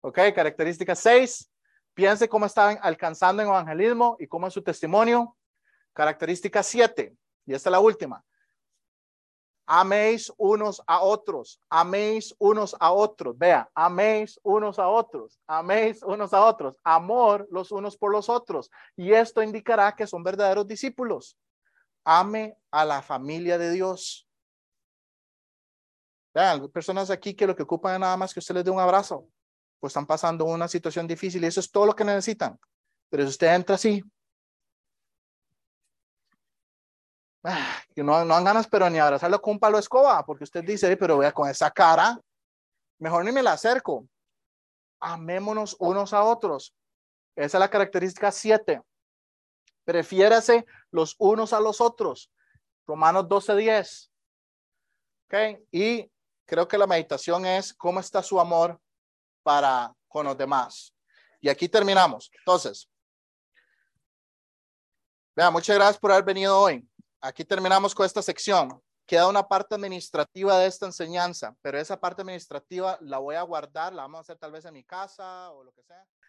Ok, 0.00 0.18
característica 0.34 0.96
6. 0.96 1.48
Piense 1.94 2.28
cómo 2.28 2.46
está 2.46 2.70
alcanzando 2.70 3.42
en 3.42 3.48
evangelismo 3.50 4.16
y 4.18 4.26
cómo 4.26 4.48
es 4.48 4.52
su 4.52 4.64
testimonio. 4.64 5.36
Característica 5.92 6.64
7. 6.64 7.14
Y 7.46 7.54
esta 7.54 7.68
es 7.68 7.70
la 7.70 7.78
última. 7.78 8.24
Améis 9.66 10.30
unos 10.36 10.82
a 10.86 11.00
otros, 11.00 11.58
améis 11.70 12.34
unos 12.38 12.76
a 12.78 12.92
otros. 12.92 13.36
Vea, 13.38 13.70
améis 13.74 14.38
unos 14.42 14.78
a 14.78 14.88
otros, 14.88 15.38
améis 15.46 16.02
unos 16.02 16.34
a 16.34 16.44
otros. 16.44 16.76
Amor 16.84 17.48
los 17.50 17.72
unos 17.72 17.96
por 17.96 18.12
los 18.12 18.28
otros. 18.28 18.70
Y 18.94 19.12
esto 19.12 19.42
indicará 19.42 19.94
que 19.96 20.06
son 20.06 20.22
verdaderos 20.22 20.66
discípulos. 20.66 21.38
Ame 22.04 22.58
a 22.70 22.84
la 22.84 23.00
familia 23.00 23.56
de 23.56 23.70
Dios. 23.70 24.28
Vean, 26.34 26.68
personas 26.68 27.10
aquí 27.10 27.34
que 27.34 27.46
lo 27.46 27.56
que 27.56 27.62
ocupan 27.62 27.94
es 27.94 28.00
nada 28.00 28.16
más 28.16 28.34
que 28.34 28.40
usted 28.40 28.56
les 28.56 28.64
dé 28.64 28.70
un 28.70 28.80
abrazo, 28.80 29.26
pues 29.80 29.92
están 29.92 30.06
pasando 30.06 30.44
una 30.44 30.68
situación 30.68 31.06
difícil 31.06 31.42
y 31.42 31.46
eso 31.46 31.60
es 31.60 31.70
todo 31.70 31.86
lo 31.86 31.94
que 31.94 32.04
necesitan. 32.04 32.58
Pero 33.08 33.22
si 33.22 33.30
usted 33.30 33.54
entra 33.54 33.76
así, 33.76 34.02
que 37.94 38.02
no, 38.02 38.24
no 38.24 38.34
dan 38.34 38.44
ganas, 38.44 38.66
pero 38.66 38.88
ni 38.88 38.98
abrazarlo 38.98 39.40
con 39.40 39.54
un 39.54 39.60
palo 39.60 39.78
escoba, 39.78 40.24
porque 40.24 40.44
usted 40.44 40.64
dice, 40.64 40.96
pero 40.96 41.18
vea, 41.18 41.32
con 41.32 41.48
esa 41.48 41.70
cara, 41.70 42.18
mejor 42.98 43.24
ni 43.24 43.32
me 43.32 43.42
la 43.42 43.52
acerco. 43.52 44.08
Amémonos 45.00 45.76
unos 45.78 46.12
a 46.12 46.24
otros. 46.24 46.74
Esa 47.36 47.58
es 47.58 47.60
la 47.60 47.68
característica 47.68 48.30
7. 48.32 48.80
Prefiérase 49.84 50.64
los 50.90 51.14
unos 51.18 51.52
a 51.52 51.60
los 51.60 51.80
otros. 51.80 52.30
Romanos 52.86 53.24
12:10. 53.28 54.10
Ok, 55.26 55.66
y 55.70 56.10
creo 56.46 56.66
que 56.68 56.78
la 56.78 56.86
meditación 56.86 57.44
es 57.44 57.74
cómo 57.74 58.00
está 58.00 58.22
su 58.22 58.40
amor 58.40 58.80
para 59.42 59.92
con 60.08 60.26
los 60.26 60.38
demás. 60.38 60.94
Y 61.40 61.48
aquí 61.48 61.68
terminamos. 61.68 62.30
Entonces, 62.38 62.88
Vea, 65.36 65.50
muchas 65.50 65.74
gracias 65.74 65.98
por 65.98 66.12
haber 66.12 66.24
venido 66.24 66.56
hoy. 66.56 66.88
Aquí 67.26 67.42
terminamos 67.42 67.94
con 67.94 68.04
esta 68.04 68.20
sección. 68.20 68.82
Queda 69.06 69.28
una 69.28 69.48
parte 69.48 69.74
administrativa 69.74 70.58
de 70.58 70.66
esta 70.66 70.84
enseñanza, 70.84 71.56
pero 71.62 71.78
esa 71.78 71.98
parte 71.98 72.20
administrativa 72.20 72.98
la 73.00 73.16
voy 73.16 73.34
a 73.34 73.40
guardar, 73.40 73.94
la 73.94 74.02
vamos 74.02 74.18
a 74.18 74.20
hacer 74.20 74.36
tal 74.36 74.52
vez 74.52 74.66
en 74.66 74.74
mi 74.74 74.84
casa 74.84 75.50
o 75.52 75.64
lo 75.64 75.72
que 75.72 75.82
sea. 75.82 76.06